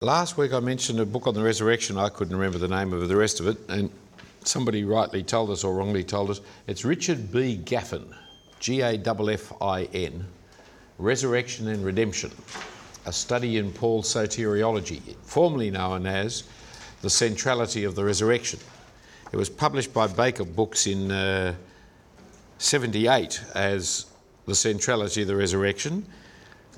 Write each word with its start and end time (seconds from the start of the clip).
Last 0.00 0.38
week 0.38 0.52
I 0.52 0.60
mentioned 0.60 1.00
a 1.00 1.04
book 1.04 1.26
on 1.26 1.34
the 1.34 1.42
resurrection. 1.42 1.98
I 1.98 2.08
couldn't 2.08 2.36
remember 2.36 2.58
the 2.58 2.68
name 2.68 2.92
of 2.92 3.08
the 3.08 3.16
rest 3.16 3.40
of 3.40 3.48
it, 3.48 3.58
and 3.68 3.90
somebody 4.44 4.84
rightly 4.84 5.24
told 5.24 5.50
us 5.50 5.64
or 5.64 5.74
wrongly 5.74 6.04
told 6.04 6.30
us 6.30 6.40
it's 6.68 6.84
Richard 6.84 7.32
B. 7.32 7.60
Gaffin, 7.64 8.14
G 8.60 8.80
A 8.80 8.90
F 8.90 9.28
F 9.28 9.52
I 9.60 9.88
N, 9.92 10.24
Resurrection 10.98 11.66
and 11.66 11.84
Redemption, 11.84 12.30
a 13.06 13.12
study 13.12 13.56
in 13.56 13.72
Paul's 13.72 14.06
soteriology, 14.06 15.16
formerly 15.22 15.68
known 15.68 16.06
as 16.06 16.44
The 17.02 17.10
Centrality 17.10 17.82
of 17.82 17.96
the 17.96 18.04
Resurrection. 18.04 18.60
It 19.32 19.36
was 19.36 19.50
published 19.50 19.92
by 19.92 20.06
Baker 20.06 20.44
Books 20.44 20.86
in 20.86 21.10
uh, 21.10 21.56
78 22.58 23.42
as 23.56 24.06
The 24.46 24.54
Centrality 24.54 25.22
of 25.22 25.26
the 25.26 25.34
Resurrection, 25.34 26.06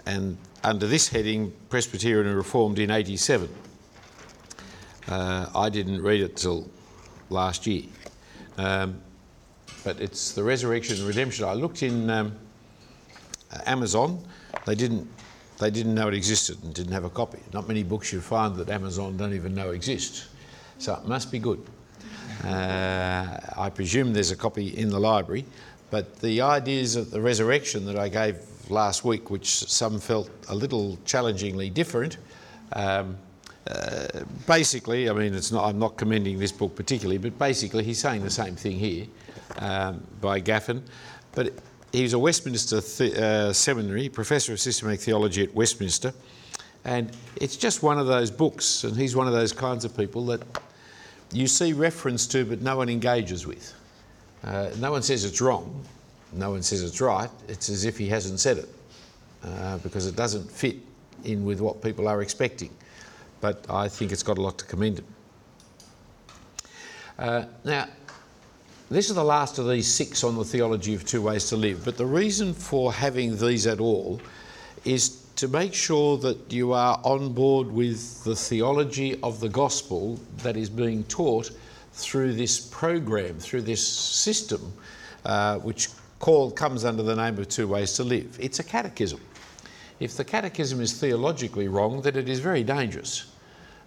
and 0.07 0.39
under 0.63 0.87
this 0.87 1.09
heading, 1.09 1.53
Presbyterian 1.69 2.27
and 2.27 2.37
Reformed 2.37 2.79
in 2.79 2.91
87. 2.91 3.49
Uh, 5.09 5.47
I 5.55 5.69
didn't 5.71 6.03
read 6.03 6.21
it 6.21 6.37
till 6.37 6.69
last 7.31 7.67
year. 7.67 7.85
Um, 8.59 9.01
but 9.85 10.01
it's 10.01 10.33
the 10.33 10.43
resurrection 10.43 10.99
and 10.99 11.07
redemption. 11.07 11.47
I 11.47 11.55
looked 11.55 11.83
in 11.83 12.11
um, 12.11 12.37
Amazon. 13.67 14.23
They 14.67 14.75
didn't, 14.75 15.09
they 15.59 15.71
didn't 15.71 15.95
know 15.95 16.09
it 16.09 16.15
existed 16.15 16.63
and 16.63 16.75
didn't 16.75 16.93
have 16.93 17.05
a 17.05 17.11
copy. 17.11 17.39
Not 17.55 17.67
many 17.67 17.83
books 17.83 18.13
you 18.13 18.21
find 18.21 18.55
that 18.57 18.69
Amazon 18.69 19.17
don't 19.17 19.33
even 19.33 19.55
know 19.55 19.71
exist. 19.71 20.27
So 20.79 20.95
it 20.95 21.07
must 21.07 21.33
be 21.33 21.39
good. 21.39 21.65
Uh, 22.45 23.39
I 23.57 23.71
presume 23.71 24.13
there's 24.13 24.31
a 24.31 24.37
copy 24.37 24.69
in 24.77 24.91
the 24.91 25.01
library. 25.01 25.47
But 25.91 26.21
the 26.21 26.43
ideas 26.43 26.95
of 26.95 27.11
the 27.11 27.21
resurrection 27.21 27.85
that 27.87 27.99
I 27.99 28.09
gave 28.09 28.37
last 28.69 29.05
week, 29.05 29.31
which 29.31 29.49
some 29.49 29.99
felt 29.99 30.31
a 30.49 30.55
little 30.55 30.99
challengingly 31.05 31.71
different. 31.71 32.19
Um, 32.73 33.17
uh, 33.67 34.07
basically, 34.47 35.09
I 35.09 35.13
mean, 35.13 35.33
not, 35.53 35.65
I'm 35.65 35.79
not 35.79 35.97
commending 35.97 36.39
this 36.39 36.53
book 36.53 36.75
particularly, 36.75 37.19
but 37.19 37.39
basically 37.39 37.85
he's 37.85 37.99
saying 37.99 38.23
the 38.23 38.31
same 38.31 38.57
thing 38.57 38.79
here 38.79 39.07
um, 39.59 40.03
by 40.21 40.41
Gaffin. 40.41 40.83
But 41.33 41.53
he's 41.93 42.13
a 42.13 42.19
Westminster 42.19 42.81
th- 42.81 43.15
uh, 43.15 43.53
seminary, 43.53 44.09
professor 44.09 44.53
of 44.53 44.61
systematic 44.61 45.01
theology 45.01 45.45
at 45.45 45.55
Westminster, 45.55 46.13
and 46.85 47.11
it's 47.37 47.57
just 47.57 47.83
one 47.83 47.99
of 47.99 48.07
those 48.07 48.31
books, 48.31 48.85
and 48.85 48.97
he's 48.97 49.15
one 49.15 49.27
of 49.27 49.33
those 49.33 49.53
kinds 49.53 49.85
of 49.85 49.97
people 49.97 50.25
that 50.27 50.43
you 51.33 51.47
see 51.47 51.73
reference 51.73 52.27
to, 52.29 52.45
but 52.45 52.63
no 52.63 52.77
one 52.77 52.89
engages 52.89 53.47
with. 53.47 53.75
Uh, 54.43 54.71
no 54.79 54.91
one 54.91 55.03
says 55.03 55.25
it's 55.25 55.41
wrong, 55.41 55.85
no 56.33 56.51
one 56.51 56.63
says 56.63 56.83
it's 56.83 57.01
right, 57.01 57.31
it's 57.49 57.69
as 57.69 57.85
if 57.85 57.99
he 57.99 58.09
hasn't 58.09 58.41
said 58.41 58.59
it 58.59 58.69
uh, 59.45 59.79
because 59.79 60.07
it 60.07 60.17
doesn't 60.17 60.51
fit 60.51 60.77
in 61.25 61.45
with 61.45 61.61
what 61.61 61.83
people 61.83 62.09
are 62.09 62.23
expecting. 62.23 62.71
But 63.41 63.65
I 63.71 63.89
think 63.89 64.13
it's 64.13 64.23
got 64.23 64.39
a 64.39 64.43
lot 64.43 64.59
to 64.59 64.65
commend 64.65 64.99
it. 64.99 65.05
Uh, 67.19 67.45
now, 67.65 67.87
this 68.91 69.09
is 69.09 69.15
the 69.15 69.25
last 69.25 69.59
of 69.59 69.69
these 69.69 69.93
six 69.93 70.25
on 70.25 70.37
the 70.37 70.45
theology 70.45 70.95
of 70.95 71.05
two 71.05 71.23
ways 71.23 71.49
to 71.51 71.57
live. 71.57 71.85
But 71.85 71.97
the 71.97 72.07
reason 72.07 72.53
for 72.53 72.93
having 72.93 73.37
these 73.37 73.67
at 73.67 73.79
all 73.79 74.21
is 74.85 75.21
to 75.37 75.49
make 75.49 75.75
sure 75.75 76.19
that 76.19 76.53
you 76.53 76.73
are 76.73 77.01
on 77.05 77.33
board 77.33 77.71
with 77.71 78.25
the 78.25 78.35
theology 78.35 79.21
of 79.23 79.41
the 79.41 79.49
gospel 79.49 80.19
that 80.39 80.57
is 80.57 80.69
being 80.69 81.05
taught 81.05 81.51
through 81.93 82.33
this 82.35 82.61
program, 82.61 83.39
through 83.39 83.63
this 83.63 83.87
system, 83.87 84.73
uh, 85.25 85.59
which 85.59 85.89
called 86.21 86.55
comes 86.55 86.85
under 86.85 87.03
the 87.03 87.17
name 87.17 87.39
of 87.39 87.49
Two 87.49 87.67
Ways 87.67 87.95
to 87.95 88.05
Live. 88.05 88.37
It's 88.39 88.61
a 88.61 88.63
catechism. 88.63 89.21
If 89.99 90.17
the 90.17 90.25
catechism 90.25 90.81
is 90.81 90.93
theologically 90.93 91.67
wrong, 91.67 92.03
then 92.03 92.15
it 92.15 92.29
is 92.29 92.41
very 92.41 92.63
dangerous. 92.63 93.33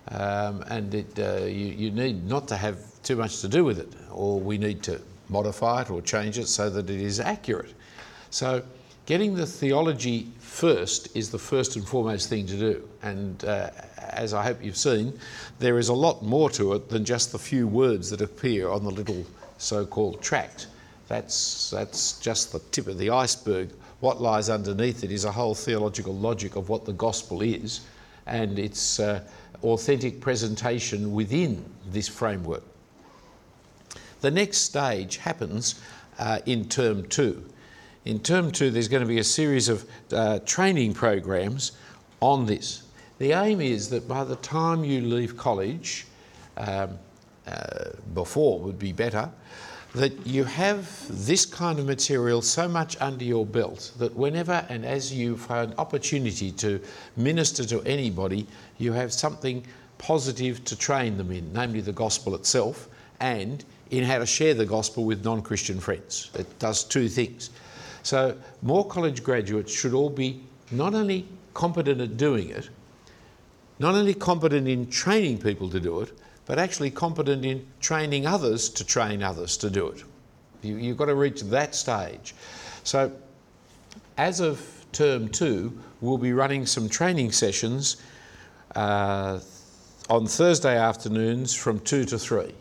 Um, 0.10 0.64
and 0.64 0.94
it, 0.94 1.18
uh, 1.18 1.46
you, 1.46 1.68
you 1.68 1.92
need 1.92 2.28
not 2.28 2.48
to 2.50 2.58
have 2.58 2.78
too 3.04 3.16
much 3.16 3.40
to 3.42 3.48
do 3.48 3.64
with 3.64 3.80
it, 3.80 3.94
or 4.12 4.40
we 4.40 4.58
need 4.58 4.84
to 4.84 5.00
modify 5.30 5.84
it 5.84 5.90
or 5.90 6.02
change 6.02 6.38
it 6.38 6.48
so 6.48 6.70
that 6.70 6.90
it 6.90 7.00
is 7.00 7.20
accurate. 7.20 7.74
So, 8.32 8.64
getting 9.06 9.36
the 9.36 9.46
theology 9.46 10.28
first 10.40 11.16
is 11.16 11.30
the 11.30 11.40
first 11.40 11.76
and 11.76 11.88
foremost 11.88 12.30
thing 12.30 12.46
to 12.48 12.58
do. 12.58 12.90
And 13.04 13.46
uh, 13.46 13.70
as 13.98 14.34
I 14.34 14.44
hope 14.44 14.64
you've 14.64 14.78
seen, 14.78 15.18
there 15.60 15.78
is 15.78 15.90
a 15.90 15.94
lot 15.94 16.24
more 16.24 16.50
to 16.52 16.74
it 16.74 16.90
than 16.90 17.06
just 17.06 17.32
the 17.32 17.40
few 17.40 17.68
words 17.68 18.10
that 18.10 18.22
appear 18.22 18.70
on 18.70 18.84
the 18.84 18.92
little 18.92 19.26
so 19.58 19.86
called 19.86 20.22
tract. 20.22 20.68
That's, 21.08 21.70
that's 21.70 22.20
just 22.20 22.52
the 22.52 22.60
tip 22.72 22.88
of 22.88 22.98
the 22.98 23.10
iceberg. 23.10 23.70
What 24.00 24.22
lies 24.22 24.50
underneath 24.50 25.04
it 25.04 25.12
is 25.12 25.26
a 25.26 25.32
whole 25.32 25.56
theological 25.56 26.16
logic 26.16 26.56
of 26.56 26.70
what 26.70 26.86
the 26.86 26.94
gospel 26.94 27.42
is 27.42 27.82
and 28.26 28.58
its 28.58 29.00
uh, 29.00 29.22
authentic 29.64 30.22
presentation 30.22 31.14
within 31.14 31.64
this 31.92 32.08
framework. 32.08 32.64
The 34.22 34.32
next 34.32 34.60
stage 34.60 35.18
happens 35.18 35.82
uh, 36.20 36.40
in 36.46 36.70
term 36.70 37.08
two. 37.10 37.44
In 38.06 38.20
term 38.20 38.52
two, 38.52 38.72
there's 38.72 38.88
going 38.88 39.04
to 39.04 39.08
be 39.08 39.20
a 39.20 39.24
series 39.24 39.70
of 39.70 39.86
uh, 40.12 40.40
training 40.40 40.94
programs 40.94 41.74
on 42.22 42.46
this. 42.46 42.84
The 43.20 43.32
aim 43.34 43.62
is 43.62 43.90
that 43.90 44.08
by 44.08 44.24
the 44.24 44.36
time 44.38 44.84
you 44.84 45.02
leave 45.02 45.38
college, 45.38 46.06
um, 46.58 46.98
uh, 47.48 47.90
before 48.14 48.60
would 48.60 48.80
be 48.80 48.92
better, 48.92 49.30
that 49.94 50.26
you 50.26 50.44
have 50.44 51.06
this 51.10 51.46
kind 51.46 51.78
of 51.78 51.86
material 51.86 52.42
so 52.42 52.68
much 52.68 53.00
under 53.00 53.24
your 53.24 53.46
belt 53.46 53.92
that 54.00 54.14
whenever 54.16 54.66
and 54.70 54.86
as 54.86 55.14
you 55.14 55.38
find 55.38 55.74
opportunity 55.78 56.52
to 56.52 56.80
minister 57.16 57.64
to 57.64 57.82
anybody, 57.84 58.48
you 58.80 58.92
have 58.92 59.14
something 59.14 59.64
positive 60.00 60.64
to 60.66 60.76
train 60.76 61.16
them 61.18 61.32
in, 61.32 61.54
namely 61.54 61.80
the 61.80 61.92
gospel 61.92 62.34
itself 62.34 62.90
and 63.20 63.64
in 63.92 64.04
how 64.04 64.18
to 64.18 64.26
share 64.26 64.56
the 64.56 64.66
gospel 64.66 65.06
with 65.06 65.24
non 65.24 65.42
Christian 65.42 65.80
friends. 65.80 66.32
It 66.34 66.58
does 66.58 66.84
two 66.84 67.08
things. 67.08 67.52
So, 68.02 68.36
Moore 68.64 68.88
College 68.88 69.24
graduates 69.24 69.72
should 69.72 69.94
all 69.94 70.10
be 70.10 70.42
not 70.72 70.96
only 70.96 71.28
competent 71.54 72.02
at 72.02 72.18
doing 72.18 72.50
it, 72.50 72.70
not 73.78 73.94
only 73.94 74.16
competent 74.16 74.68
in 74.68 74.90
training 74.90 75.38
people 75.38 75.70
to 75.70 75.80
do 75.80 76.02
it, 76.02 76.12
but 76.46 76.60
actually 76.60 76.92
competent 76.92 77.46
in 77.46 77.66
training 77.80 78.26
others 78.26 78.70
to 78.70 78.84
train 78.84 79.24
others 79.24 79.58
to 79.58 79.70
do 79.70 79.88
it. 79.88 80.04
You, 80.62 80.78
you've 80.78 80.98
got 80.98 81.06
to 81.06 81.16
reach 81.16 81.42
that 81.44 81.76
stage. 81.76 82.36
So, 82.84 83.12
as 84.18 84.40
of 84.40 84.86
term 84.92 85.30
two, 85.30 85.78
we'll 86.02 86.18
be 86.18 86.34
running 86.34 86.66
some 86.66 86.90
training 86.90 87.32
sessions 87.32 87.98
uh, 88.76 89.40
on 90.10 90.28
Thursday 90.28 90.78
afternoons 90.78 91.54
from 91.54 91.80
2 91.80 92.06
to 92.06 92.20
3. 92.20 92.54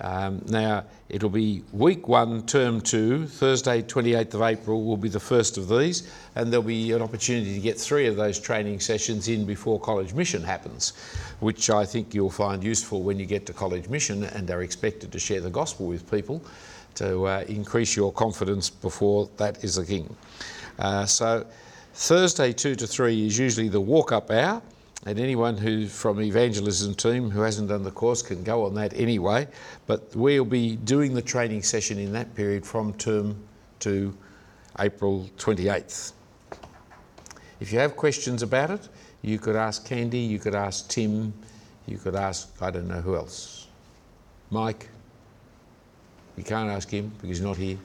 Um, 0.00 0.42
now, 0.46 0.84
it'll 1.08 1.28
be 1.28 1.64
week 1.72 2.06
one, 2.06 2.46
term 2.46 2.80
two, 2.80 3.26
Thursday, 3.26 3.82
28th 3.82 4.34
of 4.34 4.42
April, 4.42 4.84
will 4.84 4.96
be 4.96 5.08
the 5.08 5.20
first 5.20 5.58
of 5.58 5.68
these, 5.68 6.10
and 6.36 6.52
there'll 6.52 6.62
be 6.62 6.92
an 6.92 7.02
opportunity 7.02 7.54
to 7.54 7.60
get 7.60 7.78
three 7.78 8.06
of 8.06 8.16
those 8.16 8.38
training 8.38 8.78
sessions 8.80 9.28
in 9.28 9.44
before 9.44 9.80
college 9.80 10.14
mission 10.14 10.42
happens, 10.42 10.92
which 11.40 11.68
I 11.68 11.84
think 11.84 12.14
you'll 12.14 12.30
find 12.30 12.62
useful 12.62 13.02
when 13.02 13.18
you 13.18 13.26
get 13.26 13.44
to 13.46 13.52
college 13.52 13.88
mission 13.88 14.24
and 14.24 14.48
are 14.50 14.62
expected 14.62 15.10
to 15.12 15.18
share 15.18 15.40
the 15.40 15.50
gospel 15.50 15.86
with 15.86 16.08
people 16.10 16.42
to 16.94 17.24
uh, 17.24 17.44
increase 17.48 17.96
your 17.96 18.12
confidence 18.12 18.70
before 18.70 19.28
that 19.36 19.62
is 19.64 19.78
a 19.78 19.86
king. 19.86 20.14
Uh, 20.78 21.06
so, 21.06 21.44
Thursday, 21.94 22.52
2 22.52 22.76
to 22.76 22.86
3 22.86 23.26
is 23.26 23.38
usually 23.38 23.68
the 23.68 23.80
walk 23.80 24.12
up 24.12 24.30
hour. 24.30 24.62
And 25.06 25.18
anyone 25.18 25.56
who 25.56 25.86
from 25.86 26.20
evangelism 26.20 26.94
team 26.94 27.30
who 27.30 27.40
hasn't 27.40 27.68
done 27.68 27.84
the 27.84 27.90
course 27.90 28.20
can 28.20 28.42
go 28.42 28.64
on 28.64 28.74
that 28.74 28.92
anyway. 28.94 29.46
But 29.86 30.10
we'll 30.14 30.44
be 30.44 30.76
doing 30.76 31.14
the 31.14 31.22
training 31.22 31.62
session 31.62 31.98
in 31.98 32.12
that 32.12 32.34
period 32.34 32.66
from 32.66 32.92
term 32.94 33.36
two 33.78 34.16
April 34.78 35.28
28th. 35.38 36.12
If 37.60 37.72
you 37.72 37.78
have 37.78 37.96
questions 37.96 38.42
about 38.42 38.70
it, 38.70 38.88
you 39.22 39.38
could 39.38 39.56
ask 39.56 39.86
Candy, 39.86 40.18
you 40.18 40.38
could 40.38 40.54
ask 40.54 40.88
Tim, 40.88 41.32
you 41.86 41.98
could 41.98 42.14
ask 42.14 42.50
I 42.60 42.70
don't 42.70 42.88
know 42.88 43.00
who 43.00 43.16
else. 43.16 43.66
Mike. 44.50 44.88
You 46.36 46.44
can't 46.44 46.70
ask 46.70 46.88
him 46.88 47.08
because 47.08 47.28
he's 47.28 47.40
not 47.40 47.56
here. 47.56 47.78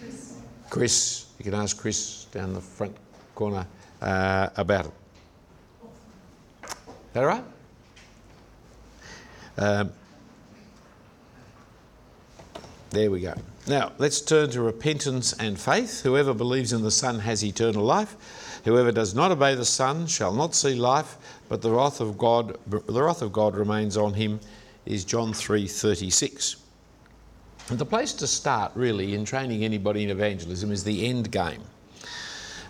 Chris. 0.00 0.40
Chris. 0.70 1.26
You 1.38 1.44
can 1.44 1.54
ask 1.54 1.78
Chris 1.78 2.24
down 2.32 2.52
the 2.52 2.60
front 2.60 2.96
corner 3.34 3.66
uh, 4.00 4.48
about 4.56 4.86
it 4.86 4.92
that 7.14 7.22
right? 7.22 7.44
Um, 9.56 9.92
there 12.90 13.10
we 13.10 13.20
go. 13.20 13.34
Now, 13.66 13.92
let's 13.98 14.20
turn 14.20 14.50
to 14.50 14.60
repentance 14.60 15.32
and 15.32 15.58
faith. 15.58 16.02
Whoever 16.02 16.34
believes 16.34 16.72
in 16.72 16.82
the 16.82 16.90
Son 16.90 17.18
has 17.20 17.42
eternal 17.42 17.82
life. 17.82 18.60
Whoever 18.64 18.92
does 18.92 19.14
not 19.14 19.30
obey 19.30 19.54
the 19.54 19.64
Son 19.64 20.06
shall 20.06 20.32
not 20.32 20.54
see 20.54 20.74
life, 20.74 21.16
but 21.48 21.62
the 21.62 21.70
wrath 21.70 22.00
of 22.00 22.18
God, 22.18 22.58
the 22.66 23.02
wrath 23.02 23.22
of 23.22 23.32
God 23.32 23.56
remains 23.56 23.96
on 23.96 24.14
him, 24.14 24.40
is 24.84 25.04
John 25.04 25.32
3:36. 25.32 26.56
And 27.70 27.78
the 27.78 27.86
place 27.86 28.12
to 28.14 28.26
start, 28.26 28.72
really, 28.74 29.14
in 29.14 29.24
training 29.24 29.64
anybody 29.64 30.02
in 30.02 30.10
evangelism 30.10 30.70
is 30.70 30.84
the 30.84 31.06
end 31.06 31.30
game. 31.30 31.62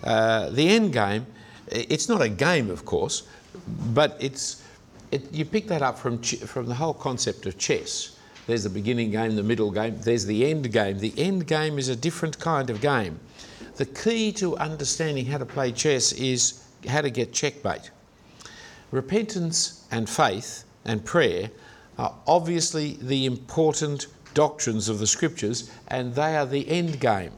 Uh, 0.04 0.50
the 0.50 0.68
end 0.68 0.92
game, 0.92 1.26
it's 1.68 2.08
not 2.08 2.22
a 2.22 2.28
game, 2.28 2.70
of 2.70 2.84
course, 2.84 3.24
but 3.92 4.16
it's 4.20 4.62
it, 5.10 5.32
you 5.32 5.44
pick 5.44 5.68
that 5.68 5.80
up 5.80 5.96
from, 5.98 6.20
from 6.22 6.66
the 6.66 6.74
whole 6.74 6.94
concept 6.94 7.46
of 7.46 7.56
chess. 7.56 8.18
There's 8.46 8.64
the 8.64 8.70
beginning 8.70 9.12
game, 9.12 9.36
the 9.36 9.42
middle 9.42 9.70
game, 9.70 9.96
there's 10.00 10.26
the 10.26 10.50
end 10.50 10.72
game. 10.72 10.98
The 10.98 11.14
end 11.16 11.46
game 11.46 11.78
is 11.78 11.88
a 11.88 11.96
different 11.96 12.38
kind 12.38 12.68
of 12.68 12.80
game. 12.80 13.20
The 13.76 13.86
key 13.86 14.32
to 14.32 14.56
understanding 14.58 15.26
how 15.26 15.38
to 15.38 15.46
play 15.46 15.72
chess 15.72 16.12
is 16.12 16.64
how 16.88 17.00
to 17.00 17.10
get 17.10 17.32
checkmate. 17.32 17.90
Repentance 18.90 19.86
and 19.90 20.08
faith 20.08 20.64
and 20.84 21.04
prayer 21.04 21.50
are 21.96 22.14
obviously 22.26 22.98
the 23.00 23.24
important 23.24 24.08
doctrines 24.34 24.88
of 24.88 24.98
the 24.98 25.06
scriptures 25.06 25.70
and 25.88 26.14
they 26.14 26.36
are 26.36 26.46
the 26.46 26.68
end 26.68 27.00
game. 27.00 27.32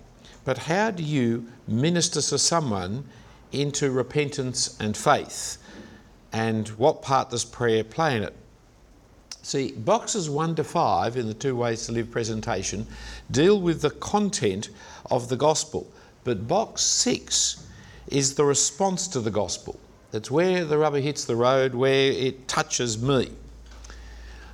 But 0.44 0.58
how 0.58 0.90
do 0.90 1.02
you 1.02 1.46
minister 1.68 2.22
to 2.22 2.38
someone 2.38 3.04
into 3.52 3.90
repentance 3.90 4.76
and 4.80 4.96
faith? 4.96 5.58
And 6.36 6.68
what 6.76 7.00
part 7.00 7.30
does 7.30 7.46
prayer 7.46 7.82
play 7.82 8.14
in 8.14 8.22
it? 8.22 8.34
See, 9.40 9.72
boxes 9.72 10.28
1 10.28 10.56
to 10.56 10.64
5 10.64 11.16
in 11.16 11.28
the 11.28 11.32
Two 11.32 11.56
Ways 11.56 11.86
to 11.86 11.92
Live 11.92 12.10
presentation 12.10 12.86
deal 13.30 13.58
with 13.58 13.80
the 13.80 13.92
content 13.92 14.68
of 15.10 15.30
the 15.30 15.36
gospel, 15.36 15.90
but 16.24 16.46
box 16.46 16.82
6 16.82 17.66
is 18.08 18.34
the 18.34 18.44
response 18.44 19.08
to 19.08 19.20
the 19.20 19.30
gospel. 19.30 19.80
That's 20.10 20.30
where 20.30 20.66
the 20.66 20.76
rubber 20.76 20.98
hits 20.98 21.24
the 21.24 21.36
road, 21.36 21.74
where 21.74 22.12
it 22.12 22.46
touches 22.46 23.00
me. 23.00 23.30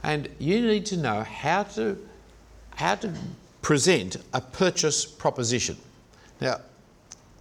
And 0.04 0.28
you 0.38 0.60
need 0.60 0.86
to 0.86 0.96
know 0.96 1.24
how 1.24 1.64
to, 1.74 1.98
how 2.76 2.94
to 2.94 3.12
present 3.60 4.18
a 4.32 4.40
purchase 4.40 5.04
proposition. 5.04 5.76
Now, 6.40 6.60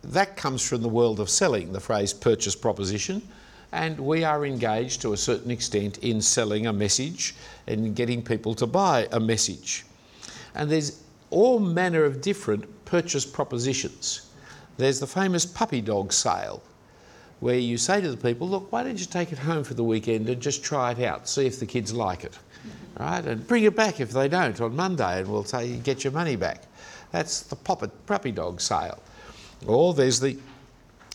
that 0.04 0.36
comes 0.36 0.68
from 0.68 0.82
the 0.82 0.90
world 0.90 1.20
of 1.20 1.30
selling, 1.30 1.74
the 1.74 1.80
phrase 1.80 2.12
purchase 2.12 2.56
proposition, 2.56 3.22
and 3.72 4.00
we 4.00 4.24
are 4.24 4.46
engaged 4.46 5.02
to 5.02 5.14
a 5.14 5.18
certain 5.18 5.52
extent 5.52 5.98
in 6.00 6.22
selling 6.22 6.68
a 6.68 6.74
message 6.74 7.36
and 7.68 7.96
getting 7.96 8.22
people 8.22 8.54
to 8.56 8.68
buy 8.68 9.08
a 9.12 9.20
message. 9.20 9.86
And 10.56 10.70
there's 10.70 11.04
all 11.30 11.60
manner 11.60 12.04
of 12.04 12.22
different 12.22 12.66
purchase 12.86 13.26
propositions. 13.26 14.30
There's 14.78 15.00
the 15.00 15.08
famous 15.08 15.46
puppy 15.46 15.80
dog 15.80 16.12
sale, 16.12 16.62
where 17.40 17.58
you 17.58 17.78
say 17.78 18.02
to 18.02 18.12
the 18.12 18.18
people, 18.18 18.48
look, 18.48 18.72
why 18.72 18.84
don't 18.84 19.00
you 19.00 19.06
take 19.06 19.32
it 19.32 19.38
home 19.40 19.64
for 19.64 19.74
the 19.74 19.84
weekend 19.84 20.28
and 20.28 20.42
just 20.42 20.64
try 20.64 20.92
it 20.92 21.00
out, 21.00 21.30
see 21.30 21.46
if 21.46 21.60
the 21.60 21.66
kids 21.66 21.94
like 21.94 22.24
it, 22.24 22.38
right? 23.00 23.26
And 23.26 23.48
bring 23.48 23.64
it 23.64 23.76
back 23.76 24.00
if 24.00 24.12
they 24.12 24.28
don't 24.28 24.60
on 24.60 24.76
Monday, 24.76 25.20
and 25.20 25.28
we'll 25.28 25.46
say, 25.46 25.78
get 25.78 26.04
your 26.04 26.14
money 26.14 26.36
back. 26.36 26.64
That's 27.12 27.42
the 27.42 27.56
puppy 27.56 28.32
dog 28.32 28.60
sale. 28.62 29.02
Or 29.66 29.94
there's 29.94 30.20
the, 30.20 30.38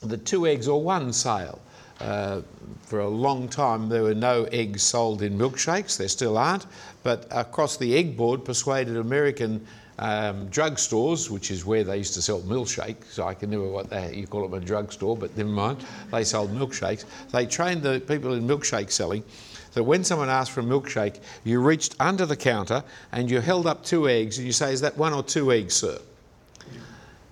the 0.02 0.16
two 0.16 0.46
eggs 0.46 0.68
or 0.68 0.82
one 0.82 1.12
sale. 1.12 1.60
Uh, 2.00 2.42
for 2.82 3.00
a 3.00 3.08
long 3.08 3.48
time, 3.48 3.88
there 3.88 4.02
were 4.02 4.14
no 4.14 4.44
eggs 4.44 4.82
sold 4.82 5.22
in 5.22 5.36
milkshakes. 5.36 5.96
There 5.96 6.08
still 6.08 6.36
aren't. 6.36 6.66
But 7.02 7.26
across 7.30 7.76
the 7.76 7.96
egg 7.96 8.16
board, 8.16 8.44
persuaded 8.44 8.96
American 8.96 9.66
um, 9.98 10.48
drugstores, 10.50 11.30
which 11.30 11.50
is 11.50 11.64
where 11.64 11.84
they 11.84 11.98
used 11.98 12.14
to 12.14 12.22
sell 12.22 12.40
milkshakes. 12.42 13.12
So 13.12 13.26
I 13.26 13.34
can 13.34 13.50
never 13.50 13.68
what 13.68 13.90
they, 13.90 14.14
you 14.14 14.26
call 14.26 14.42
them 14.46 14.54
a 14.54 14.64
drugstore, 14.64 15.16
but 15.16 15.36
never 15.36 15.48
mind. 15.48 15.84
They 16.12 16.24
sold 16.24 16.50
milkshakes. 16.54 17.04
They 17.32 17.46
trained 17.46 17.82
the 17.82 18.00
people 18.00 18.34
in 18.34 18.46
milkshake 18.46 18.90
selling 18.90 19.24
that 19.72 19.84
when 19.84 20.04
someone 20.04 20.30
asked 20.30 20.52
for 20.52 20.60
a 20.60 20.64
milkshake, 20.64 21.20
you 21.44 21.60
reached 21.60 21.96
under 22.00 22.24
the 22.24 22.36
counter 22.36 22.82
and 23.12 23.30
you 23.30 23.40
held 23.40 23.66
up 23.66 23.84
two 23.84 24.08
eggs 24.08 24.38
and 24.38 24.46
you 24.46 24.52
say, 24.52 24.72
"Is 24.72 24.80
that 24.80 24.96
one 24.96 25.12
or 25.12 25.22
two 25.22 25.52
eggs, 25.52 25.74
sir?" 25.74 25.98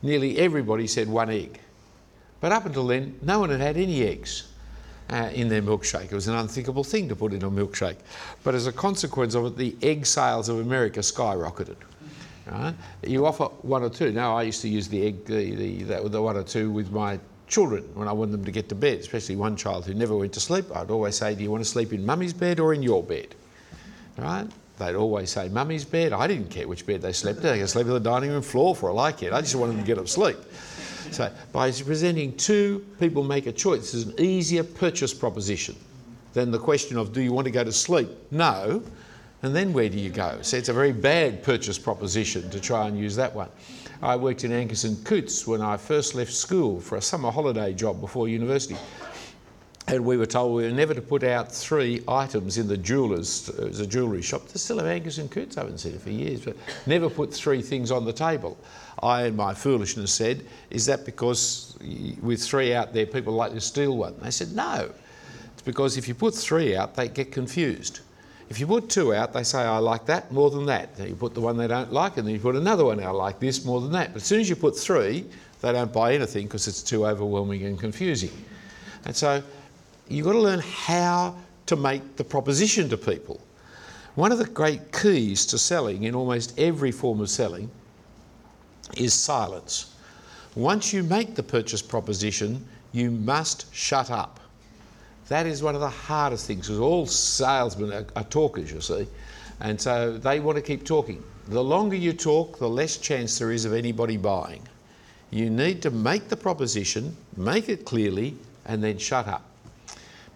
Nearly 0.03 0.39
everybody 0.39 0.87
said 0.87 1.09
one 1.09 1.31
egg, 1.31 1.61
but 2.41 2.53
up 2.53 2.67
until 2.67 2.87
then, 2.87 3.19
no 3.23 3.39
one 3.39 3.49
had 3.49 3.61
had 3.61 3.77
any 3.79 4.03
eggs. 4.03 4.45
Uh, 5.11 5.31
in 5.35 5.49
their 5.49 5.61
milkshake. 5.61 6.07
It 6.07 6.15
was 6.15 6.29
an 6.29 6.35
unthinkable 6.35 6.83
thing 6.83 7.11
to 7.11 7.15
put 7.15 7.35
in 7.35 7.43
a 7.43 7.51
milkshake. 7.51 7.99
But 8.43 8.55
as 8.55 8.67
a 8.67 8.73
consequence 8.73 9.35
of 9.35 9.45
it, 9.45 9.57
the 9.59 9.77
egg 9.83 10.07
sales 10.07 10.49
of 10.49 10.61
America 10.61 11.01
skyrocketed. 11.01 11.77
Right? 12.51 12.75
You 13.03 13.27
offer 13.27 13.45
one 13.45 13.83
or 13.83 13.91
two. 13.91 14.13
Now, 14.13 14.35
I 14.35 14.45
used 14.45 14.63
to 14.63 14.69
use 14.69 14.89
the 14.89 15.07
egg, 15.07 15.27
the, 15.27 15.83
the, 15.85 16.09
the 16.09 16.23
one 16.23 16.39
or 16.39 16.43
two 16.43 16.71
with 16.71 16.91
my 16.91 17.21
children 17.47 17.83
when 17.95 18.09
I 18.09 18.13
wanted 18.13 18.33
them 18.33 18.45
to 18.47 18.51
get 18.51 18.69
to 18.71 18.75
bed, 18.75 18.99
especially 18.99 19.37
one 19.37 19.57
child 19.57 19.85
who 19.85 19.95
never 19.95 20.17
went 20.17 20.33
to 20.35 20.41
sleep. 20.41 20.65
I'd 20.75 20.91
always 20.91 21.17
say, 21.17 21.35
Do 21.35 21.43
you 21.43 21.51
want 21.51 21.63
to 21.63 21.69
sleep 21.69 21.93
in 21.93 22.05
mummy's 22.05 22.33
bed 22.33 22.59
or 22.59 22.73
in 22.73 22.83
your 22.83 23.03
bed? 23.03 23.35
Right? 24.17 24.47
They'd 24.79 24.95
always 24.95 25.31
say 25.31 25.49
mummy's 25.49 25.85
bed. 25.85 26.13
I 26.13 26.27
didn't 26.27 26.51
care 26.51 26.67
which 26.67 26.87
bed 26.87 27.03
they 27.03 27.13
slept 27.13 27.39
in. 27.39 27.45
They 27.45 27.59
could 27.59 27.69
sleep 27.69 27.87
on 27.87 27.93
the 27.93 28.01
dining 28.01 28.31
room 28.31 28.43
floor 28.43 28.75
for 28.75 28.91
all 28.91 28.99
I 28.99 29.13
cared. 29.13 29.33
I 29.33 29.41
just 29.41 29.55
wanted 29.55 29.75
them 29.75 29.83
to 29.83 29.87
get 29.87 29.97
to 29.97 30.07
sleep. 30.07 30.39
So 31.11 31.33
by 31.53 31.71
presenting 31.71 32.37
two, 32.37 32.85
people 32.99 33.23
make 33.23 33.47
a 33.47 33.53
choice. 33.53 33.95
Is 33.95 34.07
an 34.07 34.15
easier 34.19 34.65
purchase 34.65 35.15
proposition 35.15 35.77
than 36.33 36.51
the 36.51 36.59
question 36.59 36.99
of 36.99 37.13
do 37.13 37.21
you 37.21 37.33
want 37.33 37.47
to 37.47 37.51
go 37.51 37.65
to 37.65 37.73
sleep? 37.73 38.09
No. 38.31 38.83
And 39.43 39.55
then 39.55 39.73
where 39.73 39.89
do 39.91 39.99
you 39.99 40.11
go? 40.11 40.39
So 40.41 40.57
it's 40.57 40.71
a 40.71 40.73
very 40.73 40.93
bad 40.93 41.43
purchase 41.43 41.79
proposition 41.79 42.49
to 42.51 42.61
try 42.61 42.89
and 42.89 42.99
use 42.99 43.15
that 43.17 43.35
one. 43.35 43.51
I 44.03 44.17
worked 44.17 44.45
in 44.45 44.53
Angus 44.53 44.85
and 44.85 45.03
Coote's 45.05 45.47
when 45.47 45.61
I 45.61 45.77
first 45.77 46.15
left 46.15 46.33
school 46.33 46.81
for 46.81 46.97
a 46.97 47.03
summer 47.03 47.31
holiday 47.31 47.75
job 47.75 48.01
before 48.01 48.29
university. 48.29 48.77
And 49.87 50.05
we 50.05 50.17
were 50.17 50.27
told 50.27 50.55
we 50.55 50.63
were 50.63 50.71
never 50.71 50.95
to 50.95 51.03
put 51.03 51.23
out 51.23 51.53
three 51.53 52.03
items 52.09 52.57
in 52.57 52.69
the 52.69 52.77
jeweller's, 52.77 53.51
uh, 53.51 53.67
was 53.67 53.81
a 53.81 53.87
jewellery 53.87 54.23
shop. 54.23 54.49
They 54.49 54.59
still 54.59 54.79
have 54.79 54.87
Angus 54.87 55.19
and 55.19 55.31
Coote's, 55.31 55.59
I 55.59 55.61
haven't 55.61 55.79
seen 55.79 55.95
it 55.95 56.01
for 56.01 56.11
years, 56.11 56.41
but 56.41 56.57
never 56.87 57.11
put 57.11 57.35
three 57.35 57.61
things 57.61 57.91
on 57.91 58.07
the 58.07 58.13
table. 58.13 58.57
I, 59.03 59.27
in 59.27 59.37
my 59.37 59.53
foolishness, 59.53 60.13
said, 60.13 60.45
Is 60.71 60.87
that 60.87 61.05
because 61.05 61.77
with 62.23 62.43
three 62.43 62.73
out 62.73 62.95
there, 62.95 63.05
people 63.05 63.35
like 63.35 63.53
to 63.53 63.61
steal 63.61 63.97
one? 63.99 64.15
They 64.23 64.31
said, 64.31 64.53
No. 64.53 64.91
It's 65.53 65.63
because 65.63 65.99
if 65.99 66.09
you 66.09 66.15
put 66.15 66.35
three 66.35 66.75
out, 66.75 66.95
they 66.95 67.09
get 67.09 67.31
confused. 67.31 68.01
If 68.49 68.61
you 68.61 68.67
put 68.67 68.89
two 68.89 69.15
out, 69.15 69.35
they 69.35 69.43
say, 69.43 69.61
I 69.61 69.79
like 69.79 70.07
that 70.07 70.33
more 70.33 70.51
than 70.51 70.65
that. 70.67 70.97
Then 70.97 71.09
you 71.09 71.15
put 71.15 71.35
the 71.35 71.41
one 71.41 71.59
they 71.59 71.67
don't 71.67 71.93
like, 71.93 72.17
and 72.17 72.27
then 72.27 72.35
you 72.35 72.41
put 72.41 72.57
another 72.57 72.87
one 72.87 73.01
out 73.01 73.17
like 73.17 73.39
this 73.39 73.65
more 73.65 73.81
than 73.83 73.93
that. 73.93 74.13
But 74.13 74.23
as 74.23 74.25
soon 74.25 74.41
as 74.41 74.49
you 74.49 74.57
put 74.57 74.79
three, 74.79 75.27
they 75.61 75.73
don't 75.73 75.93
buy 75.93 76.15
anything 76.15 76.47
because 76.47 76.69
it's 76.69 76.83
too 76.83 77.07
overwhelming 77.07 77.65
and 77.65 77.79
confusing. 77.79 78.31
And 79.07 79.15
so 79.15 79.43
you've 80.09 80.27
got 80.27 80.33
to 80.33 80.41
learn 80.41 80.61
how 80.61 81.37
to 81.67 81.77
make 81.77 82.17
the 82.17 82.25
proposition 82.25 82.89
to 82.91 82.97
people. 82.97 83.41
One 84.15 84.31
of 84.31 84.39
the 84.39 84.47
great 84.47 84.93
keys 84.93 85.47
to 85.47 85.59
selling 85.59 86.05
in 86.05 86.15
almost 86.15 86.59
every 86.59 86.93
form 86.93 87.21
of 87.21 87.31
selling 87.31 87.71
is 88.97 89.15
silence. 89.15 89.95
Once 90.55 90.93
you 90.93 91.03
make 91.03 91.35
the 91.35 91.43
purchase 91.43 91.83
proposition, 91.83 92.65
you 92.93 93.11
must 93.11 93.75
shut 93.75 94.11
up. 94.11 94.39
That 95.29 95.47
is 95.47 95.63
one 95.63 95.75
of 95.75 95.81
the 95.81 95.89
hardest 95.89 96.47
things 96.47 96.67
because 96.67 96.79
all 96.79 97.07
salesmen 97.07 97.93
are, 97.93 98.07
are, 98.15 98.25
talkers, 98.25 98.71
you 98.71 98.81
see, 98.81 99.09
and 99.61 99.81
so 99.81 100.17
they 100.19 100.39
want 100.39 100.57
to 100.57 100.63
keep 100.63 100.85
talking. 100.85 101.23
The 101.49 101.65
longer 101.65 101.97
you 101.97 102.13
talk, 102.13 102.59
the 102.59 102.69
less 102.69 102.99
chance 102.99 103.39
there 103.39 103.51
is 103.51 103.65
of 103.65 103.73
anybody 103.73 104.17
buying. 104.17 104.63
You 105.31 105.51
need 105.51 105.83
to 105.83 105.91
make 105.91 106.29
the 106.29 106.37
proposition, 106.37 107.17
make 107.37 107.69
it 107.69 107.85
clearly, 107.85 108.37
and 108.67 108.85
then 108.85 108.99
shut 108.99 109.27
up 109.27 109.43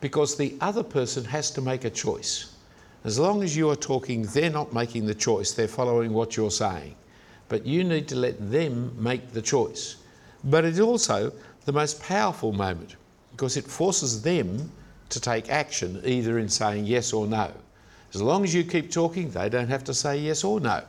because 0.01 0.37
the 0.37 0.57
other 0.61 0.83
person 0.83 1.25
has 1.25 1.51
to 1.51 1.61
make 1.61 1.85
a 1.85 1.91
choice. 1.91 2.55
As 3.05 3.19
long 3.19 3.43
as 3.43 3.57
you 3.57 3.71
are 3.71 3.77
talking, 3.77 4.23
they're 4.23 4.51
not 4.51 4.73
making 4.73 5.07
the 5.07 5.15
choice, 5.15 5.53
they're 5.53 5.69
following 5.69 6.13
what 6.13 6.37
you're 6.37 6.51
saying. 6.51 6.95
But 7.49 7.65
you 7.65 7.83
need 7.85 8.09
to 8.09 8.17
let 8.17 8.51
them 8.51 8.95
make 9.03 9.33
the 9.33 9.43
choice. 9.43 9.97
But 10.45 10.65
it's 10.65 10.81
also 10.81 11.33
the 11.65 11.73
most 11.73 12.01
powerful 12.01 12.53
moment 12.53 12.97
because 13.31 13.57
it 13.57 13.65
forces 13.65 14.23
them 14.23 14.71
to 15.09 15.21
take 15.21 15.49
action, 15.49 16.01
either 16.05 16.39
in 16.39 16.49
saying 16.49 16.85
yes 16.87 17.13
or 17.13 17.27
no. 17.27 17.51
As 18.15 18.23
long 18.23 18.45
as 18.45 18.55
you 18.55 18.65
keep 18.65 18.91
talking, 18.91 19.31
they 19.31 19.49
don't 19.49 19.69
have 19.69 19.85
to 19.85 19.95
say 19.95 20.19
yes 20.19 20.45
or 20.45 20.61
no. 20.61 20.83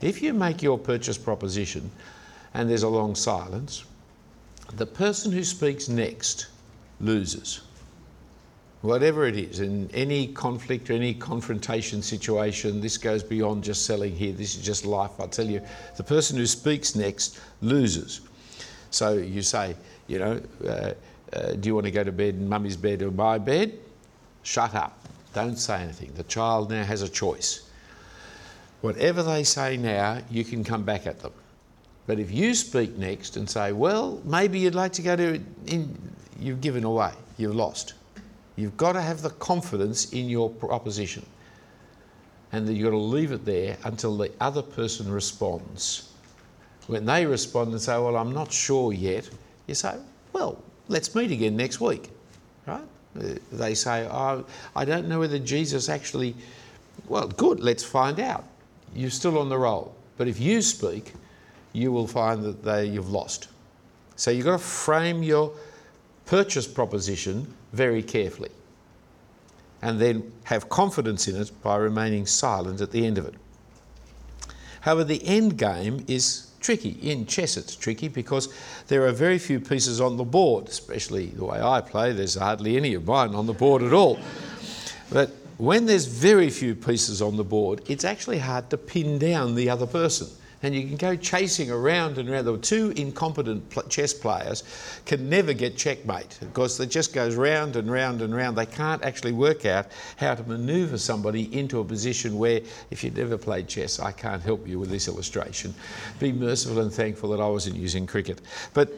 If 0.00 0.22
you 0.22 0.32
make 0.32 0.62
your 0.62 0.78
purchase 0.78 1.18
proposition 1.18 1.90
and 2.54 2.68
there's 2.68 2.82
a 2.82 2.88
long 2.88 3.14
silence, 3.14 3.84
the 4.76 4.86
person 4.86 5.32
who 5.32 5.44
speaks 5.44 5.88
next 5.88 6.46
loses 7.00 7.60
whatever 8.84 9.26
it 9.26 9.36
is, 9.36 9.60
in 9.60 9.90
any 9.94 10.26
conflict 10.26 10.90
or 10.90 10.92
any 10.92 11.14
confrontation 11.14 12.02
situation, 12.02 12.82
this 12.82 12.98
goes 12.98 13.22
beyond 13.22 13.64
just 13.64 13.86
selling 13.86 14.14
here, 14.14 14.32
this 14.32 14.54
is 14.54 14.62
just 14.62 14.84
life. 14.84 15.18
I 15.18 15.26
tell 15.26 15.46
you, 15.46 15.62
the 15.96 16.02
person 16.02 16.36
who 16.36 16.46
speaks 16.46 16.94
next 16.94 17.40
loses. 17.62 18.20
So 18.90 19.14
you 19.14 19.40
say, 19.40 19.74
you 20.06 20.18
know, 20.18 20.42
uh, 20.66 20.92
uh, 21.32 21.52
do 21.54 21.66
you 21.68 21.74
want 21.74 21.86
to 21.86 21.90
go 21.90 22.04
to 22.04 22.12
bed 22.12 22.34
in 22.34 22.46
mummy's 22.46 22.76
bed 22.76 23.00
or 23.00 23.10
my 23.10 23.38
bed? 23.38 23.78
Shut 24.42 24.74
up. 24.74 24.98
Don't 25.32 25.56
say 25.56 25.80
anything. 25.80 26.12
The 26.14 26.24
child 26.24 26.70
now 26.70 26.84
has 26.84 27.00
a 27.00 27.08
choice. 27.08 27.70
Whatever 28.82 29.22
they 29.22 29.44
say 29.44 29.78
now, 29.78 30.18
you 30.30 30.44
can 30.44 30.62
come 30.62 30.82
back 30.82 31.06
at 31.06 31.20
them. 31.20 31.32
But 32.06 32.20
if 32.20 32.30
you 32.30 32.54
speak 32.54 32.98
next 32.98 33.38
and 33.38 33.48
say, 33.48 33.72
well, 33.72 34.20
maybe 34.24 34.58
you'd 34.58 34.74
like 34.74 34.92
to 34.92 35.02
go 35.02 35.16
to, 35.16 35.40
in, 35.66 35.98
you've 36.38 36.60
given 36.60 36.84
away, 36.84 37.12
you've 37.38 37.54
lost. 37.54 37.94
You've 38.56 38.76
got 38.76 38.92
to 38.92 39.00
have 39.00 39.22
the 39.22 39.30
confidence 39.30 40.12
in 40.12 40.28
your 40.28 40.48
proposition. 40.48 41.24
And 42.52 42.68
that 42.68 42.74
you've 42.74 42.84
got 42.84 42.90
to 42.90 42.96
leave 42.96 43.32
it 43.32 43.44
there 43.44 43.76
until 43.84 44.16
the 44.16 44.30
other 44.40 44.62
person 44.62 45.10
responds. 45.10 46.12
When 46.86 47.04
they 47.04 47.26
respond 47.26 47.72
and 47.72 47.80
say, 47.80 47.94
Well, 47.98 48.16
I'm 48.16 48.32
not 48.32 48.52
sure 48.52 48.92
yet, 48.92 49.28
you 49.66 49.74
say, 49.74 49.96
Well, 50.32 50.62
let's 50.88 51.14
meet 51.14 51.30
again 51.30 51.56
next 51.56 51.80
week, 51.80 52.10
right? 52.66 52.84
Uh, 53.18 53.34
they 53.52 53.74
say, 53.74 54.08
oh, 54.10 54.44
I 54.74 54.84
don't 54.84 55.08
know 55.08 55.20
whether 55.20 55.38
Jesus 55.38 55.88
actually. 55.88 56.34
Well, 57.08 57.28
good, 57.28 57.60
let's 57.60 57.84
find 57.84 58.18
out. 58.20 58.44
You're 58.94 59.10
still 59.10 59.38
on 59.38 59.48
the 59.48 59.58
roll. 59.58 59.94
But 60.16 60.28
if 60.28 60.40
you 60.40 60.62
speak, 60.62 61.12
you 61.72 61.92
will 61.92 62.06
find 62.06 62.42
that 62.44 62.62
they, 62.62 62.86
you've 62.86 63.10
lost. 63.10 63.48
So 64.16 64.30
you've 64.30 64.44
got 64.44 64.52
to 64.52 64.64
frame 64.64 65.22
your 65.22 65.52
purchase 66.26 66.66
proposition 66.66 67.52
very 67.74 68.02
carefully 68.02 68.50
and 69.82 70.00
then 70.00 70.32
have 70.44 70.68
confidence 70.68 71.28
in 71.28 71.36
it 71.36 71.50
by 71.62 71.76
remaining 71.76 72.24
silent 72.26 72.80
at 72.80 72.90
the 72.90 73.06
end 73.06 73.18
of 73.18 73.26
it. 73.26 73.34
However, 74.80 75.04
the 75.04 75.24
end 75.26 75.58
game 75.58 76.04
is 76.08 76.52
tricky. 76.60 76.98
In 77.02 77.26
chess, 77.26 77.56
it's 77.56 77.76
tricky 77.76 78.08
because 78.08 78.48
there 78.88 79.06
are 79.06 79.12
very 79.12 79.38
few 79.38 79.60
pieces 79.60 80.00
on 80.00 80.16
the 80.16 80.24
board, 80.24 80.68
especially 80.68 81.26
the 81.26 81.44
way 81.44 81.60
I 81.60 81.82
play, 81.82 82.12
there's 82.12 82.34
hardly 82.36 82.76
any 82.76 82.94
of 82.94 83.06
mine 83.06 83.34
on 83.34 83.46
the 83.46 83.52
board 83.52 83.82
at 83.82 83.92
all. 83.92 84.18
But 85.10 85.30
when 85.58 85.84
there's 85.84 86.06
very 86.06 86.48
few 86.48 86.74
pieces 86.74 87.20
on 87.20 87.36
the 87.36 87.44
board, 87.44 87.82
it's 87.86 88.04
actually 88.04 88.38
hard 88.38 88.70
to 88.70 88.78
pin 88.78 89.18
down 89.18 89.54
the 89.54 89.68
other 89.68 89.86
person 89.86 90.28
and 90.64 90.74
you 90.74 90.86
can 90.86 90.96
go 90.96 91.14
chasing 91.14 91.70
around 91.70 92.16
and 92.16 92.28
around. 92.30 92.62
Two 92.62 92.90
incompetent 92.96 93.62
chess 93.90 94.14
players 94.14 94.62
can 95.04 95.28
never 95.28 95.52
get 95.52 95.76
checkmate 95.76 96.38
because 96.40 96.80
it 96.80 96.86
just 96.86 97.12
goes 97.12 97.34
round 97.34 97.76
and 97.76 97.90
round 97.90 98.22
and 98.22 98.34
round. 98.34 98.56
They 98.56 98.64
can't 98.64 99.04
actually 99.04 99.32
work 99.32 99.66
out 99.66 99.88
how 100.16 100.34
to 100.34 100.42
manoeuvre 100.42 100.96
somebody 100.96 101.54
into 101.56 101.80
a 101.80 101.84
position 101.84 102.38
where, 102.38 102.62
if 102.90 103.04
you've 103.04 103.14
never 103.14 103.36
played 103.36 103.68
chess, 103.68 104.00
I 104.00 104.10
can't 104.10 104.42
help 104.42 104.66
you 104.66 104.78
with 104.78 104.88
this 104.88 105.06
illustration. 105.06 105.74
Be 106.18 106.32
merciful 106.32 106.80
and 106.80 106.90
thankful 106.90 107.28
that 107.30 107.40
I 107.40 107.48
wasn't 107.48 107.76
using 107.76 108.06
cricket. 108.06 108.40
But 108.72 108.90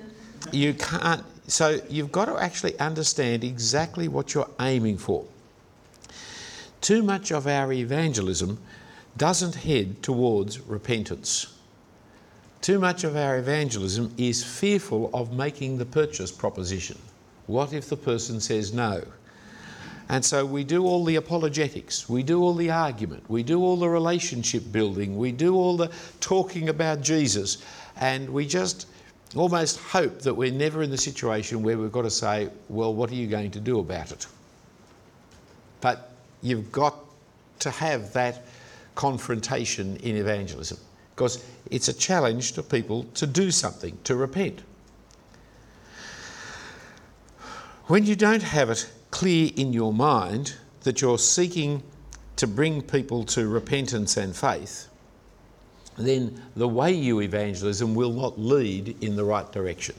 you 0.53 0.73
can't, 0.75 1.25
so 1.49 1.81
you've 1.91 2.13
got 2.13 2.27
to 2.27 2.37
actually 2.37 2.79
understand 2.79 3.43
exactly 3.43 4.07
what 4.07 4.35
you're 4.35 4.51
aiming 4.61 4.99
for. 4.99 5.25
Too 6.81 7.03
much 7.03 7.33
of 7.33 7.49
our 7.49 7.73
evangelism 7.73 8.59
doesn't 9.17 9.57
head 9.57 10.01
towards 10.05 10.61
repentance. 10.61 11.56
Too 12.67 12.81
much 12.81 13.05
of 13.05 13.15
our 13.15 13.39
evangelism 13.39 14.13
is 14.19 14.43
fearful 14.43 15.09
of 15.15 15.33
making 15.33 15.79
the 15.79 15.85
purchase 15.85 16.33
proposition. 16.33 16.99
What 17.47 17.73
if 17.73 17.89
the 17.89 17.97
person 17.97 18.41
says 18.41 18.73
no? 18.73 19.05
And 20.09 20.25
so 20.25 20.45
we 20.45 20.65
do 20.65 20.85
all 20.85 21.05
the 21.05 21.15
apologetics, 21.15 22.09
we 22.09 22.25
do 22.25 22.43
all 22.43 22.55
the 22.55 22.73
argument, 22.73 23.23
we 23.29 23.45
do 23.45 23.61
all 23.63 23.77
the 23.77 23.89
relationship 23.89 24.65
building, 24.73 25.17
we 25.17 25.31
do 25.31 25.55
all 25.55 25.77
the 25.77 25.93
talking 26.19 26.69
about 26.69 27.03
Jesus, 27.03 27.59
and 27.99 28.29
we 28.29 28.45
just 28.45 28.89
almost 29.37 29.79
hope 29.79 30.19
that 30.23 30.35
we're 30.35 30.51
never 30.51 30.83
in 30.83 30.91
the 30.91 30.99
situation 30.99 31.63
where 31.63 31.79
we've 31.79 31.93
got 31.93 32.03
to 32.03 32.11
say, 32.11 32.51
Well, 32.69 32.93
what 32.93 33.13
are 33.13 33.15
you 33.15 33.29
going 33.29 33.53
to 33.53 33.61
do 33.61 33.79
about 33.79 34.11
it? 34.11 34.27
But 35.81 36.11
you've 36.43 36.73
got 36.73 36.97
to 37.61 37.71
have 37.71 38.13
that 38.15 38.45
confrontation 38.97 39.99
in 39.99 40.17
evangelism 40.17 40.79
because 41.17 41.43
it's 41.71 41.89
a 41.89 41.95
challenge 41.95 42.53
to 42.53 42.63
people 42.63 43.05
to 43.15 43.27
do 43.27 43.51
something, 43.51 43.97
to 44.05 44.15
repent. 44.15 44.63
When 47.87 48.05
you 48.05 48.15
don't 48.15 48.43
have 48.43 48.69
it 48.69 48.87
clear 49.11 49.51
in 49.57 49.73
your 49.73 49.95
mind 49.95 50.55
that 50.83 51.01
you're 51.01 51.19
seeking 51.19 51.83
to 52.37 52.47
bring 52.47 52.83
people 52.83 53.25
to 53.25 53.49
repentance 53.49 54.19
and 54.19 54.37
faith, 54.37 54.89
then 55.97 56.43
the 56.55 56.69
way 56.69 56.93
you 56.93 57.23
evangelism 57.23 57.95
will 57.95 58.13
not 58.13 58.39
lead 58.39 59.03
in 59.03 59.17
the 59.17 59.25
right 59.25 59.51
direction. 59.51 59.95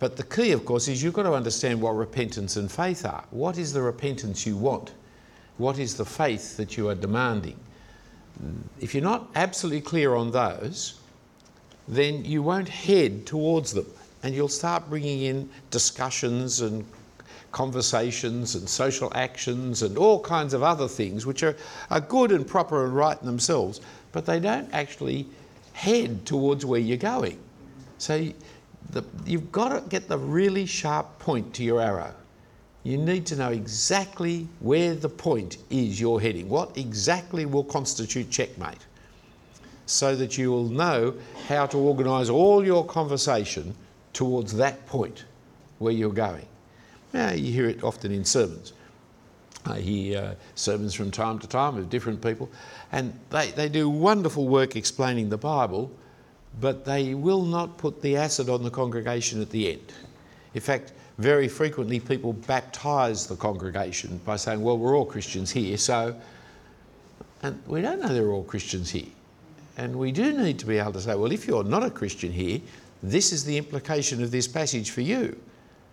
But 0.00 0.16
the 0.16 0.24
key, 0.24 0.50
of 0.50 0.64
course, 0.64 0.88
is 0.88 1.00
you've 1.00 1.14
got 1.14 1.22
to 1.22 1.32
understand 1.34 1.80
what 1.80 1.92
repentance 1.92 2.56
and 2.56 2.72
faith 2.72 3.06
are. 3.06 3.22
What 3.30 3.56
is 3.56 3.72
the 3.72 3.82
repentance 3.82 4.44
you 4.44 4.56
want? 4.56 4.90
What 5.58 5.78
is 5.78 5.96
the 5.96 6.04
faith 6.04 6.56
that 6.56 6.76
you 6.76 6.88
are 6.88 6.96
demanding? 6.96 7.56
If 8.80 8.94
you're 8.94 9.02
not 9.02 9.28
absolutely 9.34 9.80
clear 9.80 10.14
on 10.14 10.30
those, 10.30 10.98
then 11.88 12.24
you 12.24 12.42
won't 12.42 12.68
head 12.68 13.26
towards 13.26 13.72
them 13.72 13.86
and 14.22 14.34
you'll 14.34 14.48
start 14.48 14.88
bringing 14.88 15.22
in 15.22 15.50
discussions 15.70 16.60
and 16.60 16.84
conversations 17.50 18.54
and 18.54 18.68
social 18.68 19.12
actions 19.14 19.82
and 19.82 19.98
all 19.98 20.20
kinds 20.20 20.54
of 20.54 20.62
other 20.62 20.88
things 20.88 21.26
which 21.26 21.42
are, 21.42 21.56
are 21.90 22.00
good 22.00 22.32
and 22.32 22.46
proper 22.46 22.84
and 22.84 22.96
right 22.96 23.20
in 23.20 23.26
themselves, 23.26 23.80
but 24.12 24.24
they 24.24 24.40
don't 24.40 24.72
actually 24.72 25.26
head 25.72 26.24
towards 26.24 26.64
where 26.64 26.80
you're 26.80 26.96
going. 26.96 27.38
So 27.98 28.32
the, 28.90 29.04
you've 29.26 29.52
got 29.52 29.68
to 29.68 29.88
get 29.88 30.08
the 30.08 30.18
really 30.18 30.66
sharp 30.66 31.18
point 31.18 31.52
to 31.54 31.64
your 31.64 31.80
arrow 31.80 32.14
you 32.84 32.98
need 32.98 33.26
to 33.26 33.36
know 33.36 33.50
exactly 33.50 34.48
where 34.60 34.94
the 34.94 35.08
point 35.08 35.58
is 35.70 36.00
you're 36.00 36.20
heading. 36.20 36.48
What 36.48 36.76
exactly 36.76 37.46
will 37.46 37.64
constitute 37.64 38.30
checkmate? 38.30 38.86
So 39.86 40.16
that 40.16 40.36
you 40.36 40.50
will 40.50 40.68
know 40.68 41.14
how 41.48 41.66
to 41.66 41.76
organise 41.76 42.28
all 42.28 42.64
your 42.64 42.84
conversation 42.84 43.74
towards 44.12 44.52
that 44.54 44.84
point 44.86 45.24
where 45.78 45.92
you're 45.92 46.10
going. 46.10 46.46
Now, 47.12 47.32
you 47.32 47.52
hear 47.52 47.68
it 47.68 47.84
often 47.84 48.10
in 48.10 48.24
sermons. 48.24 48.72
I 49.64 49.78
hear 49.78 50.18
uh, 50.18 50.34
sermons 50.54 50.94
from 50.94 51.10
time 51.10 51.38
to 51.38 51.46
time 51.46 51.76
of 51.76 51.88
different 51.88 52.20
people, 52.20 52.50
and 52.90 53.12
they, 53.30 53.52
they 53.52 53.68
do 53.68 53.88
wonderful 53.88 54.48
work 54.48 54.74
explaining 54.74 55.28
the 55.28 55.38
Bible, 55.38 55.90
but 56.60 56.84
they 56.84 57.14
will 57.14 57.42
not 57.42 57.78
put 57.78 58.02
the 58.02 58.16
acid 58.16 58.48
on 58.48 58.64
the 58.64 58.70
congregation 58.70 59.40
at 59.40 59.50
the 59.50 59.72
end. 59.72 59.92
In 60.54 60.60
fact, 60.60 60.92
very 61.22 61.48
frequently 61.48 62.00
people 62.00 62.32
baptise 62.32 63.26
the 63.26 63.36
congregation 63.36 64.18
by 64.24 64.36
saying, 64.36 64.60
well, 64.62 64.76
we're 64.76 64.96
all 64.96 65.06
Christians 65.06 65.50
here, 65.50 65.76
so. 65.76 66.14
And 67.42 67.60
we 67.66 67.80
don't 67.82 68.00
know 68.00 68.08
they're 68.08 68.30
all 68.30 68.44
Christians 68.44 68.90
here. 68.90 69.06
And 69.76 69.96
we 69.96 70.12
do 70.12 70.32
need 70.32 70.58
to 70.58 70.66
be 70.66 70.78
able 70.78 70.92
to 70.92 71.00
say, 71.00 71.14
well, 71.14 71.32
if 71.32 71.46
you're 71.46 71.64
not 71.64 71.82
a 71.82 71.90
Christian 71.90 72.30
here, 72.30 72.60
this 73.02 73.32
is 73.32 73.44
the 73.44 73.56
implication 73.56 74.22
of 74.22 74.30
this 74.30 74.46
passage 74.46 74.90
for 74.90 75.00
you. 75.00 75.38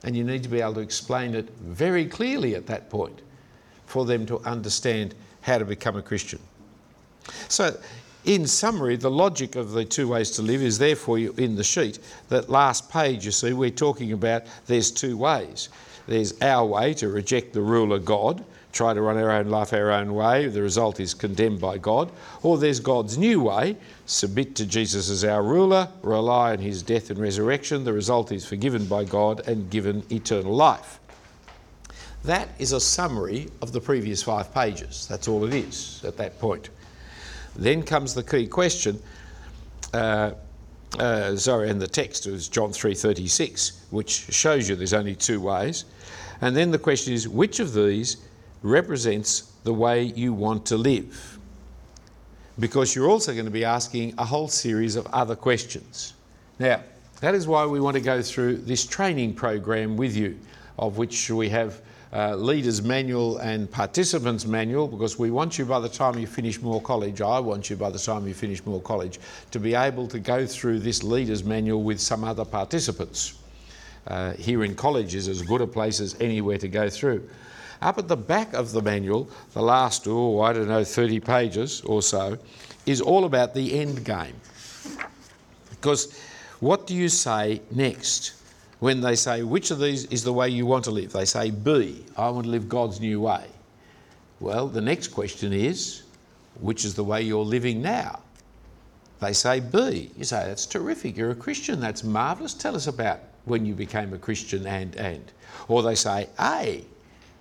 And 0.03 0.15
you 0.15 0.23
need 0.23 0.43
to 0.43 0.49
be 0.49 0.61
able 0.61 0.75
to 0.75 0.79
explain 0.79 1.33
it 1.33 1.49
very 1.61 2.05
clearly 2.05 2.55
at 2.55 2.67
that 2.67 2.89
point 2.89 3.21
for 3.85 4.05
them 4.05 4.25
to 4.27 4.39
understand 4.39 5.15
how 5.41 5.57
to 5.57 5.65
become 5.65 5.95
a 5.95 6.01
Christian. 6.01 6.39
So 7.47 7.77
in 8.25 8.45
summary, 8.47 8.95
the 8.95 9.09
logic 9.09 9.55
of 9.55 9.71
the 9.71 9.85
two 9.85 10.07
ways 10.07 10.31
to 10.31 10.41
live 10.41 10.61
is 10.61 10.77
there 10.77 10.95
for 10.95 11.17
you 11.17 11.33
in 11.37 11.55
the 11.55 11.63
sheet. 11.63 11.99
That 12.27 12.49
last 12.49 12.89
page, 12.89 13.25
you 13.25 13.31
see, 13.31 13.53
we're 13.53 13.69
talking 13.69 14.11
about 14.11 14.43
there's 14.67 14.91
two 14.91 15.17
ways. 15.17 15.69
There's 16.07 16.39
our 16.41 16.65
way 16.65 16.93
to 16.95 17.07
reject 17.09 17.53
the 17.53 17.61
rule 17.61 17.93
of 17.93 18.03
God, 18.03 18.43
try 18.73 18.93
to 18.93 19.01
run 19.01 19.17
our 19.17 19.31
own 19.31 19.49
life 19.49 19.73
our 19.73 19.91
own 19.91 20.13
way, 20.13 20.47
the 20.47 20.61
result 20.61 20.99
is 20.99 21.13
condemned 21.13 21.61
by 21.61 21.77
God. 21.77 22.11
Or 22.41 22.57
there's 22.57 22.79
God's 22.79 23.17
new 23.17 23.41
way, 23.41 23.77
submit 24.05 24.55
to 24.55 24.65
Jesus 24.65 25.09
as 25.09 25.23
our 25.23 25.43
ruler, 25.43 25.87
rely 26.01 26.51
on 26.51 26.59
his 26.59 26.83
death 26.83 27.09
and 27.09 27.19
resurrection, 27.19 27.83
the 27.83 27.93
result 27.93 28.31
is 28.31 28.45
forgiven 28.45 28.85
by 28.85 29.03
God 29.03 29.47
and 29.47 29.69
given 29.69 30.03
eternal 30.11 30.55
life. 30.55 30.99
That 32.23 32.49
is 32.59 32.73
a 32.73 32.81
summary 32.81 33.49
of 33.61 33.71
the 33.71 33.79
previous 33.79 34.21
five 34.21 34.53
pages. 34.53 35.07
That's 35.07 35.27
all 35.27 35.45
it 35.45 35.53
is 35.53 36.03
at 36.03 36.17
that 36.17 36.37
point. 36.39 36.69
Then 37.55 37.83
comes 37.83 38.13
the 38.13 38.23
key 38.23 38.47
question. 38.47 39.01
Uh, 39.93 40.31
uh, 40.97 41.35
sorry, 41.35 41.69
and 41.69 41.79
the 41.79 41.87
text 41.87 42.25
is 42.25 42.47
John 42.47 42.71
3:36, 42.71 43.73
which 43.91 44.09
shows 44.31 44.67
you 44.67 44.75
there's 44.75 44.93
only 44.93 45.15
two 45.15 45.39
ways. 45.39 45.85
And 46.41 46.55
then 46.55 46.71
the 46.71 46.79
question 46.79 47.13
is, 47.13 47.27
which 47.27 47.59
of 47.59 47.73
these 47.73 48.17
represents 48.61 49.51
the 49.63 49.73
way 49.73 50.03
you 50.03 50.33
want 50.33 50.65
to 50.67 50.77
live? 50.77 51.37
Because 52.59 52.95
you're 52.95 53.09
also 53.09 53.33
going 53.33 53.45
to 53.45 53.51
be 53.51 53.65
asking 53.65 54.13
a 54.17 54.25
whole 54.25 54.47
series 54.47 54.95
of 54.95 55.05
other 55.07 55.35
questions. 55.35 56.13
Now, 56.59 56.81
that 57.21 57.35
is 57.35 57.47
why 57.47 57.65
we 57.65 57.79
want 57.79 57.95
to 57.95 58.01
go 58.01 58.21
through 58.21 58.57
this 58.57 58.85
training 58.85 59.33
program 59.33 59.97
with 59.97 60.15
you, 60.15 60.37
of 60.77 60.97
which 60.97 61.29
we 61.29 61.49
have 61.49 61.81
uh, 62.11 62.35
leader's 62.35 62.81
manual 62.81 63.37
and 63.37 63.69
participants 63.69 64.45
manual 64.45 64.87
because 64.87 65.19
we 65.19 65.29
want 65.29 65.59
you 65.59 65.65
by 65.65 65.79
the 65.79 65.89
time 65.89 66.17
you 66.17 66.25
finish 66.25 66.59
Moore 66.61 66.81
College, 66.81 67.21
I 67.21 67.39
want 67.39 67.69
you 67.69 67.75
by 67.75 67.89
the 67.89 67.99
time 67.99 68.27
you 68.27 68.33
finish 68.33 68.65
Moore 68.65 68.81
College, 68.81 69.19
to 69.51 69.59
be 69.59 69.75
able 69.75 70.07
to 70.07 70.19
go 70.19 70.45
through 70.45 70.79
this 70.79 71.03
leader's 71.03 71.43
manual 71.43 71.83
with 71.83 71.99
some 71.99 72.23
other 72.23 72.45
participants. 72.45 73.35
Uh, 74.07 74.33
here 74.33 74.63
in 74.63 74.73
college 74.73 75.13
is 75.13 75.27
as 75.27 75.43
good 75.43 75.61
a 75.61 75.67
place 75.67 75.99
as 75.99 76.19
anywhere 76.19 76.57
to 76.57 76.67
go 76.67 76.89
through. 76.89 77.29
Up 77.81 77.97
at 77.97 78.07
the 78.07 78.17
back 78.17 78.53
of 78.53 78.71
the 78.71 78.81
manual, 78.81 79.29
the 79.53 79.61
last, 79.61 80.07
oh, 80.07 80.41
I 80.41 80.51
don't 80.51 80.67
know, 80.67 80.83
30 80.83 81.19
pages 81.19 81.81
or 81.81 82.01
so, 82.01 82.37
is 82.85 83.01
all 83.01 83.25
about 83.25 83.53
the 83.53 83.79
end 83.79 84.03
game. 84.03 84.35
Because 85.69 86.19
what 86.59 86.87
do 86.87 86.95
you 86.95 87.07
say 87.07 87.61
next? 87.71 88.33
When 88.79 89.01
they 89.01 89.15
say, 89.15 89.43
which 89.43 89.71
of 89.71 89.79
these 89.79 90.05
is 90.05 90.23
the 90.23 90.33
way 90.33 90.49
you 90.49 90.65
want 90.65 90.85
to 90.85 90.91
live? 90.91 91.11
They 91.11 91.25
say, 91.25 91.51
B, 91.51 92.05
I 92.17 92.29
want 92.29 92.45
to 92.45 92.51
live 92.51 92.69
God's 92.69 92.99
new 92.99 93.21
way. 93.21 93.45
Well, 94.39 94.67
the 94.67 94.81
next 94.81 95.09
question 95.09 95.51
is, 95.51 96.03
which 96.61 96.85
is 96.85 96.95
the 96.95 97.03
way 97.03 97.21
you're 97.21 97.43
living 97.43 97.81
now? 97.81 98.19
They 99.19 99.33
say 99.33 99.59
B. 99.59 100.11
You 100.17 100.23
say, 100.23 100.45
that's 100.47 100.65
terrific, 100.65 101.17
you're 101.17 101.31
a 101.31 101.35
Christian, 101.35 101.81
that's 101.81 102.05
marvellous. 102.05 102.53
Tell 102.53 102.75
us 102.75 102.87
about 102.87 103.19
when 103.45 103.65
you 103.65 103.73
became 103.73 104.13
a 104.13 104.17
Christian 104.17 104.65
and, 104.65 104.95
and. 104.95 105.29
Or 105.67 105.83
they 105.83 105.95
say 105.95 106.29
A, 106.39 106.85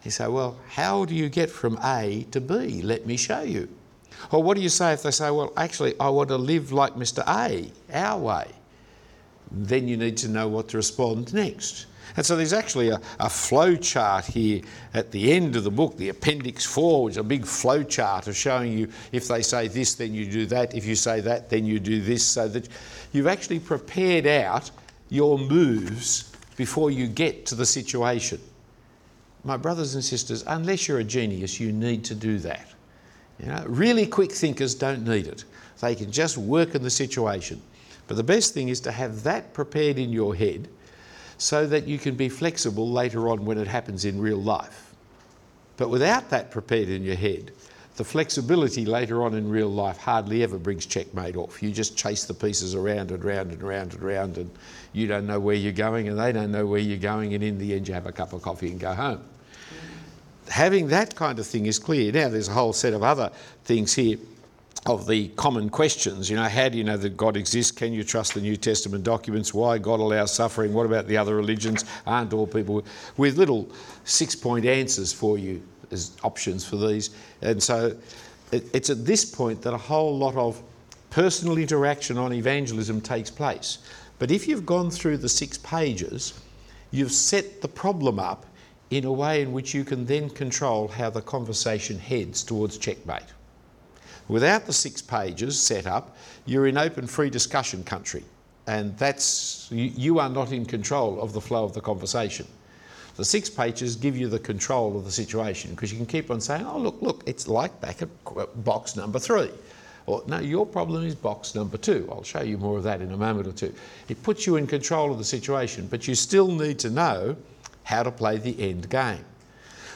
You 0.04 0.10
say, 0.10 0.26
well, 0.26 0.56
how 0.68 1.04
do 1.04 1.14
you 1.14 1.28
get 1.28 1.50
from 1.50 1.78
A 1.84 2.26
to 2.32 2.40
B? 2.40 2.82
Let 2.82 3.06
me 3.06 3.16
show 3.16 3.42
you. 3.42 3.68
Or 4.32 4.42
what 4.42 4.56
do 4.56 4.62
you 4.62 4.68
say 4.68 4.92
if 4.92 5.02
they 5.02 5.10
say, 5.12 5.30
well, 5.30 5.52
actually, 5.56 5.94
I 6.00 6.08
want 6.08 6.28
to 6.30 6.36
live 6.36 6.72
like 6.72 6.94
Mr. 6.94 7.22
A, 7.28 7.70
our 7.92 8.18
way? 8.18 8.46
Then 9.50 9.88
you 9.88 9.96
need 9.96 10.16
to 10.18 10.28
know 10.28 10.48
what 10.48 10.68
to 10.68 10.76
respond 10.76 11.32
next. 11.32 11.86
And 12.16 12.24
so 12.24 12.36
there's 12.36 12.52
actually 12.52 12.88
a, 12.88 13.00
a 13.20 13.28
flow 13.28 13.76
chart 13.76 14.24
here 14.24 14.62
at 14.94 15.10
the 15.12 15.32
end 15.32 15.56
of 15.56 15.64
the 15.64 15.70
book, 15.70 15.96
the 15.96 16.08
Appendix 16.08 16.64
4, 16.64 17.04
which 17.04 17.12
is 17.12 17.18
a 17.18 17.22
big 17.22 17.44
flow 17.44 17.82
chart 17.82 18.26
of 18.26 18.36
showing 18.36 18.76
you 18.76 18.88
if 19.12 19.28
they 19.28 19.42
say 19.42 19.68
this, 19.68 19.94
then 19.94 20.14
you 20.14 20.30
do 20.30 20.46
that. 20.46 20.74
If 20.74 20.84
you 20.84 20.96
say 20.96 21.20
that, 21.20 21.48
then 21.50 21.64
you 21.64 21.78
do 21.78 22.00
this, 22.00 22.24
so 22.24 22.48
that 22.48 22.68
you've 23.12 23.26
actually 23.26 23.60
prepared 23.60 24.26
out 24.26 24.70
your 25.10 25.38
moves 25.38 26.32
before 26.56 26.90
you 26.90 27.06
get 27.06 27.46
to 27.46 27.54
the 27.54 27.66
situation. 27.66 28.40
My 29.44 29.56
brothers 29.56 29.94
and 29.94 30.04
sisters, 30.04 30.42
unless 30.46 30.88
you're 30.88 30.98
a 30.98 31.04
genius, 31.04 31.60
you 31.60 31.72
need 31.72 32.04
to 32.06 32.14
do 32.14 32.38
that. 32.40 32.66
You 33.38 33.46
know, 33.46 33.64
really 33.68 34.06
quick 34.06 34.32
thinkers 34.32 34.74
don't 34.74 35.06
need 35.06 35.28
it. 35.28 35.44
They 35.80 35.94
can 35.94 36.10
just 36.10 36.36
work 36.36 36.74
in 36.74 36.82
the 36.82 36.90
situation. 36.90 37.62
But 38.08 38.16
the 38.16 38.24
best 38.24 38.54
thing 38.54 38.70
is 38.70 38.80
to 38.80 38.90
have 38.90 39.22
that 39.22 39.52
prepared 39.52 39.98
in 39.98 40.12
your 40.12 40.34
head 40.34 40.68
so 41.36 41.66
that 41.66 41.86
you 41.86 41.98
can 41.98 42.16
be 42.16 42.28
flexible 42.28 42.90
later 42.90 43.28
on 43.28 43.44
when 43.44 43.58
it 43.58 43.68
happens 43.68 44.04
in 44.04 44.20
real 44.20 44.42
life. 44.42 44.94
But 45.76 45.90
without 45.90 46.30
that 46.30 46.50
prepared 46.50 46.88
in 46.88 47.04
your 47.04 47.14
head, 47.14 47.52
the 47.96 48.04
flexibility 48.04 48.84
later 48.84 49.22
on 49.24 49.34
in 49.34 49.48
real 49.48 49.68
life 49.68 49.98
hardly 49.98 50.42
ever 50.42 50.56
brings 50.58 50.86
checkmate 50.86 51.36
off. 51.36 51.62
You 51.62 51.70
just 51.70 51.96
chase 51.96 52.24
the 52.24 52.34
pieces 52.34 52.74
around 52.74 53.10
and 53.10 53.22
round 53.22 53.52
and 53.52 53.62
round 53.62 53.92
and 53.92 54.02
round, 54.02 54.38
and 54.38 54.50
you 54.92 55.06
don't 55.06 55.26
know 55.26 55.38
where 55.38 55.54
you're 55.54 55.72
going, 55.72 56.08
and 56.08 56.18
they 56.18 56.32
don't 56.32 56.50
know 56.50 56.64
where 56.66 56.80
you're 56.80 56.96
going, 56.96 57.34
and 57.34 57.44
in 57.44 57.58
the 57.58 57.74
end, 57.74 57.86
you 57.86 57.94
have 57.94 58.06
a 58.06 58.12
cup 58.12 58.32
of 58.32 58.42
coffee 58.42 58.70
and 58.70 58.80
go 58.80 58.94
home. 58.94 59.22
Having 60.48 60.88
that 60.88 61.14
kind 61.14 61.38
of 61.38 61.46
thing 61.46 61.66
is 61.66 61.78
clear. 61.78 62.10
Now, 62.10 62.28
there's 62.28 62.48
a 62.48 62.52
whole 62.52 62.72
set 62.72 62.94
of 62.94 63.02
other 63.02 63.30
things 63.64 63.94
here 63.94 64.16
of 64.88 65.06
the 65.06 65.28
common 65.28 65.68
questions. 65.68 66.30
You 66.30 66.36
know, 66.36 66.48
how 66.48 66.68
do 66.68 66.78
you 66.78 66.84
know 66.84 66.96
that 66.96 67.16
God 67.16 67.36
exists? 67.36 67.72
Can 67.72 67.92
you 67.92 68.02
trust 68.02 68.34
the 68.34 68.40
New 68.40 68.56
Testament 68.56 69.04
documents? 69.04 69.52
Why 69.52 69.78
God 69.78 70.00
allows 70.00 70.32
suffering? 70.32 70.72
What 70.72 70.86
about 70.86 71.06
the 71.06 71.16
other 71.16 71.36
religions? 71.36 71.84
Aren't 72.06 72.32
all 72.32 72.46
people 72.46 72.84
with 73.16 73.36
little 73.36 73.70
six 74.04 74.34
point 74.34 74.64
answers 74.64 75.12
for 75.12 75.38
you 75.38 75.62
as 75.90 76.16
options 76.22 76.64
for 76.64 76.76
these? 76.76 77.10
And 77.42 77.62
so 77.62 77.96
it's 78.52 78.90
at 78.90 79.04
this 79.04 79.24
point 79.24 79.62
that 79.62 79.74
a 79.74 79.78
whole 79.78 80.16
lot 80.16 80.36
of 80.36 80.62
personal 81.10 81.58
interaction 81.58 82.16
on 82.18 82.32
evangelism 82.32 83.00
takes 83.00 83.30
place. 83.30 83.78
But 84.18 84.30
if 84.30 84.48
you've 84.48 84.66
gone 84.66 84.90
through 84.90 85.18
the 85.18 85.28
six 85.28 85.58
pages, 85.58 86.40
you've 86.90 87.12
set 87.12 87.60
the 87.60 87.68
problem 87.68 88.18
up 88.18 88.46
in 88.90 89.04
a 89.04 89.12
way 89.12 89.42
in 89.42 89.52
which 89.52 89.74
you 89.74 89.84
can 89.84 90.06
then 90.06 90.30
control 90.30 90.88
how 90.88 91.10
the 91.10 91.20
conversation 91.20 91.98
heads 91.98 92.42
towards 92.42 92.78
checkmate. 92.78 93.22
Without 94.28 94.66
the 94.66 94.72
six 94.72 95.00
pages 95.00 95.60
set 95.60 95.86
up, 95.86 96.16
you're 96.44 96.66
in 96.66 96.76
open 96.76 97.06
free 97.06 97.30
discussion 97.30 97.82
country, 97.82 98.24
and 98.66 98.96
that's 98.98 99.68
you, 99.70 100.18
are 100.18 100.28
not 100.28 100.52
in 100.52 100.66
control 100.66 101.20
of 101.20 101.32
the 101.32 101.40
flow 101.40 101.64
of 101.64 101.72
the 101.72 101.80
conversation. 101.80 102.46
The 103.16 103.24
six 103.24 103.50
pages 103.50 103.96
give 103.96 104.16
you 104.16 104.28
the 104.28 104.38
control 104.38 104.96
of 104.96 105.04
the 105.04 105.10
situation 105.10 105.70
because 105.72 105.90
you 105.90 105.96
can 105.96 106.06
keep 106.06 106.30
on 106.30 106.40
saying, 106.40 106.64
"Oh, 106.66 106.78
look, 106.78 107.00
look, 107.00 107.22
it's 107.26 107.48
like 107.48 107.80
back 107.80 108.02
at 108.02 108.08
box 108.64 108.94
number 108.96 109.18
three. 109.18 109.50
Or, 110.08 110.22
no, 110.26 110.38
your 110.38 110.64
problem 110.64 111.04
is 111.04 111.14
box 111.14 111.54
number 111.54 111.76
two. 111.76 112.08
I'll 112.10 112.22
show 112.22 112.40
you 112.40 112.56
more 112.56 112.78
of 112.78 112.84
that 112.84 113.02
in 113.02 113.12
a 113.12 113.16
moment 113.16 113.46
or 113.46 113.52
two. 113.52 113.74
It 114.08 114.22
puts 114.22 114.46
you 114.46 114.56
in 114.56 114.66
control 114.66 115.12
of 115.12 115.18
the 115.18 115.24
situation, 115.24 115.86
but 115.86 116.08
you 116.08 116.14
still 116.14 116.50
need 116.50 116.78
to 116.78 116.88
know 116.88 117.36
how 117.82 118.02
to 118.02 118.10
play 118.10 118.38
the 118.38 118.58
end 118.58 118.88
game, 118.88 119.24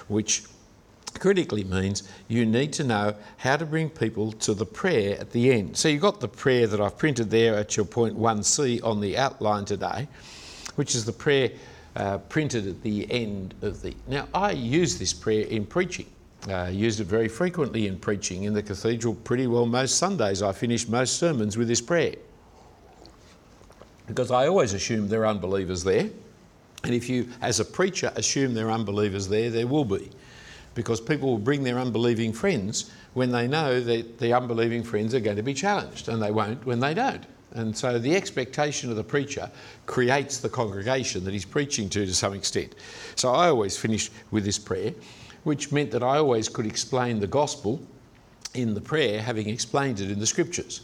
which 0.08 0.42
critically 1.22 1.62
means 1.62 2.02
you 2.26 2.44
need 2.44 2.72
to 2.72 2.82
know 2.82 3.14
how 3.36 3.56
to 3.56 3.64
bring 3.64 3.88
people 3.88 4.32
to 4.32 4.54
the 4.54 4.66
prayer 4.66 5.16
at 5.20 5.30
the 5.30 5.52
end. 5.52 5.76
So 5.76 5.88
you've 5.88 6.02
got 6.02 6.20
the 6.20 6.26
prayer 6.26 6.66
that 6.66 6.80
I've 6.80 6.98
printed 6.98 7.30
there 7.30 7.54
at 7.54 7.76
your 7.76 7.86
point 7.86 8.18
1C 8.18 8.82
on 8.82 9.00
the 9.00 9.16
outline 9.16 9.64
today, 9.64 10.08
which 10.74 10.96
is 10.96 11.04
the 11.04 11.12
prayer 11.12 11.52
uh, 11.94 12.18
printed 12.18 12.66
at 12.66 12.82
the 12.82 13.08
end 13.08 13.54
of 13.62 13.82
the. 13.82 13.94
Now, 14.08 14.26
I 14.34 14.50
use 14.50 14.98
this 14.98 15.12
prayer 15.12 15.46
in 15.46 15.64
preaching. 15.64 16.06
Uh, 16.48 16.54
I 16.54 16.68
use 16.70 16.98
it 16.98 17.06
very 17.06 17.28
frequently 17.28 17.86
in 17.86 18.00
preaching 18.00 18.42
in 18.42 18.52
the 18.52 18.62
cathedral 18.62 19.14
pretty 19.14 19.46
well 19.46 19.66
most 19.66 19.98
Sundays. 19.98 20.42
I 20.42 20.50
finish 20.50 20.88
most 20.88 21.18
sermons 21.18 21.56
with 21.56 21.68
this 21.68 21.80
prayer 21.80 22.16
because 24.08 24.32
I 24.32 24.48
always 24.48 24.74
assume 24.74 25.06
there 25.06 25.22
are 25.22 25.26
unbelievers 25.26 25.84
there. 25.84 26.10
And 26.82 26.92
if 26.92 27.08
you, 27.08 27.28
as 27.40 27.60
a 27.60 27.64
preacher, 27.64 28.12
assume 28.16 28.54
there 28.54 28.66
are 28.66 28.72
unbelievers 28.72 29.28
there, 29.28 29.50
there 29.50 29.68
will 29.68 29.84
be 29.84 30.10
because 30.74 31.00
people 31.00 31.28
will 31.30 31.38
bring 31.38 31.62
their 31.62 31.78
unbelieving 31.78 32.32
friends 32.32 32.90
when 33.14 33.30
they 33.30 33.46
know 33.46 33.80
that 33.80 34.18
the 34.18 34.32
unbelieving 34.32 34.82
friends 34.82 35.14
are 35.14 35.20
going 35.20 35.36
to 35.36 35.42
be 35.42 35.54
challenged, 35.54 36.08
and 36.08 36.22
they 36.22 36.30
won't 36.30 36.64
when 36.64 36.80
they 36.80 36.94
don't. 36.94 37.24
And 37.54 37.76
so 37.76 37.98
the 37.98 38.16
expectation 38.16 38.90
of 38.90 38.96
the 38.96 39.04
preacher 39.04 39.50
creates 39.86 40.38
the 40.38 40.48
congregation 40.48 41.24
that 41.24 41.32
he's 41.32 41.44
preaching 41.44 41.88
to 41.90 42.06
to 42.06 42.14
some 42.14 42.32
extent. 42.32 42.74
So 43.14 43.32
I 43.32 43.48
always 43.48 43.76
finish 43.76 44.10
with 44.30 44.44
this 44.44 44.58
prayer, 44.58 44.94
which 45.44 45.70
meant 45.70 45.90
that 45.90 46.02
I 46.02 46.16
always 46.16 46.48
could 46.48 46.66
explain 46.66 47.20
the 47.20 47.26
gospel 47.26 47.80
in 48.54 48.74
the 48.74 48.80
prayer, 48.80 49.20
having 49.20 49.48
explained 49.48 50.00
it 50.00 50.10
in 50.10 50.18
the 50.18 50.26
scriptures. 50.26 50.82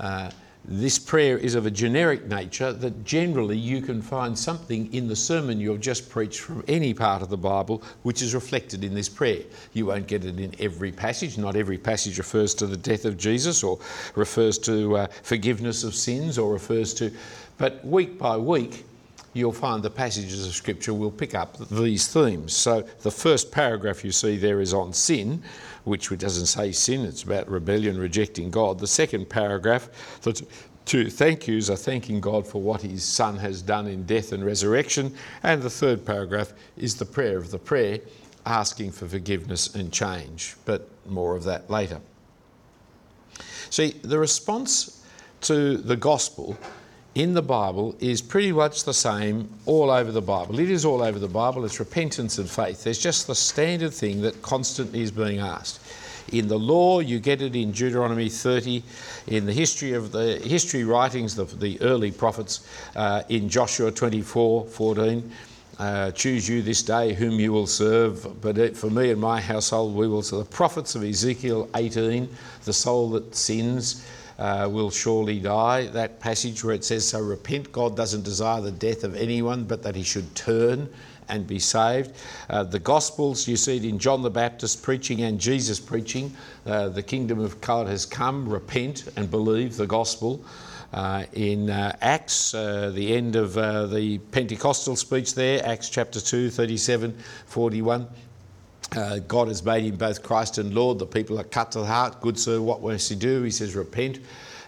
Uh, 0.00 0.30
this 0.64 0.98
prayer 0.98 1.38
is 1.38 1.54
of 1.54 1.66
a 1.66 1.70
generic 1.70 2.26
nature 2.26 2.72
that 2.72 3.04
generally 3.04 3.56
you 3.56 3.80
can 3.80 4.02
find 4.02 4.38
something 4.38 4.92
in 4.92 5.08
the 5.08 5.16
sermon 5.16 5.58
you've 5.58 5.80
just 5.80 6.10
preached 6.10 6.40
from 6.40 6.62
any 6.68 6.92
part 6.92 7.22
of 7.22 7.30
the 7.30 7.36
Bible 7.36 7.82
which 8.02 8.20
is 8.20 8.34
reflected 8.34 8.84
in 8.84 8.94
this 8.94 9.08
prayer. 9.08 9.42
You 9.72 9.86
won't 9.86 10.06
get 10.06 10.24
it 10.24 10.38
in 10.38 10.54
every 10.60 10.92
passage. 10.92 11.38
Not 11.38 11.56
every 11.56 11.78
passage 11.78 12.18
refers 12.18 12.54
to 12.56 12.66
the 12.66 12.76
death 12.76 13.04
of 13.04 13.16
Jesus 13.16 13.62
or 13.62 13.78
refers 14.14 14.58
to 14.58 14.98
uh, 14.98 15.06
forgiveness 15.22 15.82
of 15.82 15.94
sins 15.94 16.38
or 16.38 16.52
refers 16.52 16.92
to. 16.94 17.10
But 17.56 17.84
week 17.84 18.18
by 18.18 18.36
week, 18.36 18.84
you'll 19.32 19.52
find 19.52 19.82
the 19.82 19.90
passages 19.90 20.46
of 20.46 20.54
Scripture 20.54 20.94
will 20.94 21.10
pick 21.10 21.34
up 21.34 21.56
these 21.68 22.08
themes. 22.08 22.52
So 22.52 22.82
the 23.02 23.10
first 23.10 23.52
paragraph 23.52 24.04
you 24.04 24.12
see 24.12 24.36
there 24.36 24.60
is 24.60 24.74
on 24.74 24.92
sin 24.92 25.42
which 25.84 26.10
doesn't 26.18 26.46
say 26.46 26.72
sin, 26.72 27.04
it's 27.04 27.22
about 27.22 27.48
rebellion, 27.48 27.98
rejecting 27.98 28.50
God. 28.50 28.78
The 28.78 28.86
second 28.86 29.28
paragraph, 29.28 30.20
the 30.22 30.40
two 30.84 31.08
thank 31.08 31.46
yous 31.46 31.70
are 31.70 31.76
thanking 31.76 32.20
God 32.20 32.46
for 32.46 32.60
what 32.60 32.82
his 32.82 33.02
Son 33.04 33.36
has 33.38 33.62
done 33.62 33.86
in 33.86 34.04
death 34.04 34.32
and 34.32 34.44
resurrection. 34.44 35.14
And 35.42 35.62
the 35.62 35.70
third 35.70 36.04
paragraph 36.04 36.52
is 36.76 36.96
the 36.96 37.06
prayer 37.06 37.38
of 37.38 37.50
the 37.50 37.58
prayer, 37.58 38.00
asking 38.46 38.92
for 38.92 39.06
forgiveness 39.06 39.74
and 39.74 39.92
change. 39.92 40.56
But 40.64 40.88
more 41.06 41.34
of 41.36 41.44
that 41.44 41.70
later. 41.70 42.00
See, 43.70 43.90
the 44.02 44.18
response 44.18 45.04
to 45.42 45.78
the 45.78 45.96
gospel 45.96 46.58
in 47.14 47.34
the 47.34 47.42
Bible 47.42 47.94
is 47.98 48.22
pretty 48.22 48.52
much 48.52 48.84
the 48.84 48.94
same 48.94 49.48
all 49.66 49.90
over 49.90 50.12
the 50.12 50.22
Bible. 50.22 50.60
It 50.60 50.70
is 50.70 50.84
all 50.84 51.02
over 51.02 51.18
the 51.18 51.28
Bible. 51.28 51.64
It's 51.64 51.80
repentance 51.80 52.38
and 52.38 52.48
faith. 52.48 52.84
There's 52.84 52.98
just 52.98 53.26
the 53.26 53.34
standard 53.34 53.92
thing 53.92 54.22
that 54.22 54.40
constantly 54.42 55.02
is 55.02 55.10
being 55.10 55.38
asked. 55.38 55.80
In 56.32 56.46
the 56.46 56.58
law, 56.58 57.00
you 57.00 57.18
get 57.18 57.42
it 57.42 57.56
in 57.56 57.72
Deuteronomy 57.72 58.28
30. 58.28 58.84
In 59.26 59.46
the 59.46 59.52
history 59.52 59.94
of 59.94 60.12
the 60.12 60.36
history 60.38 60.84
writings, 60.84 61.34
the, 61.34 61.44
the 61.44 61.80
early 61.80 62.12
prophets, 62.12 62.68
uh, 62.94 63.22
in 63.28 63.48
Joshua 63.48 63.90
24 63.90 64.66
14. 64.66 65.30
Uh, 65.78 66.10
choose 66.10 66.46
you 66.46 66.60
this 66.60 66.82
day 66.82 67.14
whom 67.14 67.40
you 67.40 67.54
will 67.54 67.66
serve, 67.66 68.42
but 68.42 68.76
for 68.76 68.90
me 68.90 69.10
and 69.10 69.18
my 69.18 69.40
household 69.40 69.94
we 69.94 70.06
will 70.06 70.22
serve. 70.22 70.40
The 70.40 70.54
prophets 70.54 70.94
of 70.94 71.02
Ezekiel 71.02 71.70
18, 71.74 72.28
the 72.66 72.72
soul 72.74 73.08
that 73.12 73.34
sins, 73.34 74.06
uh, 74.40 74.68
will 74.68 74.90
surely 74.90 75.38
die. 75.38 75.86
That 75.86 76.18
passage 76.18 76.64
where 76.64 76.74
it 76.74 76.84
says, 76.84 77.06
So 77.06 77.20
repent, 77.20 77.70
God 77.70 77.96
doesn't 77.96 78.24
desire 78.24 78.60
the 78.60 78.72
death 78.72 79.04
of 79.04 79.14
anyone, 79.14 79.64
but 79.64 79.82
that 79.82 79.94
he 79.94 80.02
should 80.02 80.34
turn 80.34 80.88
and 81.28 81.46
be 81.46 81.58
saved. 81.58 82.16
Uh, 82.48 82.64
the 82.64 82.78
Gospels, 82.78 83.46
you 83.46 83.56
see 83.56 83.76
it 83.76 83.84
in 83.84 83.98
John 83.98 84.22
the 84.22 84.30
Baptist 84.30 84.82
preaching 84.82 85.22
and 85.22 85.38
Jesus 85.38 85.78
preaching. 85.78 86.34
Uh, 86.66 86.88
the 86.88 87.02
kingdom 87.02 87.38
of 87.38 87.60
God 87.60 87.86
has 87.86 88.04
come, 88.04 88.48
repent 88.48 89.08
and 89.16 89.30
believe 89.30 89.76
the 89.76 89.86
Gospel. 89.86 90.44
Uh, 90.92 91.24
in 91.34 91.70
uh, 91.70 91.96
Acts, 92.00 92.52
uh, 92.52 92.90
the 92.92 93.14
end 93.14 93.36
of 93.36 93.56
uh, 93.56 93.86
the 93.86 94.18
Pentecostal 94.32 94.96
speech 94.96 95.34
there, 95.34 95.64
Acts 95.64 95.88
chapter 95.88 96.20
2, 96.20 96.50
37, 96.50 97.16
41. 97.46 98.08
Uh, 98.96 99.20
God 99.20 99.48
has 99.48 99.64
made 99.64 99.84
him 99.84 99.96
both 99.96 100.22
Christ 100.22 100.58
and 100.58 100.74
Lord. 100.74 100.98
The 100.98 101.06
people 101.06 101.38
are 101.38 101.44
cut 101.44 101.72
to 101.72 101.80
the 101.80 101.86
heart. 101.86 102.20
Good 102.20 102.38
sir, 102.38 102.60
what 102.60 102.82
must 102.82 103.08
he 103.08 103.14
do? 103.14 103.42
He 103.42 103.50
says, 103.50 103.74
repent 103.74 104.18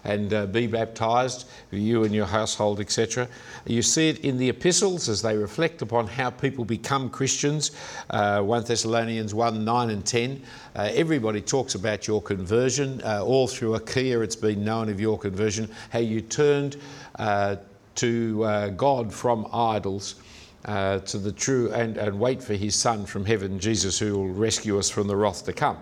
and 0.03 0.33
uh, 0.33 0.45
be 0.47 0.67
baptized, 0.67 1.47
you 1.71 2.03
and 2.03 2.13
your 2.13 2.25
household, 2.25 2.79
etc. 2.79 3.27
You 3.65 3.81
see 3.81 4.09
it 4.09 4.19
in 4.19 4.37
the 4.37 4.49
epistles 4.49 5.07
as 5.07 5.21
they 5.21 5.37
reflect 5.37 5.81
upon 5.81 6.07
how 6.07 6.29
people 6.29 6.65
become 6.65 7.09
Christians. 7.09 7.71
Uh, 8.09 8.41
1 8.41 8.65
Thessalonians 8.65 9.33
1 9.33 9.63
9 9.63 9.89
and 9.89 10.05
10. 10.05 10.41
Uh, 10.75 10.89
everybody 10.93 11.41
talks 11.41 11.75
about 11.75 12.07
your 12.07 12.21
conversion. 12.21 13.01
Uh, 13.03 13.23
all 13.23 13.47
through 13.47 13.75
Achaia, 13.75 14.19
it's 14.21 14.35
been 14.35 14.63
known 14.63 14.89
of 14.89 14.99
your 14.99 15.17
conversion, 15.17 15.69
how 15.89 15.99
you 15.99 16.21
turned 16.21 16.77
uh, 17.15 17.55
to 17.95 18.43
uh, 18.43 18.69
God 18.69 19.13
from 19.13 19.47
idols 19.53 20.15
uh, 20.65 20.99
to 20.99 21.17
the 21.17 21.31
true 21.31 21.71
and, 21.73 21.97
and 21.97 22.19
wait 22.19 22.41
for 22.41 22.53
his 22.53 22.75
Son 22.75 23.05
from 23.05 23.25
heaven, 23.25 23.59
Jesus, 23.59 23.99
who 23.99 24.17
will 24.17 24.29
rescue 24.29 24.77
us 24.79 24.89
from 24.89 25.07
the 25.07 25.15
wrath 25.15 25.45
to 25.45 25.53
come. 25.53 25.77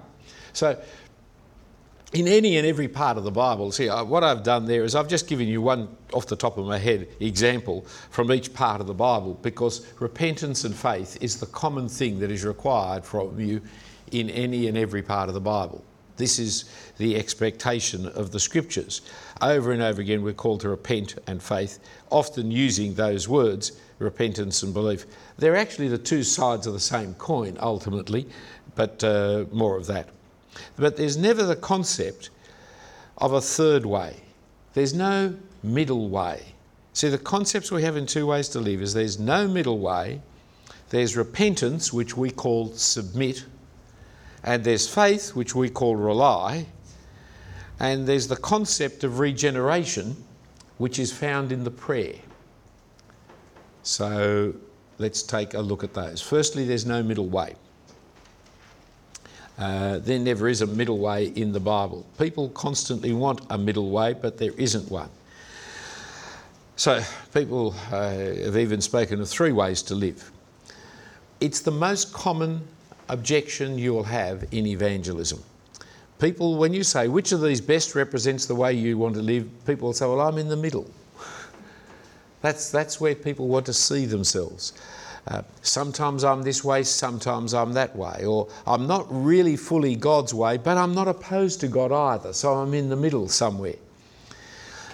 So, 0.53 0.81
in 2.13 2.27
any 2.27 2.57
and 2.57 2.67
every 2.67 2.89
part 2.89 3.17
of 3.17 3.23
the 3.23 3.31
Bible, 3.31 3.71
see, 3.71 3.87
what 3.87 4.23
I've 4.23 4.43
done 4.43 4.65
there 4.65 4.83
is 4.83 4.95
I've 4.95 5.07
just 5.07 5.27
given 5.27 5.47
you 5.47 5.61
one 5.61 5.87
off 6.11 6.27
the 6.27 6.35
top 6.35 6.57
of 6.57 6.65
my 6.65 6.77
head 6.77 7.07
example 7.21 7.85
from 8.09 8.33
each 8.33 8.53
part 8.53 8.81
of 8.81 8.87
the 8.87 8.93
Bible 8.93 9.35
because 9.41 9.87
repentance 9.99 10.65
and 10.65 10.75
faith 10.75 11.17
is 11.21 11.39
the 11.39 11.45
common 11.47 11.87
thing 11.87 12.19
that 12.19 12.29
is 12.29 12.43
required 12.43 13.05
from 13.05 13.39
you 13.39 13.61
in 14.11 14.29
any 14.29 14.67
and 14.67 14.77
every 14.77 15.01
part 15.01 15.29
of 15.29 15.35
the 15.35 15.41
Bible. 15.41 15.85
This 16.17 16.37
is 16.37 16.65
the 16.97 17.15
expectation 17.15 18.05
of 18.07 18.31
the 18.31 18.39
scriptures. 18.39 19.01
Over 19.41 19.71
and 19.71 19.81
over 19.81 20.01
again, 20.01 20.21
we're 20.21 20.33
called 20.33 20.59
to 20.61 20.69
repent 20.69 21.15
and 21.27 21.41
faith, 21.41 21.79
often 22.09 22.51
using 22.51 22.93
those 22.93 23.29
words, 23.29 23.71
repentance 24.01 24.63
and 24.63 24.73
belief. 24.73 25.05
They're 25.37 25.55
actually 25.55 25.87
the 25.87 25.97
two 25.97 26.23
sides 26.23 26.67
of 26.67 26.73
the 26.73 26.79
same 26.79 27.13
coin, 27.15 27.57
ultimately, 27.59 28.27
but 28.75 29.03
uh, 29.03 29.45
more 29.51 29.77
of 29.77 29.85
that. 29.87 30.09
But 30.77 30.97
there's 30.97 31.17
never 31.17 31.43
the 31.43 31.55
concept 31.55 32.29
of 33.17 33.33
a 33.33 33.41
third 33.41 33.85
way. 33.85 34.17
There's 34.73 34.93
no 34.93 35.35
middle 35.63 36.09
way. 36.09 36.41
See, 36.93 37.09
the 37.09 37.17
concepts 37.17 37.71
we 37.71 37.83
have 37.83 37.95
in 37.95 38.05
two 38.05 38.25
ways 38.25 38.49
to 38.49 38.59
live 38.59 38.81
is 38.81 38.93
there's 38.93 39.19
no 39.19 39.47
middle 39.47 39.79
way. 39.79 40.21
There's 40.89 41.15
repentance, 41.15 41.93
which 41.93 42.17
we 42.17 42.31
call 42.31 42.73
submit, 42.73 43.45
and 44.43 44.63
there's 44.63 44.93
faith, 44.93 45.35
which 45.35 45.55
we 45.55 45.69
call 45.69 45.95
rely, 45.95 46.65
and 47.79 48.05
there's 48.05 48.27
the 48.27 48.35
concept 48.35 49.03
of 49.03 49.19
regeneration, 49.19 50.23
which 50.77 50.99
is 50.99 51.13
found 51.13 51.51
in 51.51 51.63
the 51.63 51.71
prayer. 51.71 52.15
So 53.83 54.53
let's 54.97 55.23
take 55.23 55.53
a 55.53 55.59
look 55.59 55.83
at 55.83 55.93
those. 55.93 56.21
Firstly, 56.21 56.65
there's 56.65 56.85
no 56.85 57.01
middle 57.01 57.27
way. 57.27 57.55
Uh, 59.57 59.99
there 59.99 60.19
never 60.19 60.47
is 60.47 60.61
a 60.61 60.67
middle 60.67 60.97
way 60.97 61.27
in 61.27 61.51
the 61.51 61.59
Bible. 61.59 62.05
People 62.17 62.49
constantly 62.49 63.13
want 63.13 63.41
a 63.49 63.57
middle 63.57 63.91
way, 63.91 64.13
but 64.13 64.37
there 64.37 64.53
isn't 64.57 64.89
one. 64.89 65.09
So, 66.77 67.03
people 67.33 67.75
uh, 67.91 68.09
have 68.09 68.57
even 68.57 68.81
spoken 68.81 69.21
of 69.21 69.29
three 69.29 69.51
ways 69.51 69.83
to 69.83 69.95
live. 69.95 70.31
It's 71.39 71.59
the 71.59 71.71
most 71.71 72.11
common 72.11 72.61
objection 73.09 73.77
you'll 73.77 74.03
have 74.03 74.45
in 74.51 74.65
evangelism. 74.65 75.43
People, 76.17 76.57
when 76.57 76.73
you 76.73 76.83
say 76.83 77.07
which 77.07 77.31
of 77.31 77.41
these 77.41 77.61
best 77.61 77.93
represents 77.93 78.45
the 78.45 78.55
way 78.55 78.73
you 78.73 78.97
want 78.97 79.15
to 79.15 79.21
live, 79.21 79.47
people 79.65 79.87
will 79.87 79.93
say, 79.93 80.05
Well, 80.05 80.21
I'm 80.21 80.37
in 80.37 80.47
the 80.47 80.57
middle. 80.57 80.89
That's, 82.41 82.71
that's 82.71 82.99
where 82.99 83.15
people 83.15 83.47
want 83.47 83.65
to 83.67 83.73
see 83.73 84.05
themselves. 84.05 84.73
Uh, 85.27 85.43
sometimes 85.61 86.23
I'm 86.23 86.41
this 86.41 86.63
way, 86.63 86.83
sometimes 86.83 87.53
I'm 87.53 87.73
that 87.73 87.95
way. 87.95 88.25
Or 88.25 88.47
I'm 88.65 88.87
not 88.87 89.05
really 89.09 89.55
fully 89.55 89.95
God's 89.95 90.33
way, 90.33 90.57
but 90.57 90.77
I'm 90.77 90.95
not 90.95 91.07
opposed 91.07 91.59
to 91.61 91.67
God 91.67 91.91
either, 91.91 92.33
so 92.33 92.53
I'm 92.53 92.73
in 92.73 92.89
the 92.89 92.95
middle 92.95 93.27
somewhere. 93.27 93.75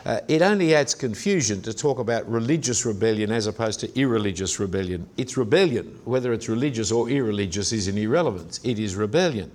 Uh, 0.06 0.22
it 0.30 0.42
only 0.42 0.74
adds 0.74 0.96
confusion 0.96 1.62
to 1.62 1.74
talk 1.74 2.00
about 2.00 2.30
religious 2.30 2.86
rebellion 2.86 3.30
as 3.30 3.46
opposed 3.46 3.82
to 3.82 4.00
irreligious 4.00 4.60
rebellion. 4.60 5.06
It's 5.18 5.36
rebellion, 5.36 6.00
whether 6.06 6.32
it's 6.32 6.48
religious 6.48 6.92
or 6.92 7.10
irreligious, 7.10 7.74
is 7.74 7.90
an 7.90 7.98
irrelevance. 7.98 8.62
It 8.64 8.80
is 8.80 8.96
rebellion. 8.96 9.52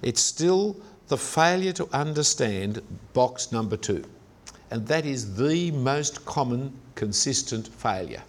It's 0.00 0.22
still 0.22 0.76
the 1.08 1.18
failure 1.18 1.72
to 1.72 1.88
understand 1.92 2.80
box 3.12 3.52
number 3.52 3.76
two, 3.76 4.04
and 4.72 4.86
that 4.88 5.06
is 5.06 5.36
the 5.36 5.70
most 5.70 6.24
common 6.24 6.72
consistent 6.94 7.68
failure 7.68 8.22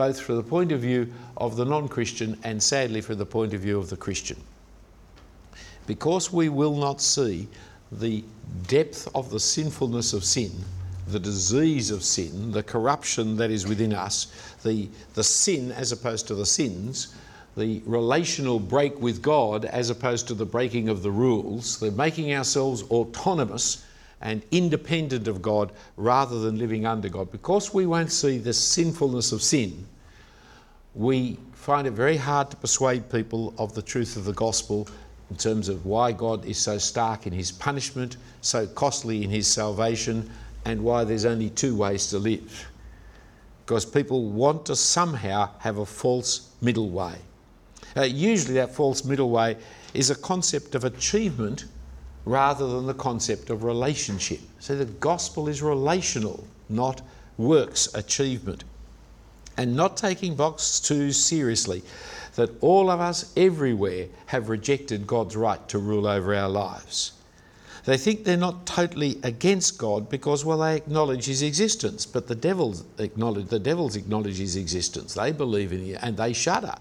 both 0.00 0.18
from 0.18 0.36
the 0.36 0.42
point 0.42 0.72
of 0.72 0.80
view 0.80 1.12
of 1.36 1.56
the 1.56 1.64
non 1.64 1.86
Christian 1.86 2.38
and 2.42 2.62
sadly 2.62 3.02
from 3.02 3.18
the 3.18 3.26
point 3.26 3.52
of 3.52 3.60
view 3.60 3.78
of 3.78 3.90
the 3.90 3.98
Christian. 3.98 4.38
Because 5.86 6.32
we 6.32 6.48
will 6.48 6.74
not 6.74 7.02
see 7.02 7.48
the 7.92 8.24
depth 8.66 9.08
of 9.14 9.30
the 9.30 9.38
sinfulness 9.38 10.14
of 10.14 10.24
sin, 10.24 10.52
the 11.08 11.20
disease 11.20 11.90
of 11.90 12.02
sin, 12.02 12.50
the 12.50 12.62
corruption 12.62 13.36
that 13.36 13.50
is 13.50 13.66
within 13.66 13.92
us, 13.92 14.28
the, 14.62 14.88
the 15.12 15.24
sin 15.24 15.70
as 15.72 15.92
opposed 15.92 16.26
to 16.28 16.34
the 16.34 16.46
sins, 16.46 17.14
the 17.58 17.82
relational 17.84 18.58
break 18.58 18.98
with 19.02 19.20
God 19.20 19.66
as 19.66 19.90
opposed 19.90 20.26
to 20.28 20.34
the 20.34 20.46
breaking 20.46 20.88
of 20.88 21.02
the 21.02 21.10
rules, 21.10 21.78
the 21.78 21.90
making 21.90 22.32
ourselves 22.32 22.84
autonomous 22.84 23.84
and 24.20 24.42
independent 24.50 25.28
of 25.28 25.40
God 25.40 25.72
rather 25.96 26.40
than 26.40 26.58
living 26.58 26.86
under 26.86 27.08
God. 27.08 27.30
Because 27.30 27.72
we 27.72 27.86
won't 27.86 28.12
see 28.12 28.38
the 28.38 28.52
sinfulness 28.52 29.32
of 29.32 29.42
sin, 29.42 29.86
we 30.94 31.38
find 31.52 31.86
it 31.86 31.92
very 31.92 32.16
hard 32.16 32.50
to 32.50 32.56
persuade 32.56 33.10
people 33.10 33.54
of 33.58 33.74
the 33.74 33.82
truth 33.82 34.16
of 34.16 34.24
the 34.24 34.32
gospel 34.32 34.88
in 35.30 35.36
terms 35.36 35.68
of 35.68 35.86
why 35.86 36.12
God 36.12 36.44
is 36.44 36.58
so 36.58 36.76
stark 36.78 37.26
in 37.26 37.32
his 37.32 37.52
punishment, 37.52 38.16
so 38.40 38.66
costly 38.66 39.22
in 39.22 39.30
his 39.30 39.46
salvation, 39.46 40.28
and 40.64 40.82
why 40.82 41.04
there's 41.04 41.24
only 41.24 41.50
two 41.50 41.76
ways 41.76 42.08
to 42.08 42.18
live. 42.18 42.68
Because 43.64 43.86
people 43.86 44.30
want 44.30 44.66
to 44.66 44.76
somehow 44.76 45.50
have 45.60 45.78
a 45.78 45.86
false 45.86 46.50
middle 46.60 46.90
way. 46.90 47.14
Uh, 47.96 48.02
usually, 48.02 48.54
that 48.54 48.74
false 48.74 49.04
middle 49.04 49.30
way 49.30 49.56
is 49.94 50.10
a 50.10 50.14
concept 50.16 50.74
of 50.74 50.84
achievement 50.84 51.64
rather 52.24 52.66
than 52.66 52.86
the 52.86 52.94
concept 52.94 53.50
of 53.50 53.64
relationship. 53.64 54.40
So 54.58 54.76
the 54.76 54.84
gospel 54.84 55.48
is 55.48 55.62
relational, 55.62 56.44
not 56.68 57.02
works 57.36 57.92
achievement. 57.94 58.64
And 59.56 59.76
not 59.76 59.96
taking 59.96 60.36
box 60.36 60.80
too 60.80 61.12
seriously 61.12 61.82
that 62.36 62.50
all 62.62 62.90
of 62.90 63.00
us 63.00 63.32
everywhere 63.36 64.06
have 64.26 64.48
rejected 64.48 65.06
God's 65.06 65.36
right 65.36 65.66
to 65.68 65.78
rule 65.78 66.06
over 66.06 66.34
our 66.34 66.48
lives. 66.48 67.12
They 67.84 67.96
think 67.96 68.24
they're 68.24 68.36
not 68.36 68.66
totally 68.66 69.18
against 69.22 69.78
God 69.78 70.08
because, 70.08 70.44
well, 70.44 70.58
they 70.58 70.76
acknowledge 70.76 71.24
His 71.24 71.42
existence, 71.42 72.06
but 72.06 72.28
the 72.28 72.34
devils 72.34 72.84
acknowledge 72.98 73.46
the 73.46 73.58
devils 73.58 73.96
acknowledge 73.96 74.38
His 74.38 74.56
existence. 74.56 75.14
They 75.14 75.32
believe 75.32 75.72
in 75.72 75.84
Him 75.84 75.98
and 76.02 76.16
they 76.16 76.32
shudder, 76.32 76.74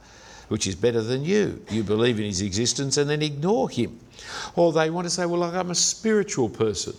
which 0.49 0.67
is 0.67 0.75
better 0.75 1.01
than 1.01 1.23
you. 1.23 1.63
You 1.69 1.83
believe 1.83 2.19
in 2.19 2.25
His 2.25 2.41
existence 2.41 2.97
and 2.97 3.09
then 3.09 3.21
ignore 3.21 3.69
Him. 3.69 3.99
Or 4.55 4.73
they 4.73 4.89
want 4.89 5.05
to 5.05 5.09
say, 5.09 5.25
well, 5.25 5.43
I'm 5.43 5.71
a 5.71 5.75
spiritual 5.75 6.49
person, 6.49 6.93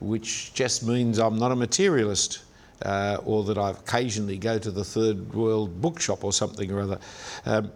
which 0.00 0.54
just 0.54 0.86
means 0.86 1.18
I'm 1.18 1.38
not 1.38 1.50
a 1.50 1.56
materialist. 1.56 2.40
Uh, 2.82 3.18
or 3.24 3.44
that 3.44 3.56
I 3.56 3.70
occasionally 3.70 4.36
go 4.36 4.58
to 4.58 4.70
the 4.70 4.84
third 4.84 5.32
world 5.32 5.80
bookshop 5.80 6.24
or 6.24 6.32
something 6.32 6.70
or 6.70 6.80
other. 6.80 6.98
Um, 7.46 7.70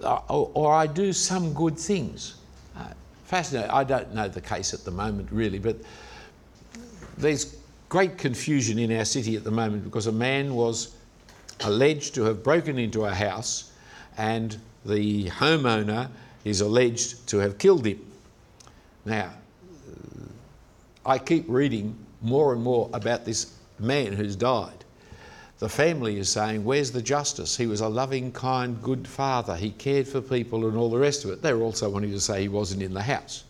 or, 0.00 0.50
or, 0.54 0.72
I 0.72 0.86
do 0.86 1.12
some 1.12 1.52
good 1.52 1.78
things. 1.78 2.36
Uh, 2.76 2.88
fascinating. 3.24 3.70
I 3.70 3.84
don't 3.84 4.14
know 4.14 4.26
the 4.26 4.40
case 4.40 4.72
at 4.72 4.84
the 4.84 4.90
moment, 4.90 5.28
really, 5.30 5.58
but 5.58 5.76
there's 7.18 7.56
great 7.88 8.16
confusion 8.16 8.78
in 8.78 8.90
our 8.96 9.04
city 9.04 9.36
at 9.36 9.44
the 9.44 9.50
moment 9.50 9.84
because 9.84 10.06
a 10.06 10.12
man 10.12 10.54
was 10.54 10.96
alleged 11.64 12.14
to 12.14 12.22
have 12.24 12.42
broken 12.42 12.78
into 12.78 13.04
a 13.04 13.14
house 13.14 13.72
and 14.16 14.58
the 14.84 15.26
homeowner 15.30 16.08
is 16.44 16.60
alleged 16.60 17.26
to 17.28 17.38
have 17.38 17.58
killed 17.58 17.86
him. 17.86 18.00
Now, 19.04 19.30
I 21.04 21.18
keep 21.18 21.44
reading 21.48 21.96
more 22.20 22.52
and 22.52 22.62
more 22.62 22.88
about 22.92 23.24
this 23.24 23.54
man 23.78 24.12
who's 24.12 24.36
died. 24.36 24.84
The 25.58 25.68
family 25.68 26.18
is 26.18 26.28
saying, 26.28 26.64
Where's 26.64 26.90
the 26.90 27.02
justice? 27.02 27.56
He 27.56 27.66
was 27.66 27.80
a 27.80 27.88
loving, 27.88 28.32
kind, 28.32 28.80
good 28.82 29.06
father. 29.06 29.56
He 29.56 29.70
cared 29.70 30.08
for 30.08 30.20
people 30.20 30.66
and 30.66 30.76
all 30.76 30.90
the 30.90 30.98
rest 30.98 31.24
of 31.24 31.30
it. 31.30 31.42
They're 31.42 31.60
also 31.60 31.88
wanting 31.88 32.10
to 32.10 32.20
say 32.20 32.42
he 32.42 32.48
wasn't 32.48 32.82
in 32.82 32.92
the 32.92 33.02
house. 33.02 33.44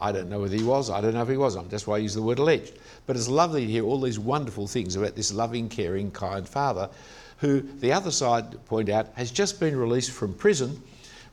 I 0.00 0.12
don't 0.12 0.28
know 0.28 0.40
whether 0.40 0.56
he 0.56 0.62
was. 0.62 0.90
I 0.90 1.00
don't 1.00 1.14
know 1.14 1.22
if 1.22 1.28
he 1.28 1.36
was. 1.36 1.56
That's 1.68 1.86
why 1.86 1.96
I 1.96 1.98
use 1.98 2.14
the 2.14 2.22
word 2.22 2.38
alleged. 2.38 2.78
But 3.06 3.16
it's 3.16 3.28
lovely 3.28 3.66
to 3.66 3.72
hear 3.72 3.84
all 3.84 4.00
these 4.00 4.18
wonderful 4.18 4.66
things 4.66 4.94
about 4.94 5.16
this 5.16 5.32
loving, 5.32 5.68
caring, 5.68 6.10
kind 6.10 6.48
father 6.48 6.88
who, 7.38 7.60
the 7.60 7.92
other 7.92 8.10
side 8.10 8.64
point 8.66 8.88
out, 8.88 9.08
has 9.14 9.30
just 9.30 9.60
been 9.60 9.76
released 9.76 10.10
from 10.10 10.34
prison 10.34 10.82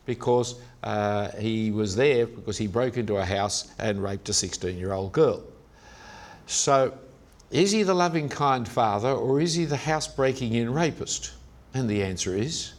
because 0.05 0.55
uh, 0.83 1.31
he 1.31 1.71
was 1.71 1.95
there 1.95 2.27
because 2.27 2.57
he 2.57 2.67
broke 2.67 2.97
into 2.97 3.17
a 3.17 3.25
house 3.25 3.71
and 3.79 4.01
raped 4.01 4.29
a 4.29 4.33
16 4.33 4.77
year 4.77 4.93
old 4.93 5.11
girl. 5.11 5.43
So, 6.47 6.93
is 7.51 7.71
he 7.71 7.83
the 7.83 7.93
loving, 7.93 8.29
kind 8.29 8.67
father 8.67 9.09
or 9.09 9.41
is 9.41 9.55
he 9.55 9.65
the 9.65 9.77
house 9.77 10.07
breaking 10.07 10.53
in 10.53 10.71
rapist? 10.71 11.33
And 11.73 11.89
the 11.89 12.03
answer 12.03 12.35
is 12.35 12.73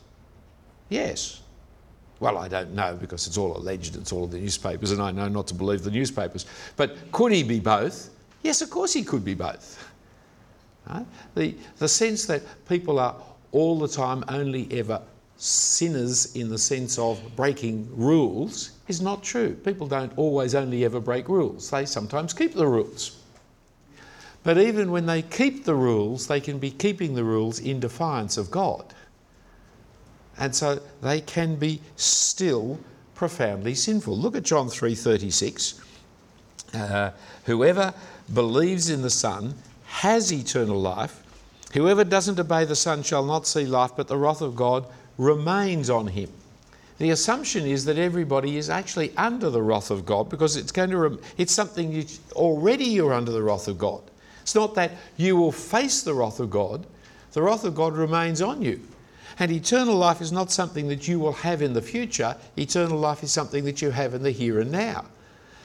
yes. 0.89 1.43
Well, 2.19 2.39
I 2.39 2.49
don't 2.49 2.73
know 2.75 2.97
because 2.99 3.27
it's 3.27 3.37
all 3.37 3.57
alleged, 3.57 3.97
it's 3.97 4.13
all 4.13 4.25
in 4.25 4.31
the 4.31 4.39
newspapers, 4.39 4.91
and 4.91 5.03
I 5.03 5.11
know 5.11 5.29
not 5.29 5.49
to 5.49 5.55
believe 5.55 5.83
the 5.83 5.91
newspapers. 5.91 6.47
But 6.77 7.13
could 7.13 7.33
he 7.33 7.43
be 7.43 7.61
both? 7.61 8.11
Yes, 8.43 8.63
of 8.63 8.71
course 8.71 8.93
he 8.93 9.03
could 9.03 9.25
be 9.25 9.35
both. 9.35 9.86
The, 11.35 11.55
the 11.79 11.89
sense 11.89 12.27
that 12.27 12.43
people 12.69 12.99
are 12.99 13.17
all 13.53 13.79
the 13.79 13.89
time 13.89 14.25
only 14.29 14.69
ever 14.71 15.03
sinners 15.37 16.35
in 16.35 16.49
the 16.49 16.59
sense 16.59 16.99
of 16.99 17.21
breaking 17.37 17.89
rules 17.95 18.73
is 18.89 19.01
not 19.01 19.23
true. 19.23 19.55
People 19.55 19.87
don't 19.87 20.13
always 20.17 20.55
only 20.55 20.85
ever 20.85 21.01
break 21.01 21.29
rules, 21.29 21.71
they 21.71 21.85
sometimes 21.85 22.33
keep 22.33 22.55
the 22.55 22.67
rules. 22.67 23.19
But 24.43 24.59
even 24.59 24.93
when 24.93 25.07
they 25.07 25.23
keep 25.23 25.65
the 25.65 25.75
rules, 25.75 26.29
they 26.29 26.41
can 26.41 26.59
be 26.59 26.71
keeping 26.71 27.15
the 27.15 27.25
rules 27.25 27.59
in 27.59 27.81
defiance 27.81 28.37
of 28.37 28.49
God. 28.51 28.95
And 30.39 30.55
so 30.55 30.81
they 31.03 31.21
can 31.21 31.57
be 31.57 31.81
still 31.97 32.79
profoundly 33.15 33.75
sinful. 33.75 34.17
Look 34.17 34.37
at 34.37 34.45
John 34.45 34.69
3:36. 34.69 35.81
Uh, 36.73 37.11
whoever 37.45 37.93
believes 38.33 38.89
in 38.89 39.03
the 39.03 39.11
Son 39.11 39.55
has 39.87 40.33
eternal 40.33 40.81
life. 40.81 41.23
Whoever 41.73 42.05
doesn't 42.05 42.39
obey 42.39 42.65
the 42.65 42.77
Son 42.77 43.03
shall 43.03 43.25
not 43.25 43.47
see 43.47 43.65
life, 43.65 43.93
but 43.97 44.09
the 44.09 44.17
wrath 44.17 44.41
of 44.41 44.57
God 44.57 44.87
remains 45.19 45.91
on 45.91 46.09
him. 46.09 46.31
The 46.99 47.11
assumption 47.11 47.67
is 47.67 47.85
that 47.85 47.99
everybody 47.99 48.57
is 48.57 48.71
actually 48.71 49.15
under 49.17 49.51
the 49.51 49.63
wrath 49.63 49.91
of 49.91 50.07
God 50.07 50.31
because 50.31 50.57
it's 50.57 50.73
going 50.73 50.91
to 50.91 50.97
rem- 50.97 51.21
it's 51.37 51.53
something 51.53 51.93
you 51.93 52.07
already 52.33 52.85
you're 52.85 53.13
under 53.13 53.33
the 53.33 53.43
wrath 53.43 53.69
of 53.69 53.79
God. 53.79 54.03
It's 54.41 54.55
not 54.55 54.75
that 54.77 54.93
you 55.17 55.37
will 55.37 55.53
face 55.53 56.03
the 56.03 56.15
wrath 56.15 56.41
of 56.41 56.51
God. 56.51 56.87
The 57.33 57.43
wrath 57.43 57.65
of 57.65 57.75
God 57.75 57.95
remains 57.95 58.41
on 58.41 58.63
you. 58.63 58.81
And 59.39 59.51
eternal 59.51 59.97
life 59.97 60.23
is 60.23 60.33
not 60.33 60.51
something 60.51 60.89
that 60.89 61.07
you 61.07 61.19
will 61.19 61.35
have 61.35 61.61
in 61.61 61.75
the 61.75 61.83
future. 61.83 62.37
Eternal 62.57 62.99
life 62.99 63.23
is 63.23 63.33
something 63.33 63.65
that 63.65 63.83
you 63.83 63.91
have 63.91 64.15
in 64.15 64.23
the 64.23 64.31
here 64.31 64.61
and 64.61 64.73
now. 64.73 65.05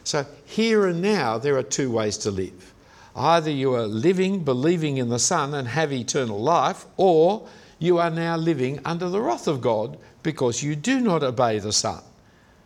So, 0.03 0.25
here 0.45 0.87
and 0.87 1.01
now, 1.01 1.37
there 1.37 1.55
are 1.57 1.63
two 1.63 1.91
ways 1.91 2.17
to 2.19 2.31
live. 2.31 2.73
Either 3.15 3.51
you 3.51 3.73
are 3.75 3.87
living, 3.87 4.43
believing 4.43 4.97
in 4.97 5.09
the 5.09 5.19
Son 5.19 5.53
and 5.53 5.67
have 5.67 5.91
eternal 5.91 6.39
life, 6.39 6.85
or 6.97 7.47
you 7.79 7.97
are 7.97 8.09
now 8.09 8.37
living 8.37 8.79
under 8.85 9.09
the 9.09 9.19
wrath 9.19 9.47
of 9.47 9.61
God 9.61 9.97
because 10.23 10.63
you 10.63 10.75
do 10.75 10.99
not 10.99 11.23
obey 11.23 11.59
the 11.59 11.73
Son. 11.73 12.01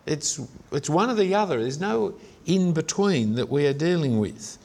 It's, 0.05 0.39
it's 0.71 0.89
one 0.89 1.10
or 1.10 1.15
the 1.15 1.34
other. 1.34 1.60
There's 1.62 1.79
no 1.79 2.15
in 2.45 2.73
between 2.73 3.36
that 3.36 3.49
we 3.49 3.65
are 3.65 3.73
dealing 3.73 4.19
with. 4.19 4.58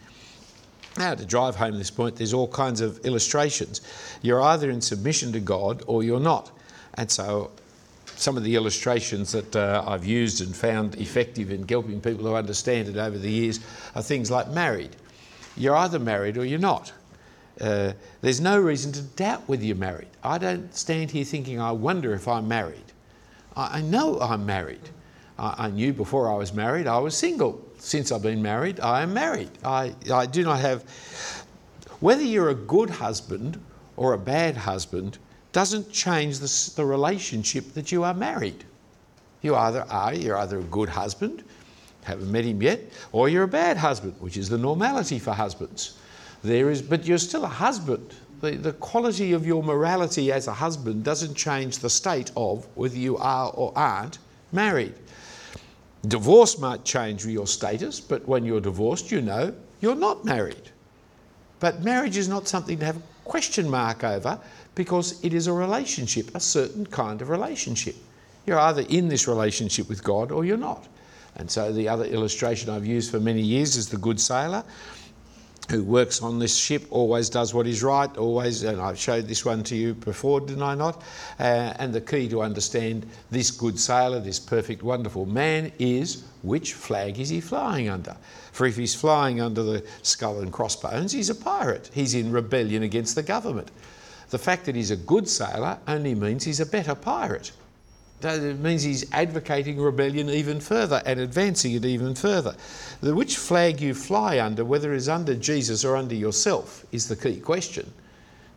Now, 0.99 1.15
to 1.15 1.25
drive 1.25 1.57
home 1.57 1.79
this 1.79 1.91
point, 1.91 2.17
there's 2.17 2.35
all 2.35 2.49
kinds 2.49 2.81
of 2.81 2.99
illustrations. 3.07 3.81
You're 4.23 4.43
either 4.43 4.71
in 4.71 4.81
submission 4.81 5.33
to 5.33 5.41
God 5.41 5.83
or 5.87 6.03
you're 6.03 6.21
not. 6.21 6.51
And 6.95 7.11
so, 7.11 7.53
some 8.17 8.37
of 8.37 8.43
the 8.43 8.55
illustrations 8.55 9.33
that 9.33 9.57
uh, 9.57 9.85
I've 9.87 10.05
used 10.05 10.43
and 10.43 10.55
found 10.55 10.97
effective 10.97 11.51
in 11.51 11.67
helping 11.67 12.01
people 12.01 12.25
to 12.25 12.35
understand 12.35 12.89
it 12.89 12.97
over 12.97 13.17
the 13.17 13.31
years 13.31 13.61
are 13.95 14.03
things 14.03 14.31
like 14.31 14.49
married. 14.49 14.95
You're 15.57 15.77
either 15.77 15.99
married 15.99 16.37
or 16.37 16.45
you're 16.45 16.59
not. 16.59 16.93
Uh, 17.61 17.93
there's 18.23 18.41
no 18.41 18.59
reason 18.59 18.93
to 18.93 19.03
doubt 19.03 19.43
whether 19.47 19.65
you're 19.65 19.77
married. 19.77 20.09
I 20.23 20.39
don't 20.39 20.75
stand 20.75 21.11
here 21.11 21.25
thinking, 21.25 21.61
I 21.61 21.73
wonder 21.73 22.15
if 22.15 22.27
I'm 22.27 22.49
married. 22.49 22.93
I, 23.57 23.79
I 23.79 23.81
know 23.83 24.19
I'm 24.21 24.47
married. 24.47 24.89
I, 25.39 25.67
I 25.67 25.71
knew 25.71 25.93
before 25.93 26.31
I 26.33 26.37
was 26.37 26.53
married 26.53 26.87
I 26.87 26.99
was 26.99 27.17
single 27.17 27.61
since 27.81 28.13
I've 28.13 28.23
been 28.23 28.43
married, 28.43 28.79
I 28.81 29.03
am 29.03 29.15
married. 29.15 29.51
I, 29.65 29.95
I 30.13 30.27
do 30.27 30.43
not 30.43 30.61
have. 30.61 30.85
Whether 32.01 32.23
you're 32.23 32.51
a 32.51 32.55
good 32.55 32.91
husband 32.91 33.61
or 33.97 34.13
a 34.13 34.19
bad 34.19 34.57
husband 34.57 35.19
doesn't 35.53 35.91
change 35.91 36.39
the, 36.39 36.73
the 36.77 36.85
relationship 36.85 37.73
that 37.75 37.91
you 37.91 38.05
are 38.05 38.15
married. 38.15 38.65
You 39.43 39.57
either 39.57 39.85
are, 39.91 40.15
you're 40.15 40.37
either 40.37 40.59
a 40.59 40.65
good 40.65 40.91
husband, 40.91 41.43
haven't 42.03 42.31
met 42.31 42.45
him 42.45 42.63
yet, 42.63 42.81
or 43.13 43.29
you're 43.29 43.45
a 43.45 43.49
bad 43.49 43.77
husband, 43.77 44.15
which 44.21 44.37
is 44.37 44.49
the 44.49 44.59
normality 44.59 45.19
for 45.19 45.33
husbands. 45.33 45.99
There 46.43 46.71
is, 46.71 46.81
but 46.81 47.05
you're 47.05 47.19
still 47.19 47.45
a 47.45 47.49
husband. 47.49 48.15
The, 48.41 48.53
the 48.53 48.73
quality 48.73 49.33
of 49.33 49.47
your 49.47 49.63
morality 49.63 50.33
as 50.33 50.47
a 50.47 50.55
husband 50.55 51.05
doesn't 51.05 51.35
change 51.35 51.79
the 51.79 51.91
state 51.91 52.31
of 52.37 52.67
whether 52.75 52.97
you 52.97 53.19
are 53.19 53.51
or 53.51 53.73
aren't 53.77 54.19
married. 54.51 54.95
Divorce 56.09 56.59
might 56.59 56.85
change 56.85 57.27
your 57.27 57.47
status, 57.47 58.01
but 58.01 58.27
when 58.27 58.45
you're 58.45 58.61
divorced, 58.61 59.11
you 59.11 59.21
know 59.21 59.55
you're 59.81 59.95
not 59.95 60.25
married. 60.25 60.71
But 61.59 61.83
marriage 61.83 62.17
is 62.17 62.29
not 62.29 62.49
something 62.49 62.79
to 62.79 62.87
have 62.87 62.97
a 62.97 63.03
question 63.25 63.69
mark 63.69 64.03
over 64.03 64.41
because 64.75 65.23
it 65.23 65.35
is 65.35 65.47
a 65.47 65.53
relationship, 65.53 66.35
a 66.35 66.41
certain 66.41 66.87
kind 66.87 67.21
of 67.21 67.29
relationship. 67.29 67.97
You're 68.47 68.59
either 68.59 68.83
in 68.89 69.09
this 69.09 69.29
relationship 69.29 69.89
with 69.89 70.03
God 70.03 70.33
or 70.33 70.47
you're 70.47 70.57
not. 70.57 70.89
And 71.37 71.51
so 71.51 71.73
the 71.73 71.89
other 71.89 72.05
illustration 72.05 72.71
I've 72.71 72.87
used 72.87 73.11
for 73.11 73.21
many 73.21 73.41
years 73.41 73.77
is 73.77 73.89
the 73.89 73.97
good 73.97 74.21
sailor 74.21 74.65
who 75.71 75.85
works 75.85 76.21
on 76.21 76.39
this 76.39 76.57
ship 76.57 76.85
always 76.91 77.31
does 77.31 77.55
what 77.55 77.67
is 77.67 77.83
right, 77.83 78.15
always, 78.17 78.65
and 78.65 78.81
I've 78.81 78.99
showed 78.99 79.29
this 79.29 79.45
one 79.45 79.63
to 79.65 79.77
you 79.77 79.95
before, 79.95 80.41
didn't 80.41 80.63
I 80.63 80.75
not? 80.75 81.03
Uh, 81.39 81.75
and 81.79 81.93
the 81.93 82.01
key 82.01 82.29
to 82.29 82.43
understand 82.43 83.07
this 83.31 83.51
good 83.53 83.79
sailor, 83.79 84.19
this 84.19 84.41
perfect, 84.41 84.83
wonderful 84.83 85.27
man, 85.27 85.71
is 85.79 86.25
which 86.43 86.75
flag 86.75 87.21
is 87.21 87.29
he 87.29 87.41
flying 87.41 87.89
under? 87.89 88.17
For 88.53 88.67
if 88.67 88.77
he's 88.77 88.95
flying 88.95 89.41
under 89.41 89.63
the 89.63 89.87
skull 90.03 90.41
and 90.41 90.53
crossbones, 90.53 91.13
he's 91.13 91.31
a 91.31 91.35
pirate. 91.35 91.91
He's 91.93 92.15
in 92.15 92.33
rebellion 92.33 92.83
against 92.83 93.15
the 93.15 93.23
government. 93.23 93.71
The 94.31 94.39
fact 94.39 94.65
that 94.67 94.75
he's 94.75 94.91
a 94.91 94.97
good 94.97 95.29
sailor 95.29 95.79
only 95.87 96.15
means 96.15 96.45
he's 96.45 96.61
a 96.61 96.67
better 96.67 96.97
pirate. 96.97 97.53
It 98.23 98.59
means 98.59 98.83
he's 98.83 99.11
advocating 99.13 99.81
rebellion 99.81 100.29
even 100.29 100.61
further 100.61 101.03
and 101.07 101.21
advancing 101.21 101.73
it 101.75 101.85
even 101.85 102.15
further. 102.15 102.55
The, 103.01 103.15
which 103.15 103.37
flag 103.37 103.81
you 103.81 103.95
fly 103.95 104.39
under, 104.41 104.65
whether 104.65 104.93
it's 104.95 105.09
under 105.09 105.35
Jesus 105.35 105.85
or 105.85 105.97
under 105.97 106.15
yourself, 106.15 106.85
is 106.93 107.09
the 107.09 107.17
key 107.17 107.41
question. 107.41 107.93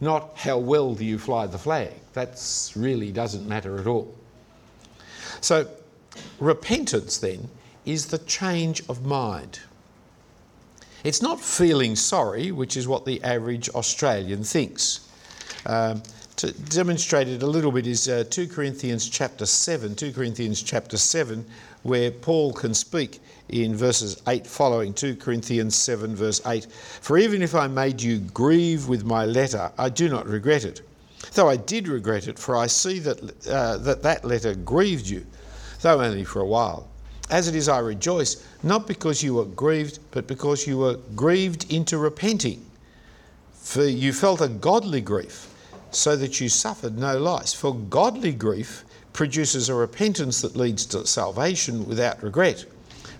Not 0.02 0.38
how 0.38 0.58
well 0.58 0.96
do 0.96 1.06
you 1.06 1.18
fly 1.18 1.48
the 1.48 1.58
flag. 1.58 1.94
That 2.14 2.42
really 2.76 3.12
doesn't 3.12 3.48
matter 3.48 3.80
at 3.80 3.88
all. 3.88 4.14
So, 5.42 5.68
repentance 6.40 7.18
then 7.18 7.50
is 7.86 8.08
the 8.08 8.18
change 8.20 8.84
of 8.90 9.06
mind. 9.06 9.60
It's 11.04 11.22
not 11.22 11.40
feeling 11.40 11.96
sorry, 11.96 12.52
which 12.52 12.78
is 12.78 12.88
what 12.88 13.06
the 13.06 13.22
average 13.24 13.70
Australian 13.70 14.44
thinks. 14.44 15.02
Um, 15.66 16.02
to 16.44 16.52
demonstrate 16.52 17.30
it 17.30 17.42
a 17.42 17.48
little 17.48 17.72
bit 17.72 17.88
is 17.88 18.10
uh, 18.10 18.26
2 18.30 18.50
Corinthians 18.50 19.08
chapter 19.08 19.46
7, 19.46 19.96
2 19.96 20.12
Corinthians 20.12 20.62
chapter 20.62 20.98
7, 20.98 21.46
where 21.84 22.12
Paul 22.12 22.52
can 22.52 22.74
speak 22.74 23.22
in 23.48 23.74
verses 23.74 24.22
8 24.28 24.46
following, 24.46 24.94
2 24.94 25.16
Corinthians 25.16 25.74
7, 25.74 26.14
verse 26.14 26.46
8. 26.46 26.68
For 27.00 27.18
even 27.18 27.42
if 27.42 27.56
I 27.56 27.68
made 27.68 28.02
you 28.02 28.20
grieve 28.20 28.90
with 28.90 29.06
my 29.06 29.26
letter, 29.26 29.72
I 29.78 29.88
do 29.88 30.10
not 30.10 30.28
regret 30.28 30.66
it. 30.66 30.82
Though 31.34 31.48
I 31.48 31.56
did 31.56 31.88
regret 31.88 32.28
it, 32.28 32.38
for 32.38 32.58
I 32.58 32.68
see 32.68 33.00
that 33.00 33.48
uh, 33.48 33.78
that, 33.78 34.04
that 34.04 34.26
letter 34.26 34.54
grieved 34.54 35.08
you, 35.08 35.26
though 35.80 36.02
only 36.02 36.26
for 36.26 36.42
a 36.42 36.46
while. 36.46 36.90
As 37.30 37.48
it 37.48 37.56
is, 37.56 37.70
I 37.70 37.80
rejoice, 37.80 38.46
not 38.64 38.86
because 38.86 39.24
you 39.24 39.36
were 39.36 39.46
grieved, 39.46 40.00
but 40.12 40.28
because 40.28 40.68
you 40.68 40.78
were 40.78 40.98
grieved 41.16 41.72
into 41.72 41.98
repenting. 41.98 42.66
For 43.54 43.86
you 43.86 44.12
felt 44.12 44.42
a 44.42 44.50
godly 44.50 45.00
grief 45.00 45.48
so 45.96 46.16
that 46.16 46.42
you 46.42 46.50
suffered 46.50 46.98
no 46.98 47.18
loss. 47.18 47.54
For 47.54 47.76
godly 47.76 48.34
grief 48.34 48.84
produces 49.14 49.70
a 49.70 49.76
repentance 49.76 50.42
that 50.42 50.56
leads 50.56 50.86
to 50.88 51.06
salvation 51.06 51.88
without 51.88 52.22
regret, 52.24 52.66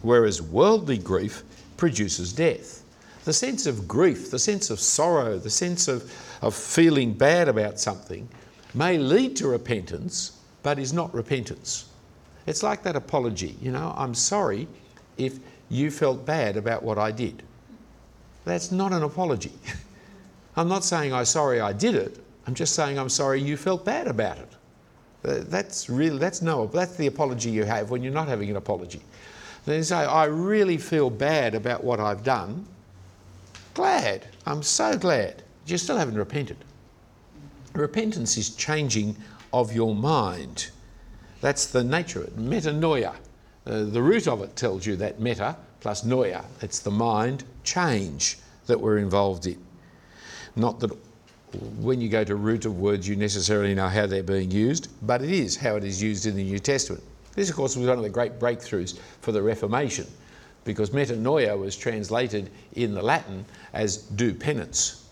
whereas 0.02 0.42
worldly 0.42 0.98
grief 0.98 1.44
produces 1.78 2.34
death. 2.34 2.84
The 3.26 3.34
sense 3.34 3.68
of 3.68 3.88
grief, 3.88 4.32
the 4.32 4.40
sense 4.40 4.70
of 4.70 4.80
sorrow, 4.80 5.38
the 5.38 5.50
sense 5.50 5.88
of, 5.88 6.12
of 6.42 6.54
feeling 6.54 7.14
bad 7.14 7.48
about 7.48 7.80
something 7.80 8.28
may 8.74 8.98
lead 8.98 9.36
to 9.38 9.48
repentance, 9.48 10.40
but 10.62 10.80
is 10.80 10.94
not 10.94 11.14
repentance. 11.14 11.90
It's 12.46 12.64
like 12.64 12.84
that 12.84 12.96
apology, 12.96 13.56
you 13.62 13.72
know, 13.72 13.94
I'm 13.96 14.14
sorry 14.14 14.68
if 15.18 15.40
you 15.70 15.90
felt 15.90 16.26
bad 16.26 16.58
about 16.58 16.84
what 16.84 16.98
I 16.98 17.12
did. 17.12 17.44
That's 18.46 18.72
not 18.72 18.92
an 18.92 19.04
apology. 19.04 19.54
I'm 20.56 20.68
not 20.68 20.84
saying 20.84 21.14
I'm 21.14 21.26
sorry 21.26 21.62
I 21.62 21.74
did 21.74 21.96
it. 21.96 22.23
I'm 22.48 22.54
just 22.54 22.76
saying 22.76 23.00
I'm 23.00 23.10
sorry 23.10 23.42
you 23.42 23.58
felt 23.58 23.86
bad 23.86 24.08
about 24.08 24.38
it. 24.38 24.50
Uh, 25.26 25.40
that's 25.48 25.90
really 25.90 26.18
that's 26.18 26.42
no 26.42 26.68
that's 26.68 26.96
the 26.98 27.08
apology 27.08 27.50
you 27.50 27.64
have 27.64 27.90
when 27.90 28.04
you're 28.04 28.14
not 28.14 28.28
having 28.28 28.50
an 28.50 28.58
apology. 28.58 29.02
Then 29.66 29.78
you 29.78 29.84
say, 29.84 29.96
I 29.96 30.26
really 30.26 30.78
feel 30.78 31.10
bad 31.10 31.56
about 31.56 31.84
what 31.84 32.00
I've 32.00 32.24
done. 32.24 32.66
Glad. 33.74 34.28
I'm 34.46 34.62
so 34.62 34.98
glad. 34.98 35.42
You 35.66 35.78
still 35.78 35.98
haven't 35.98 36.18
repented. 36.18 36.58
Repentance 37.74 38.38
is 38.38 38.56
changing 38.56 39.16
of 39.54 39.74
your 39.74 39.96
mind. 39.96 40.70
That's 41.40 41.68
the 41.68 41.84
nature 41.84 42.24
of 42.24 42.28
it. 42.28 42.38
Metanoia. 42.38 43.16
Uh, 43.66 43.84
the 43.84 44.02
root 44.02 44.28
of 44.28 44.42
it 44.42 44.56
tells 44.58 44.86
you 44.86 44.98
that 44.98 45.22
meta 45.22 45.56
plus 45.80 46.04
noia. 46.04 46.44
It's 46.62 46.80
the 46.80 46.92
mind 46.92 47.46
change 47.64 48.38
that 48.68 48.80
we're 48.80 48.98
involved 48.98 49.48
in. 49.48 49.58
Not 50.56 50.80
that 50.82 50.92
when 51.80 52.02
you 52.02 52.10
go 52.10 52.24
to 52.24 52.36
root 52.36 52.66
of 52.66 52.80
words, 52.80 53.08
you 53.08 53.16
necessarily 53.16 53.76
know 53.76 53.88
how 53.88 54.06
they're 54.06 54.24
being 54.24 54.52
used, 54.52 54.90
but 55.06 55.22
it 55.22 55.32
is 55.32 55.56
how 55.56 55.76
it 55.76 55.84
is 55.84 56.02
used 56.02 56.26
in 56.26 56.36
the 56.36 56.44
New 56.44 56.60
Testament. 56.60 57.04
This, 57.36 57.50
of 57.50 57.56
course, 57.56 57.76
was 57.76 57.88
one 57.88 57.98
of 57.98 58.04
the 58.04 58.10
great 58.10 58.40
breakthroughs 58.40 58.98
for 59.22 59.32
the 59.32 59.42
Reformation, 59.42 60.08
because 60.66 60.92
metanoia 60.92 61.58
was 61.58 61.76
translated 61.76 62.50
in 62.74 62.94
the 62.94 63.02
Latin 63.02 63.46
as 63.74 63.98
do 63.98 64.34
penance, 64.34 65.08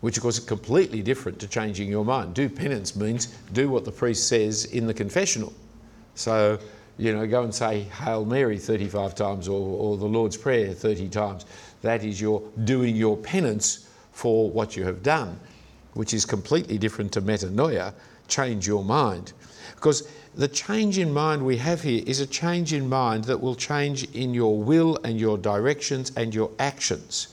which, 0.00 0.16
of 0.16 0.22
course, 0.22 0.38
is 0.38 0.44
completely 0.44 1.02
different 1.02 1.38
to 1.40 1.48
changing 1.48 1.88
your 1.88 2.04
mind. 2.04 2.34
Do 2.34 2.48
penance 2.48 2.96
means 2.96 3.26
do 3.52 3.68
what 3.68 3.84
the 3.84 3.92
priest 3.92 4.28
says 4.28 4.66
in 4.66 4.86
the 4.86 4.94
confessional. 4.94 5.52
So 6.14 6.58
you 6.98 7.14
know, 7.14 7.26
go 7.26 7.44
and 7.44 7.54
say 7.54 7.82
Hail 7.82 8.24
Mary 8.24 8.58
35 8.58 9.14
times 9.14 9.48
or, 9.48 9.60
or 9.60 9.96
the 9.96 10.06
Lord's 10.06 10.36
Prayer 10.36 10.74
30 10.74 11.08
times. 11.08 11.46
That 11.82 12.02
is 12.04 12.20
your 12.20 12.42
doing 12.64 12.96
your 12.96 13.16
penance 13.16 13.87
for 14.18 14.50
what 14.50 14.76
you 14.76 14.82
have 14.82 15.00
done, 15.00 15.38
which 15.94 16.12
is 16.12 16.24
completely 16.26 16.76
different 16.76 17.12
to 17.12 17.22
metanoia, 17.22 17.94
change 18.26 18.66
your 18.66 18.82
mind. 18.82 19.32
Because 19.76 20.08
the 20.34 20.48
change 20.48 20.98
in 20.98 21.12
mind 21.14 21.40
we 21.46 21.56
have 21.58 21.82
here 21.82 22.02
is 22.04 22.18
a 22.18 22.26
change 22.26 22.72
in 22.72 22.88
mind 22.88 23.22
that 23.24 23.40
will 23.40 23.54
change 23.54 24.02
in 24.16 24.34
your 24.34 24.60
will 24.60 24.98
and 25.04 25.20
your 25.20 25.38
directions 25.38 26.10
and 26.16 26.34
your 26.34 26.50
actions. 26.58 27.28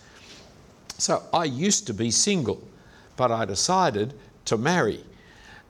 So 0.99 1.23
I 1.33 1.45
used 1.45 1.87
to 1.87 1.93
be 1.95 2.11
single, 2.11 2.61
but 3.17 3.31
I 3.31 3.45
decided 3.45 4.13
to 4.45 4.55
marry. 4.55 5.03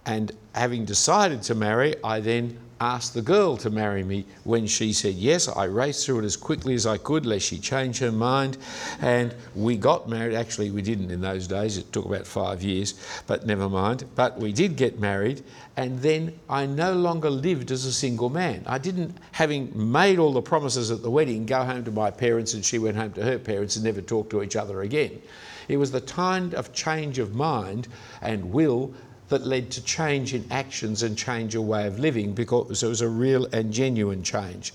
And 0.06 0.34
having 0.54 0.84
decided 0.84 1.42
to 1.44 1.56
marry, 1.56 1.96
I 2.04 2.20
then 2.20 2.60
asked 2.80 3.14
the 3.14 3.22
girl 3.22 3.58
to 3.58 3.70
marry 3.70 4.04
me. 4.04 4.26
When 4.44 4.68
she 4.68 4.94
said 4.94 5.16
yes, 5.16 5.48
I 5.48 5.66
raced 5.66 6.06
through 6.06 6.20
it 6.20 6.26
as 6.26 6.36
quickly 6.36 6.74
as 6.74 6.86
I 6.86 6.98
could, 6.98 7.26
lest 7.26 7.46
she 7.46 7.60
change 7.60 8.00
her 8.00 8.12
mind. 8.12 8.58
And 9.02 9.34
we 9.56 9.78
got 9.78 10.10
married. 10.10 10.36
Actually, 10.36 10.72
we 10.72 10.82
didn't 10.82 11.12
in 11.12 11.22
those 11.22 11.48
days. 11.48 11.78
It 11.78 11.92
took 11.94 12.06
about 12.06 12.28
five 12.28 12.62
years, 12.62 12.96
but 13.28 13.46
never 13.46 13.70
mind. 13.70 14.06
But 14.16 14.38
we 14.38 14.52
did 14.52 14.76
get 14.76 15.00
married. 15.00 15.44
And 15.78 16.02
then 16.02 16.38
I 16.50 16.66
no 16.66 16.94
longer 16.94 17.30
lived 17.30 17.72
as 17.72 17.86
a 17.86 17.94
single 17.94 18.30
man. 18.30 18.64
I 18.66 18.78
didn't, 18.78 19.18
having 19.32 19.72
made 19.92 20.20
all 20.20 20.34
the 20.34 20.42
promises 20.42 20.92
at 20.92 21.02
the 21.02 21.12
wedding, 21.12 21.46
go 21.46 21.64
home 21.64 21.84
to 21.86 21.92
my 21.92 22.12
parents 22.12 22.54
and 22.54 22.64
she 22.64 22.80
went 22.80 22.98
home 22.98 23.12
to 23.14 23.24
her 23.24 23.38
parents 23.38 23.76
and 23.76 23.84
never 23.86 24.02
talked 24.02 24.30
to 24.32 24.42
each 24.42 24.56
other 24.56 24.82
again. 24.82 25.22
It 25.68 25.78
was 25.78 25.92
the 25.92 26.02
kind 26.02 26.54
of 26.54 26.74
change 26.74 27.20
of 27.20 27.36
mind 27.36 27.88
and 28.22 28.52
will 28.52 28.94
that 29.30 29.46
led 29.46 29.72
to 29.72 29.84
change 29.84 30.34
in 30.34 30.46
actions 30.52 31.04
and 31.04 31.18
change 31.18 31.56
of 31.56 31.64
way 31.64 31.88
of 31.88 32.00
living 32.00 32.34
because 32.34 32.84
it 32.84 32.88
was 32.88 33.02
a 33.02 33.10
real 33.10 33.46
and 33.48 33.72
genuine 33.74 34.24
change. 34.24 34.74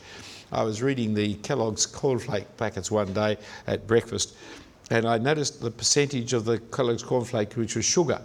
I 0.52 0.64
was 0.64 0.82
reading 0.82 1.14
the 1.14 1.34
Kellogg's 1.34 1.86
cornflake 1.86 2.46
packets 2.56 2.90
one 2.90 3.12
day 3.12 3.38
at 3.66 3.86
breakfast 3.86 4.34
and 4.90 5.06
I 5.06 5.18
noticed 5.18 5.60
the 5.60 5.70
percentage 5.70 6.32
of 6.32 6.44
the 6.44 6.58
Kellogg's 6.58 7.04
cornflake 7.04 7.54
which 7.54 7.76
was 7.76 7.84
sugar, 7.84 8.20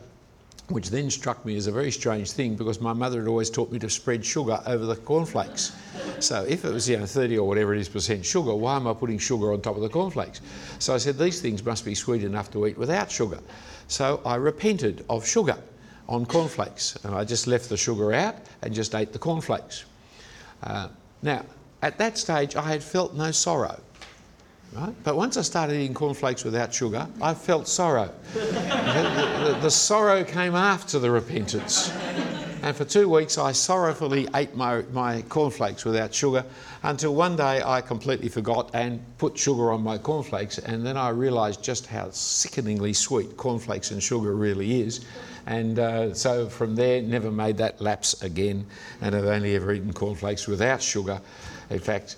which 0.69 0.89
then 0.89 1.11
struck 1.11 1.45
me 1.45 1.55
as 1.57 1.67
a 1.67 1.71
very 1.71 1.91
strange 1.91 2.31
thing 2.31 2.55
because 2.55 2.81
my 2.81 2.93
mother 2.93 3.19
had 3.19 3.27
always 3.27 3.51
taught 3.51 3.71
me 3.71 3.77
to 3.77 3.89
spread 3.89 4.25
sugar 4.25 4.59
over 4.65 4.87
the 4.87 4.95
cornflakes. 4.95 5.73
So 6.19 6.43
if 6.43 6.65
it 6.65 6.73
was 6.73 6.89
you 6.89 6.97
know 6.97 7.05
30 7.05 7.37
or 7.37 7.47
whatever 7.47 7.75
it 7.75 7.81
is 7.81 7.89
percent 7.89 8.25
sugar, 8.25 8.55
why 8.55 8.77
am 8.77 8.87
I 8.87 8.93
putting 8.93 9.19
sugar 9.19 9.53
on 9.53 9.61
top 9.61 9.75
of 9.75 9.83
the 9.83 9.89
cornflakes? 9.89 10.41
So 10.79 10.95
I 10.95 10.97
said 10.97 11.19
these 11.19 11.39
things 11.39 11.63
must 11.63 11.85
be 11.85 11.93
sweet 11.93 12.23
enough 12.23 12.49
to 12.53 12.65
eat 12.65 12.79
without 12.79 13.11
sugar. 13.11 13.39
So 13.87 14.21
I 14.25 14.33
repented 14.35 15.05
of 15.07 15.27
sugar 15.27 15.57
on 16.07 16.25
cornflakes. 16.25 16.97
And 17.03 17.15
I 17.15 17.23
just 17.23 17.47
left 17.47 17.69
the 17.69 17.77
sugar 17.77 18.13
out 18.13 18.35
and 18.61 18.73
just 18.73 18.95
ate 18.95 19.13
the 19.13 19.19
cornflakes. 19.19 19.85
Uh, 20.63 20.89
now, 21.21 21.43
at 21.81 21.97
that 21.97 22.17
stage, 22.17 22.55
I 22.55 22.69
had 22.69 22.83
felt 22.83 23.13
no 23.13 23.31
sorrow. 23.31 23.79
Right? 24.73 24.93
But 25.03 25.15
once 25.15 25.37
I 25.37 25.41
started 25.41 25.75
eating 25.75 25.93
cornflakes 25.93 26.43
without 26.43 26.73
sugar, 26.73 27.07
I 27.21 27.33
felt 27.33 27.67
sorrow. 27.67 28.11
the, 28.33 28.41
the, 28.41 29.59
the, 29.61 29.71
sorrow 29.71 30.23
came 30.23 30.53
after 30.53 30.99
the 30.99 31.09
repentance. 31.09 31.91
And 32.61 32.75
for 32.75 32.83
two 32.83 33.07
weeks, 33.07 33.37
I 33.37 33.51
sorrowfully 33.51 34.27
ate 34.33 34.55
my, 34.55 34.81
my 34.91 35.21
cornflakes 35.29 35.85
without 35.85 36.13
sugar 36.13 36.43
until 36.83 37.13
one 37.13 37.35
day 37.35 37.61
I 37.63 37.79
completely 37.79 38.27
forgot 38.27 38.71
and 38.73 38.99
put 39.19 39.37
sugar 39.37 39.71
on 39.71 39.81
my 39.81 39.97
cornflakes. 39.99 40.57
And 40.57 40.85
then 40.85 40.97
I 40.97 41.09
realised 41.09 41.63
just 41.63 41.85
how 41.85 42.09
sickeningly 42.09 42.91
sweet 42.91 43.37
cornflakes 43.37 43.91
and 43.91 44.01
sugar 44.01 44.33
really 44.33 44.81
is. 44.81 45.05
And 45.45 45.77
uh, 45.77 46.13
so 46.13 46.49
from 46.49 46.75
there, 46.75 47.01
never 47.01 47.31
made 47.31 47.57
that 47.57 47.79
lapse 47.79 48.21
again. 48.23 48.65
And 49.01 49.15
I've 49.15 49.25
only 49.25 49.55
ever 49.55 49.73
eaten 49.73 49.93
cornflakes 49.93 50.47
without 50.47 50.81
sugar. 50.81 51.21
In 51.69 51.79
fact, 51.79 52.17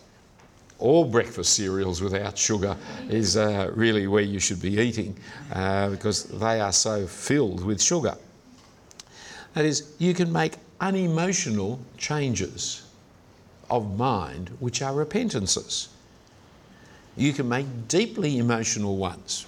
all 0.79 1.03
breakfast 1.05 1.53
cereals 1.53 2.01
without 2.01 2.37
sugar 2.37 2.77
is 3.09 3.35
uh, 3.35 3.71
really 3.73 4.07
where 4.07 4.23
you 4.23 4.39
should 4.39 4.61
be 4.61 4.77
eating 4.79 5.17
uh, 5.53 5.89
because 5.89 6.25
they 6.25 6.61
are 6.61 6.71
so 6.71 7.07
filled 7.07 7.63
with 7.63 7.81
sugar. 7.81 8.15
That 9.55 9.65
is, 9.65 9.93
you 9.97 10.13
can 10.13 10.31
make 10.31 10.53
unemotional 10.79 11.79
changes 11.97 12.83
of 13.69 13.97
mind 13.97 14.49
which 14.59 14.81
are 14.81 14.93
repentances. 14.93 15.89
You 17.15 17.33
can 17.33 17.49
make 17.49 17.87
deeply 17.87 18.37
emotional 18.37 18.97
ones 18.97 19.47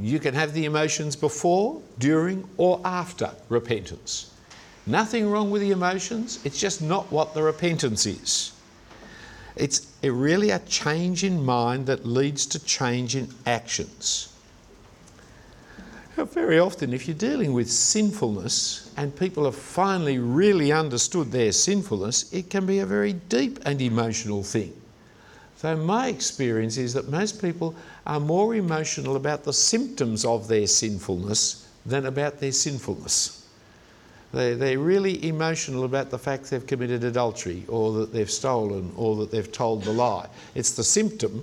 you 0.00 0.18
can 0.18 0.34
have 0.34 0.52
the 0.52 0.64
emotions 0.64 1.16
before, 1.16 1.80
during, 1.98 2.48
or 2.56 2.80
after 2.84 3.30
repentance. 3.48 4.32
Nothing 4.86 5.28
wrong 5.28 5.50
with 5.50 5.62
the 5.62 5.72
emotions, 5.72 6.38
it's 6.44 6.60
just 6.60 6.80
not 6.80 7.10
what 7.10 7.34
the 7.34 7.42
repentance 7.42 8.06
is. 8.06 8.52
It's 9.56 9.92
really 10.02 10.50
a 10.50 10.58
change 10.60 11.24
in 11.24 11.44
mind 11.44 11.86
that 11.86 12.04
leads 12.04 12.46
to 12.46 12.64
change 12.64 13.16
in 13.16 13.28
actions. 13.46 14.32
Very 16.16 16.58
often, 16.58 16.94
if 16.94 17.06
you're 17.08 17.16
dealing 17.16 17.52
with 17.52 17.70
sinfulness 17.70 18.90
and 18.96 19.14
people 19.14 19.44
have 19.44 19.56
finally 19.56 20.18
really 20.18 20.72
understood 20.72 21.30
their 21.30 21.52
sinfulness, 21.52 22.32
it 22.32 22.48
can 22.48 22.64
be 22.64 22.78
a 22.78 22.86
very 22.86 23.12
deep 23.12 23.58
and 23.66 23.82
emotional 23.82 24.42
thing. 24.42 24.72
So, 25.56 25.74
my 25.74 26.08
experience 26.08 26.76
is 26.76 26.92
that 26.94 27.08
most 27.08 27.40
people 27.40 27.74
are 28.06 28.20
more 28.20 28.54
emotional 28.54 29.16
about 29.16 29.44
the 29.44 29.52
symptoms 29.52 30.24
of 30.24 30.48
their 30.48 30.66
sinfulness 30.66 31.66
than 31.86 32.06
about 32.06 32.40
their 32.40 32.52
sinfulness. 32.52 33.46
They, 34.32 34.54
they're 34.54 34.78
really 34.78 35.26
emotional 35.26 35.84
about 35.84 36.10
the 36.10 36.18
fact 36.18 36.50
they've 36.50 36.66
committed 36.66 37.04
adultery 37.04 37.64
or 37.68 37.92
that 37.94 38.12
they've 38.12 38.30
stolen 38.30 38.92
or 38.96 39.16
that 39.16 39.30
they've 39.30 39.50
told 39.50 39.84
the 39.84 39.92
lie. 39.92 40.28
It's 40.54 40.72
the 40.72 40.84
symptom 40.84 41.42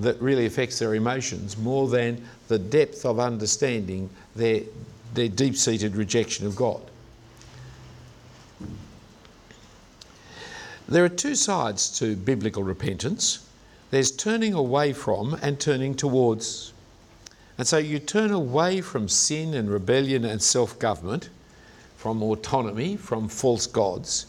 that 0.00 0.20
really 0.20 0.46
affects 0.46 0.80
their 0.80 0.94
emotions 0.94 1.56
more 1.56 1.88
than 1.88 2.24
the 2.48 2.58
depth 2.58 3.04
of 3.04 3.20
understanding 3.20 4.10
their, 4.34 4.62
their 5.14 5.28
deep 5.28 5.56
seated 5.56 5.94
rejection 5.94 6.46
of 6.46 6.56
God. 6.56 6.82
There 10.88 11.04
are 11.04 11.08
two 11.08 11.34
sides 11.34 11.98
to 11.98 12.14
biblical 12.14 12.62
repentance 12.62 13.40
there's 13.94 14.10
turning 14.10 14.54
away 14.54 14.92
from 14.92 15.34
and 15.40 15.60
turning 15.60 15.94
towards. 15.94 16.72
And 17.56 17.64
so 17.64 17.78
you 17.78 18.00
turn 18.00 18.32
away 18.32 18.80
from 18.80 19.08
sin 19.08 19.54
and 19.54 19.70
rebellion 19.70 20.24
and 20.24 20.42
self 20.42 20.80
government, 20.80 21.28
from 21.96 22.20
autonomy, 22.20 22.96
from 22.96 23.28
false 23.28 23.68
gods, 23.68 24.26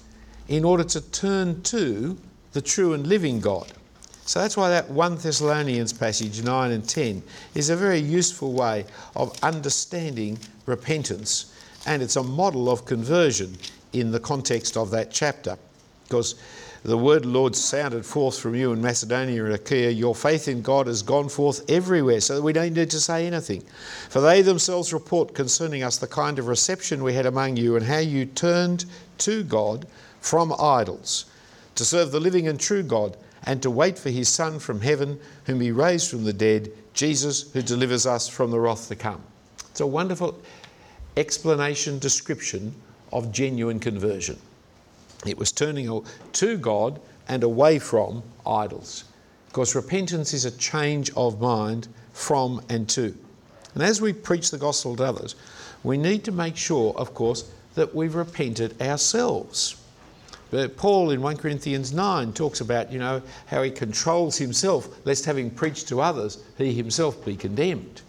in 0.47 0.63
order 0.63 0.83
to 0.83 1.01
turn 1.01 1.63
to 1.63 2.15
the 2.53 2.61
true 2.61 2.93
and 2.93 3.07
living 3.07 3.39
God. 3.39 3.73
So 4.27 4.39
that's 4.39 4.55
why 4.55 4.69
that 4.69 4.87
1 4.87 5.17
Thessalonians 5.17 5.93
passage 5.93 6.43
9 6.43 6.71
and 6.71 6.87
10 6.87 7.23
is 7.55 7.71
a 7.71 7.75
very 7.75 7.99
useful 7.99 8.53
way 8.53 8.85
of 9.15 9.35
understanding 9.41 10.37
repentance, 10.67 11.51
and 11.87 12.03
it's 12.03 12.17
a 12.17 12.23
model 12.23 12.69
of 12.69 12.85
conversion 12.85 13.57
in 13.93 14.11
the 14.11 14.19
context 14.19 14.77
of 14.77 14.91
that 14.91 15.11
chapter 15.11 15.57
because 16.15 16.35
the 16.83 16.97
word 16.97 17.25
Lord 17.25 17.57
sounded 17.57 18.05
forth 18.05 18.39
from 18.39 18.55
you 18.55 18.71
in 18.71 18.81
Macedonia 18.81 19.43
and 19.43 19.53
Achaia. 19.53 19.89
Your 19.89 20.15
faith 20.15 20.47
in 20.47 20.61
God 20.61 20.87
has 20.87 21.01
gone 21.01 21.27
forth 21.27 21.69
everywhere, 21.69 22.21
so 22.21 22.35
that 22.35 22.41
we 22.41 22.53
don't 22.53 22.73
need 22.73 22.89
to 22.91 23.01
say 23.01 23.27
anything. 23.27 23.61
For 24.07 24.21
they 24.21 24.41
themselves 24.41 24.93
report 24.93 25.33
concerning 25.33 25.83
us 25.83 25.97
the 25.97 26.07
kind 26.07 26.39
of 26.39 26.47
reception 26.47 27.03
we 27.03 27.13
had 27.13 27.25
among 27.25 27.57
you 27.57 27.75
and 27.75 27.85
how 27.85 27.97
you 27.97 28.27
turned 28.27 28.85
to 29.17 29.43
God 29.43 29.87
from 30.21 30.53
idols 30.57 31.25
to 31.75 31.83
serve 31.83 32.13
the 32.13 32.19
living 32.21 32.47
and 32.47 32.57
true 32.57 32.83
God 32.83 33.17
and 33.43 33.61
to 33.61 33.69
wait 33.69 33.99
for 33.99 34.09
his 34.09 34.29
Son 34.29 34.57
from 34.57 34.79
heaven, 34.79 35.19
whom 35.47 35.59
he 35.59 35.71
raised 35.71 36.09
from 36.09 36.23
the 36.23 36.31
dead, 36.31 36.71
Jesus, 36.93 37.51
who 37.51 37.61
delivers 37.61 38.05
us 38.05 38.29
from 38.29 38.51
the 38.51 38.59
wrath 38.59 38.87
to 38.87 38.95
come. 38.95 39.21
It's 39.69 39.81
a 39.81 39.85
wonderful 39.85 40.39
explanation, 41.17 41.99
description 41.99 42.73
of 43.11 43.33
genuine 43.33 43.81
conversion. 43.81 44.39
It 45.25 45.37
was 45.37 45.51
turning 45.51 46.05
to 46.33 46.57
God 46.57 46.99
and 47.27 47.43
away 47.43 47.79
from 47.79 48.23
idols. 48.45 49.05
Because 49.47 49.75
repentance 49.75 50.33
is 50.33 50.45
a 50.45 50.51
change 50.51 51.11
of 51.15 51.39
mind 51.39 51.87
from 52.13 52.61
and 52.69 52.87
to. 52.89 53.15
And 53.73 53.83
as 53.83 54.01
we 54.01 54.13
preach 54.13 54.51
the 54.51 54.57
gospel 54.57 54.95
to 54.97 55.03
others, 55.03 55.35
we 55.83 55.97
need 55.97 56.23
to 56.25 56.31
make 56.31 56.55
sure, 56.55 56.93
of 56.95 57.13
course, 57.13 57.51
that 57.75 57.93
we've 57.93 58.15
repented 58.15 58.81
ourselves. 58.81 59.75
But 60.51 60.77
Paul 60.77 61.11
in 61.11 61.21
1 61.21 61.37
Corinthians 61.37 61.91
9 61.91 62.31
talks 62.33 62.61
about, 62.61 62.91
you 62.91 62.99
know, 62.99 63.21
how 63.47 63.63
he 63.63 63.71
controls 63.71 64.37
himself, 64.37 64.87
lest 65.05 65.25
having 65.25 65.49
preached 65.49 65.87
to 65.89 66.01
others, 66.01 66.43
he 66.57 66.73
himself 66.73 67.23
be 67.25 67.35
condemned. 67.35 68.01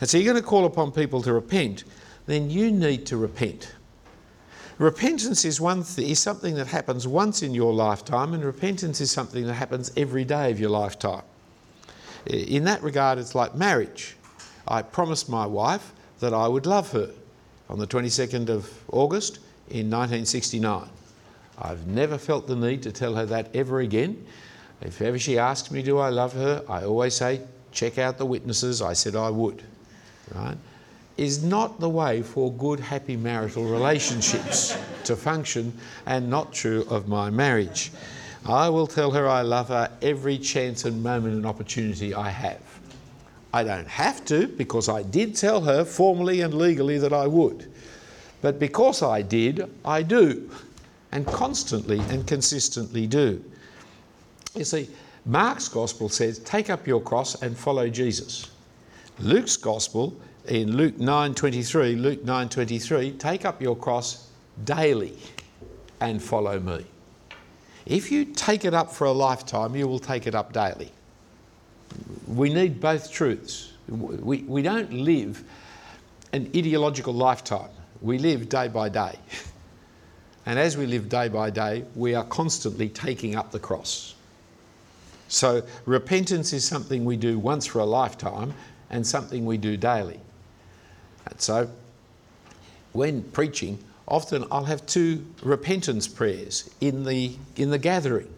And 0.00 0.08
so 0.08 0.16
you're 0.16 0.32
going 0.32 0.42
to 0.42 0.48
call 0.48 0.64
upon 0.64 0.92
people 0.92 1.22
to 1.22 1.32
repent, 1.32 1.84
then 2.26 2.48
you 2.48 2.70
need 2.70 3.06
to 3.06 3.16
repent. 3.16 3.72
Repentance 4.78 5.44
is 5.44 5.60
one 5.60 5.84
is 5.96 6.18
something 6.18 6.56
that 6.56 6.66
happens 6.66 7.06
once 7.06 7.42
in 7.42 7.54
your 7.54 7.72
lifetime, 7.72 8.34
and 8.34 8.44
repentance 8.44 9.00
is 9.00 9.10
something 9.10 9.46
that 9.46 9.54
happens 9.54 9.92
every 9.96 10.24
day 10.24 10.50
of 10.50 10.58
your 10.58 10.70
lifetime. 10.70 11.22
In 12.26 12.64
that 12.64 12.82
regard, 12.82 13.18
it's 13.18 13.34
like 13.34 13.54
marriage. 13.54 14.16
I 14.66 14.82
promised 14.82 15.28
my 15.28 15.46
wife 15.46 15.92
that 16.20 16.34
I 16.34 16.48
would 16.48 16.66
love 16.66 16.90
her 16.92 17.10
on 17.68 17.78
the 17.78 17.86
22nd 17.86 18.48
of 18.48 18.72
August 18.90 19.36
in 19.68 19.90
1969. 19.90 20.88
I've 21.58 21.86
never 21.86 22.18
felt 22.18 22.46
the 22.46 22.56
need 22.56 22.82
to 22.82 22.92
tell 22.92 23.14
her 23.14 23.26
that 23.26 23.54
ever 23.54 23.80
again. 23.80 24.26
If 24.80 25.00
ever 25.00 25.18
she 25.18 25.38
asks 25.38 25.70
me, 25.70 25.82
do 25.82 25.98
I 25.98 26.08
love 26.08 26.32
her, 26.32 26.64
I 26.68 26.84
always 26.84 27.14
say, 27.14 27.42
check 27.70 27.98
out 27.98 28.18
the 28.18 28.26
witnesses. 28.26 28.82
I 28.82 28.92
said 28.94 29.14
I 29.14 29.30
would. 29.30 29.62
Right? 30.34 30.56
Is 31.16 31.44
not 31.44 31.78
the 31.78 31.88
way 31.88 32.22
for 32.22 32.52
good, 32.52 32.80
happy 32.80 33.16
marital 33.16 33.64
relationships 33.64 34.76
to 35.04 35.14
function 35.14 35.72
and 36.06 36.28
not 36.28 36.52
true 36.52 36.84
of 36.90 37.06
my 37.06 37.30
marriage. 37.30 37.92
I 38.46 38.68
will 38.68 38.86
tell 38.86 39.12
her 39.12 39.28
I 39.28 39.42
love 39.42 39.68
her 39.68 39.90
every 40.02 40.38
chance 40.38 40.84
and 40.84 41.02
moment 41.02 41.34
and 41.34 41.46
opportunity 41.46 42.14
I 42.14 42.30
have. 42.30 42.60
I 43.52 43.62
don't 43.62 43.86
have 43.86 44.24
to 44.24 44.48
because 44.48 44.88
I 44.88 45.04
did 45.04 45.36
tell 45.36 45.60
her 45.60 45.84
formally 45.84 46.40
and 46.40 46.52
legally 46.52 46.98
that 46.98 47.12
I 47.12 47.28
would. 47.28 47.70
But 48.42 48.58
because 48.58 49.00
I 49.00 49.22
did, 49.22 49.70
I 49.84 50.02
do, 50.02 50.50
and 51.12 51.24
constantly 51.26 52.00
and 52.10 52.26
consistently 52.26 53.06
do. 53.06 53.42
You 54.54 54.64
see, 54.64 54.90
Mark's 55.24 55.68
gospel 55.68 56.08
says, 56.08 56.40
take 56.40 56.68
up 56.68 56.86
your 56.86 57.00
cross 57.00 57.40
and 57.40 57.56
follow 57.56 57.88
Jesus. 57.88 58.50
Luke's 59.20 59.56
gospel 59.56 60.14
in 60.46 60.76
Luke 60.76 60.98
9:23, 60.98 61.96
Luke 61.96 62.24
9:23, 62.24 63.12
take 63.18 63.44
up 63.44 63.62
your 63.62 63.76
cross 63.76 64.28
daily 64.64 65.18
and 66.00 66.22
follow 66.22 66.60
me. 66.60 66.84
If 67.86 68.10
you 68.10 68.24
take 68.24 68.64
it 68.64 68.74
up 68.74 68.92
for 68.92 69.06
a 69.06 69.12
lifetime, 69.12 69.74
you 69.76 69.86
will 69.86 69.98
take 69.98 70.26
it 70.26 70.34
up 70.34 70.52
daily. 70.52 70.90
We 72.26 72.52
need 72.52 72.80
both 72.80 73.10
truths. 73.10 73.72
We, 73.88 74.38
we 74.42 74.62
don't 74.62 74.92
live 74.92 75.44
an 76.32 76.50
ideological 76.56 77.12
lifetime. 77.12 77.70
We 78.00 78.18
live 78.18 78.48
day 78.48 78.68
by 78.68 78.88
day. 78.88 79.18
And 80.46 80.58
as 80.58 80.76
we 80.76 80.84
live 80.84 81.08
day 81.08 81.28
by 81.28 81.48
day, 81.48 81.84
we 81.94 82.14
are 82.14 82.24
constantly 82.24 82.90
taking 82.90 83.34
up 83.34 83.50
the 83.50 83.58
cross. 83.58 84.14
So, 85.28 85.62
repentance 85.86 86.52
is 86.52 86.66
something 86.66 87.06
we 87.06 87.16
do 87.16 87.38
once 87.38 87.64
for 87.64 87.78
a 87.78 87.86
lifetime 87.86 88.52
and 88.90 89.06
something 89.06 89.46
we 89.46 89.56
do 89.56 89.78
daily. 89.78 90.20
And 91.26 91.40
so, 91.40 91.70
when 92.92 93.22
preaching, 93.22 93.78
often 94.06 94.44
I'll 94.50 94.64
have 94.64 94.86
two 94.86 95.24
repentance 95.42 96.06
prayers 96.06 96.70
in 96.80 97.04
the, 97.04 97.36
in 97.56 97.70
the 97.70 97.78
gathering. 97.78 98.32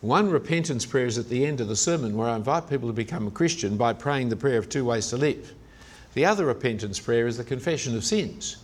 One 0.00 0.30
repentance 0.30 0.86
prayer 0.86 1.06
is 1.06 1.18
at 1.18 1.28
the 1.28 1.44
end 1.44 1.60
of 1.60 1.68
the 1.68 1.76
sermon 1.76 2.16
where 2.16 2.28
I 2.28 2.36
invite 2.36 2.70
people 2.70 2.88
to 2.88 2.94
become 2.94 3.26
a 3.26 3.30
Christian 3.30 3.76
by 3.76 3.92
praying 3.92 4.30
the 4.30 4.36
prayer 4.36 4.58
of 4.58 4.68
two 4.68 4.84
ways 4.84 5.08
to 5.08 5.18
live. 5.18 5.52
The 6.14 6.24
other 6.24 6.46
repentance 6.46 6.98
prayer 6.98 7.26
is 7.26 7.36
the 7.36 7.44
confession 7.44 7.94
of 7.94 8.04
sins 8.04 8.56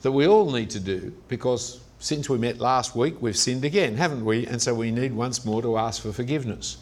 that 0.00 0.12
we 0.12 0.26
all 0.26 0.50
need 0.50 0.70
to 0.70 0.80
do 0.80 1.12
because 1.28 1.80
since 1.98 2.28
we 2.28 2.38
met 2.38 2.58
last 2.58 2.94
week, 2.94 3.20
we've 3.20 3.36
sinned 3.36 3.64
again, 3.64 3.96
haven't 3.96 4.24
we? 4.24 4.46
And 4.46 4.62
so 4.62 4.74
we 4.74 4.90
need 4.90 5.12
once 5.12 5.44
more 5.44 5.60
to 5.62 5.76
ask 5.76 6.02
for 6.02 6.12
forgiveness. 6.12 6.78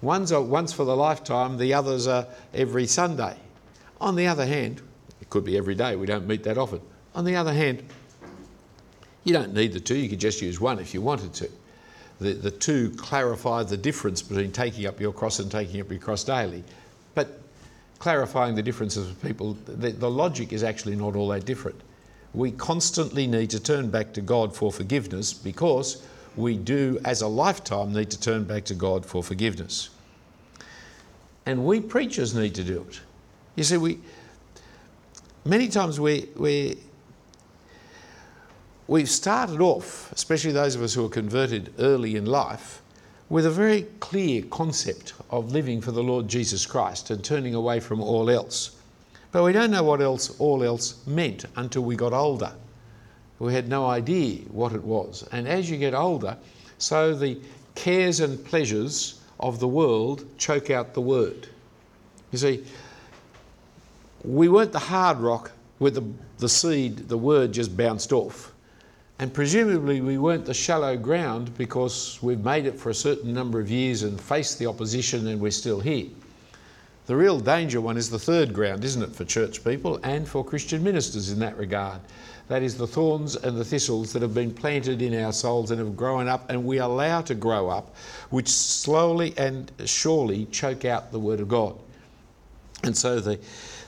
One's 0.00 0.32
once 0.32 0.72
for 0.72 0.84
the 0.84 0.96
lifetime, 0.96 1.58
the 1.58 1.74
others 1.74 2.06
are 2.06 2.26
every 2.52 2.86
Sunday. 2.86 3.36
On 4.00 4.16
the 4.16 4.26
other 4.26 4.46
hand, 4.46 4.80
it 5.24 5.30
could 5.30 5.44
be 5.44 5.56
every 5.56 5.74
day, 5.74 5.96
we 5.96 6.06
don't 6.06 6.26
meet 6.26 6.44
that 6.44 6.58
often. 6.58 6.80
On 7.14 7.24
the 7.24 7.34
other 7.34 7.52
hand, 7.52 7.82
you 9.24 9.32
don't 9.32 9.54
need 9.54 9.72
the 9.72 9.80
two, 9.80 9.96
you 9.96 10.08
could 10.08 10.20
just 10.20 10.40
use 10.40 10.60
one 10.60 10.78
if 10.78 10.94
you 10.94 11.00
wanted 11.00 11.32
to. 11.34 11.50
The, 12.20 12.34
the 12.34 12.50
two 12.50 12.90
clarify 12.90 13.64
the 13.64 13.76
difference 13.76 14.22
between 14.22 14.52
taking 14.52 14.86
up 14.86 15.00
your 15.00 15.12
cross 15.12 15.40
and 15.40 15.50
taking 15.50 15.80
up 15.80 15.90
your 15.90 15.98
cross 15.98 16.22
daily. 16.22 16.62
But 17.14 17.40
clarifying 17.98 18.54
the 18.54 18.62
differences 18.62 19.08
of 19.08 19.20
people, 19.22 19.54
the, 19.66 19.90
the 19.90 20.10
logic 20.10 20.52
is 20.52 20.62
actually 20.62 20.94
not 20.94 21.16
all 21.16 21.28
that 21.28 21.44
different 21.44 21.80
we 22.34 22.50
constantly 22.50 23.26
need 23.26 23.50
to 23.50 23.60
turn 23.60 23.88
back 23.90 24.12
to 24.14 24.20
God 24.20 24.54
for 24.54 24.72
forgiveness 24.72 25.32
because 25.32 26.04
we 26.36 26.56
do, 26.56 27.00
as 27.04 27.22
a 27.22 27.28
lifetime, 27.28 27.92
need 27.92 28.10
to 28.10 28.20
turn 28.20 28.44
back 28.44 28.64
to 28.64 28.74
God 28.74 29.06
for 29.06 29.22
forgiveness. 29.22 29.90
And 31.46 31.64
we 31.64 31.80
preachers 31.80 32.34
need 32.34 32.54
to 32.56 32.64
do 32.64 32.84
it. 32.88 33.00
You 33.54 33.62
see, 33.62 33.76
we 33.76 34.00
many 35.44 35.68
times 35.68 36.00
we, 36.00 36.28
we, 36.36 36.78
we've 38.88 39.10
started 39.10 39.60
off, 39.60 40.10
especially 40.12 40.52
those 40.52 40.74
of 40.74 40.82
us 40.82 40.94
who 40.94 41.04
are 41.04 41.10
converted 41.10 41.72
early 41.78 42.16
in 42.16 42.26
life, 42.26 42.82
with 43.28 43.46
a 43.46 43.50
very 43.50 43.82
clear 44.00 44.42
concept 44.42 45.14
of 45.30 45.52
living 45.52 45.80
for 45.80 45.92
the 45.92 46.02
Lord 46.02 46.28
Jesus 46.28 46.66
Christ 46.66 47.10
and 47.10 47.24
turning 47.24 47.54
away 47.54 47.80
from 47.80 48.00
all 48.00 48.30
else. 48.30 48.76
But 49.32 49.42
we 49.42 49.52
don't 49.52 49.70
know 49.70 49.82
what 49.82 50.00
else 50.00 50.38
all 50.38 50.62
else 50.62 51.04
meant 51.06 51.44
until 51.56 51.82
we 51.82 51.96
got 51.96 52.12
older. 52.12 52.52
We 53.38 53.52
had 53.52 53.68
no 53.68 53.86
idea 53.86 54.42
what 54.50 54.72
it 54.72 54.84
was. 54.84 55.26
And 55.32 55.48
as 55.48 55.68
you 55.68 55.76
get 55.76 55.94
older, 55.94 56.36
so 56.78 57.14
the 57.14 57.40
cares 57.74 58.20
and 58.20 58.44
pleasures 58.44 59.20
of 59.40 59.58
the 59.58 59.68
world 59.68 60.24
choke 60.38 60.70
out 60.70 60.94
the 60.94 61.00
word. 61.00 61.48
You 62.30 62.38
see, 62.38 62.64
we 64.24 64.48
weren't 64.48 64.72
the 64.72 64.78
hard 64.78 65.18
rock 65.18 65.52
where 65.78 65.90
the, 65.90 66.04
the 66.38 66.48
seed, 66.48 67.08
the 67.08 67.18
word 67.18 67.52
just 67.52 67.76
bounced 67.76 68.12
off. 68.12 68.52
And 69.18 69.32
presumably, 69.32 70.00
we 70.00 70.18
weren't 70.18 70.44
the 70.44 70.54
shallow 70.54 70.96
ground 70.96 71.56
because 71.56 72.18
we've 72.20 72.44
made 72.44 72.66
it 72.66 72.78
for 72.78 72.90
a 72.90 72.94
certain 72.94 73.32
number 73.32 73.60
of 73.60 73.70
years 73.70 74.02
and 74.02 74.20
faced 74.20 74.58
the 74.58 74.66
opposition 74.66 75.28
and 75.28 75.40
we're 75.40 75.52
still 75.52 75.78
here. 75.78 76.06
The 77.06 77.14
real 77.14 77.38
danger 77.38 77.80
one 77.82 77.98
is 77.98 78.08
the 78.08 78.18
third 78.18 78.54
ground, 78.54 78.82
isn't 78.82 79.02
it, 79.02 79.14
for 79.14 79.24
church 79.24 79.62
people 79.62 80.00
and 80.02 80.26
for 80.26 80.42
Christian 80.42 80.82
ministers 80.82 81.30
in 81.30 81.38
that 81.40 81.56
regard? 81.58 82.00
That 82.48 82.62
is 82.62 82.76
the 82.76 82.86
thorns 82.86 83.36
and 83.36 83.56
the 83.56 83.64
thistles 83.64 84.12
that 84.14 84.22
have 84.22 84.34
been 84.34 84.52
planted 84.52 85.02
in 85.02 85.14
our 85.22 85.32
souls 85.32 85.70
and 85.70 85.78
have 85.78 85.96
grown 85.96 86.28
up 86.28 86.50
and 86.50 86.64
we 86.64 86.78
allow 86.78 87.20
to 87.22 87.34
grow 87.34 87.68
up, 87.68 87.94
which 88.30 88.48
slowly 88.48 89.34
and 89.36 89.70
surely 89.84 90.46
choke 90.46 90.84
out 90.84 91.12
the 91.12 91.18
Word 91.18 91.40
of 91.40 91.48
God. 91.48 91.78
And 92.82 92.96
so 92.96 93.20
the, 93.20 93.38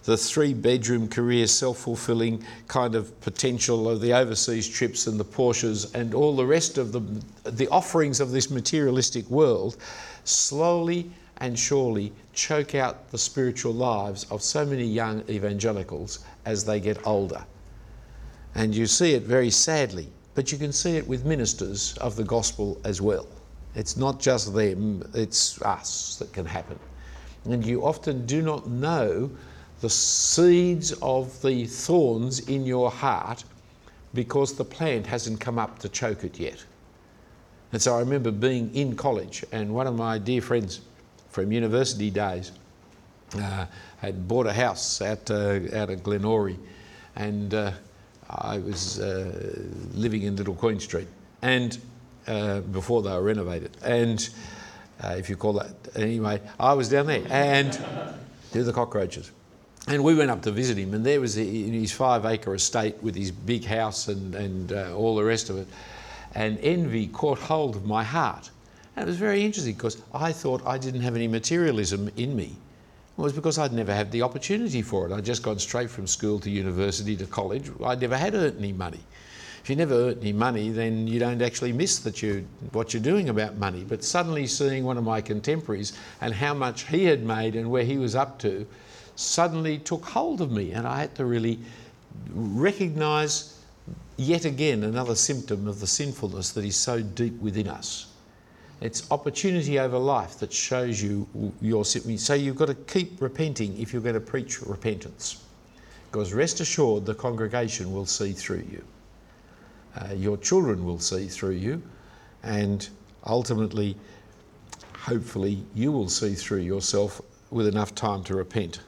the 0.06 0.16
three 0.16 0.54
bedroom 0.54 1.08
career, 1.08 1.48
self 1.48 1.78
fulfilling 1.78 2.42
kind 2.68 2.94
of 2.94 3.20
potential 3.20 3.90
of 3.90 4.00
the 4.00 4.12
overseas 4.12 4.68
trips 4.68 5.08
and 5.08 5.18
the 5.18 5.24
Porsches 5.24 5.92
and 5.94 6.14
all 6.14 6.34
the 6.34 6.46
rest 6.46 6.78
of 6.78 6.92
the, 6.92 7.00
the 7.50 7.68
offerings 7.68 8.20
of 8.20 8.30
this 8.30 8.48
materialistic 8.48 9.28
world 9.28 9.76
slowly 10.22 11.10
and 11.38 11.58
surely 11.58 12.12
choke 12.32 12.76
out 12.76 13.10
the 13.10 13.18
spiritual 13.18 13.72
lives 13.74 14.24
of 14.30 14.42
so 14.42 14.64
many 14.64 14.84
young 14.84 15.24
evangelicals 15.28 16.24
as 16.44 16.64
they 16.64 16.78
get 16.78 17.04
older. 17.04 17.44
And 18.54 18.74
you 18.74 18.86
see 18.86 19.14
it 19.14 19.24
very 19.24 19.50
sadly, 19.50 20.06
but 20.36 20.52
you 20.52 20.56
can 20.56 20.72
see 20.72 20.96
it 20.96 21.06
with 21.06 21.24
ministers 21.24 21.98
of 21.98 22.14
the 22.14 22.24
gospel 22.24 22.80
as 22.84 23.02
well. 23.02 23.26
It's 23.74 23.96
not 23.96 24.20
just 24.20 24.54
them, 24.54 25.02
it's 25.14 25.60
us 25.62 26.16
that 26.20 26.32
can 26.32 26.46
happen. 26.46 26.78
And 27.44 27.66
you 27.66 27.84
often 27.84 28.24
do 28.24 28.40
not 28.40 28.68
know 28.68 29.30
the 29.80 29.90
seeds 29.90 30.92
of 31.02 31.40
the 31.42 31.66
thorns 31.66 32.40
in 32.48 32.64
your 32.64 32.90
heart 32.90 33.44
because 34.14 34.54
the 34.54 34.64
plant 34.64 35.06
hasn't 35.06 35.40
come 35.40 35.58
up 35.58 35.78
to 35.80 35.88
choke 35.88 36.24
it 36.24 36.38
yet. 36.38 36.64
And 37.72 37.82
so 37.82 37.94
I 37.94 38.00
remember 38.00 38.30
being 38.30 38.74
in 38.74 38.96
college, 38.96 39.44
and 39.52 39.74
one 39.74 39.86
of 39.86 39.96
my 39.96 40.18
dear 40.18 40.40
friends 40.40 40.80
from 41.30 41.52
university 41.52 42.10
days. 42.10 42.52
Uh, 43.36 43.66
had 43.98 44.28
bought 44.28 44.46
a 44.46 44.52
house 44.52 45.02
out, 45.02 45.30
uh, 45.30 45.58
out 45.74 45.90
of 45.90 46.02
Glenorie 46.02 46.58
and 47.16 47.54
uh, 47.54 47.72
I 48.28 48.58
was 48.58 49.00
uh, 49.00 49.64
living 49.94 50.22
in 50.22 50.36
Little 50.36 50.54
Queen 50.54 50.78
Street 50.80 51.08
and 51.42 51.78
uh, 52.26 52.60
before 52.60 53.02
they 53.02 53.10
were 53.10 53.22
renovated. 53.22 53.76
And 53.82 54.28
uh, 55.02 55.14
if 55.18 55.30
you 55.30 55.36
call 55.36 55.54
that, 55.54 55.74
anyway, 55.94 56.40
I 56.58 56.74
was 56.74 56.88
down 56.88 57.06
there 57.06 57.24
and 57.28 57.78
do 58.52 58.62
the 58.62 58.72
cockroaches. 58.72 59.30
And 59.88 60.02
we 60.02 60.16
went 60.16 60.30
up 60.30 60.42
to 60.42 60.50
visit 60.50 60.76
him, 60.76 60.94
and 60.94 61.06
there 61.06 61.20
was 61.20 61.34
his 61.34 61.92
five 61.92 62.24
acre 62.26 62.54
estate 62.54 63.00
with 63.02 63.14
his 63.14 63.30
big 63.30 63.64
house 63.64 64.08
and, 64.08 64.34
and 64.34 64.72
uh, 64.72 64.96
all 64.96 65.14
the 65.14 65.22
rest 65.22 65.48
of 65.48 65.58
it. 65.58 65.68
And 66.34 66.58
envy 66.58 67.06
caught 67.06 67.38
hold 67.38 67.76
of 67.76 67.86
my 67.86 68.02
heart. 68.02 68.50
And 68.96 69.04
it 69.04 69.06
was 69.06 69.16
very 69.16 69.44
interesting 69.44 69.74
because 69.74 70.02
I 70.12 70.32
thought 70.32 70.66
I 70.66 70.76
didn't 70.76 71.02
have 71.02 71.14
any 71.14 71.28
materialism 71.28 72.10
in 72.16 72.34
me. 72.34 72.56
It 73.16 73.20
was 73.20 73.32
because 73.32 73.58
I'd 73.58 73.72
never 73.72 73.94
had 73.94 74.10
the 74.10 74.22
opportunity 74.22 74.82
for 74.82 75.06
it. 75.06 75.12
I'd 75.12 75.24
just 75.24 75.42
gone 75.42 75.58
straight 75.58 75.88
from 75.88 76.06
school 76.06 76.40
to 76.40 76.50
university 76.50 77.16
to 77.16 77.26
college. 77.26 77.70
I'd 77.84 78.00
never 78.00 78.16
had 78.16 78.34
earned 78.34 78.58
any 78.58 78.72
money. 78.72 79.00
If 79.62 79.70
you 79.70 79.76
never 79.76 79.94
earn 79.94 80.18
any 80.20 80.32
money, 80.32 80.70
then 80.70 81.06
you 81.06 81.20
don't 81.20 81.40
actually 81.40 81.72
miss 81.72 82.00
that 82.00 82.22
you, 82.22 82.46
what 82.72 82.92
you're 82.92 83.02
doing 83.02 83.28
about 83.28 83.56
money. 83.56 83.84
But 83.88 84.02
suddenly 84.02 84.46
seeing 84.46 84.84
one 84.84 84.98
of 84.98 85.04
my 85.04 85.20
contemporaries 85.20 85.92
and 86.20 86.34
how 86.34 86.54
much 86.54 86.88
he 86.88 87.04
had 87.04 87.22
made 87.22 87.54
and 87.54 87.70
where 87.70 87.84
he 87.84 87.98
was 87.98 88.16
up 88.16 88.38
to 88.40 88.66
suddenly 89.16 89.78
took 89.78 90.04
hold 90.04 90.40
of 90.40 90.52
me. 90.52 90.72
And 90.72 90.86
I 90.86 91.00
had 91.00 91.14
to 91.16 91.24
really 91.24 91.58
recognise 92.32 93.58
yet 94.16 94.44
again 94.44 94.84
another 94.84 95.14
symptom 95.14 95.66
of 95.66 95.80
the 95.80 95.86
sinfulness 95.86 96.52
that 96.52 96.64
is 96.64 96.76
so 96.76 97.02
deep 97.02 97.38
within 97.40 97.68
us. 97.68 98.12
It's 98.80 99.10
opportunity 99.10 99.78
over 99.78 99.98
life 99.98 100.38
that 100.38 100.52
shows 100.52 101.02
you 101.02 101.26
your 101.62 101.84
sin. 101.84 102.18
So 102.18 102.34
you've 102.34 102.56
got 102.56 102.66
to 102.66 102.74
keep 102.74 103.20
repenting 103.20 103.78
if 103.80 103.92
you're 103.92 104.02
going 104.02 104.14
to 104.14 104.20
preach 104.20 104.60
repentance. 104.60 105.42
Because 106.10 106.34
rest 106.34 106.60
assured, 106.60 107.06
the 107.06 107.14
congregation 107.14 107.92
will 107.92 108.06
see 108.06 108.32
through 108.32 108.64
you. 108.70 108.84
Uh, 109.96 110.12
your 110.14 110.36
children 110.36 110.84
will 110.84 110.98
see 110.98 111.26
through 111.26 111.52
you. 111.52 111.82
And 112.42 112.86
ultimately, 113.26 113.96
hopefully, 114.94 115.64
you 115.74 115.90
will 115.90 116.08
see 116.08 116.34
through 116.34 116.60
yourself 116.60 117.22
with 117.50 117.66
enough 117.66 117.94
time 117.94 118.22
to 118.24 118.34
repent 118.34 118.80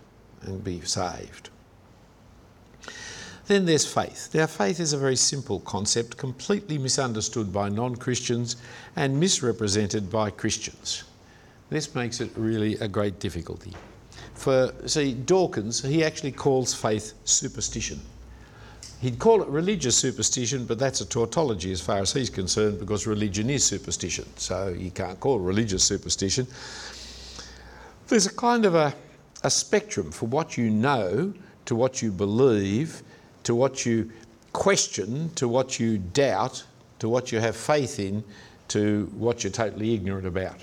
and 0.43 0.62
be 0.62 0.80
saved. 0.80 1.51
Then 3.47 3.64
there's 3.64 3.91
faith. 3.91 4.28
Now, 4.34 4.47
faith 4.47 4.78
is 4.78 4.93
a 4.93 4.99
very 4.99 5.16
simple 5.16 5.61
concept, 5.61 6.18
completely 6.18 6.76
misunderstood 6.76 7.51
by 7.51 7.70
non 7.70 7.97
Christians 7.97 8.57
and 8.95 9.18
misrepresented 9.18 10.11
by 10.11 10.30
Christians. 10.30 11.05
This 11.70 11.95
makes 11.95 12.20
it 12.20 12.30
really 12.36 12.74
a 12.76 12.89
great 12.89 13.20
difficulty. 13.20 13.72
For, 14.34 14.72
see, 14.86 15.14
Dawkins, 15.14 15.82
he 15.82 16.05
actually 16.05 16.32
calls 16.32 16.74
faith 16.74 17.14
superstition. 17.24 18.01
He'd 19.01 19.18
call 19.18 19.43
it 19.43 19.49
religious 19.49 19.97
superstition, 19.97 20.64
but 20.66 20.78
that's 20.78 21.01
a 21.01 21.07
tautology 21.07 21.72
as 21.72 21.80
far 21.80 21.99
as 21.99 22.12
he's 22.12 22.30
concerned 22.30 22.78
because 22.78 23.07
religion 23.07 23.49
is 23.49 23.64
superstition. 23.64 24.26
So 24.36 24.68
you 24.68 24.91
can't 24.91 25.18
call 25.20 25.39
it 25.39 25.43
religious 25.43 25.84
superstition. 25.84 26.47
There's 28.09 28.26
a 28.26 28.34
kind 28.34 28.64
of 28.64 28.74
a, 28.74 28.93
a 29.45 29.51
spectrum 29.51 30.11
for 30.11 30.26
what 30.26 30.57
you 30.57 30.70
know 30.70 31.32
to 31.64 31.74
what 31.74 32.03
you 32.03 32.11
believe 32.11 33.03
to 33.49 33.55
what 33.55 33.86
you 33.86 34.11
question, 34.53 35.30
to 35.34 35.49
what 35.49 35.80
you 35.80 35.97
doubt, 35.97 36.62
to 36.99 37.09
what 37.09 37.32
you 37.32 37.41
have 37.41 37.57
faith 37.57 37.99
in, 37.99 38.22
to 38.68 39.11
what 39.16 39.43
you're 39.43 39.51
totally 39.51 39.95
ignorant 39.95 40.26
about. 40.26 40.62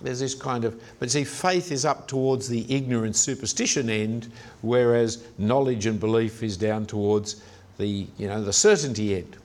There's 0.00 0.18
this 0.18 0.34
kind 0.34 0.64
of, 0.64 0.82
but 0.98 1.12
see, 1.12 1.22
faith 1.22 1.70
is 1.70 1.84
up 1.84 2.08
towards 2.08 2.48
the 2.48 2.66
ignorant 2.68 3.14
superstition 3.14 3.88
end, 3.88 4.32
whereas 4.62 5.24
knowledge 5.38 5.86
and 5.86 6.00
belief 6.00 6.42
is 6.42 6.56
down 6.56 6.86
towards 6.86 7.40
the, 7.78 8.08
you 8.18 8.26
know, 8.26 8.42
the 8.42 8.52
certainty 8.52 9.14
end. 9.14 9.36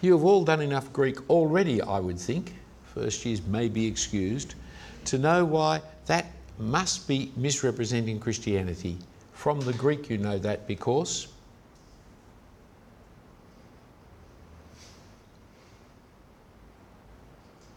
You 0.00 0.14
have 0.14 0.24
all 0.24 0.44
done 0.44 0.62
enough 0.62 0.92
Greek 0.92 1.30
already, 1.30 1.80
I 1.80 2.00
would 2.00 2.18
think, 2.18 2.56
first 2.92 3.24
years 3.24 3.40
may 3.46 3.68
be 3.68 3.86
excused, 3.86 4.56
to 5.04 5.16
know 5.16 5.44
why 5.44 5.80
that 6.10 6.26
must 6.58 7.06
be 7.06 7.30
misrepresenting 7.36 8.18
Christianity 8.18 8.98
from 9.32 9.60
the 9.60 9.72
Greek, 9.74 10.10
you 10.10 10.18
know 10.18 10.38
that 10.38 10.66
because 10.66 11.28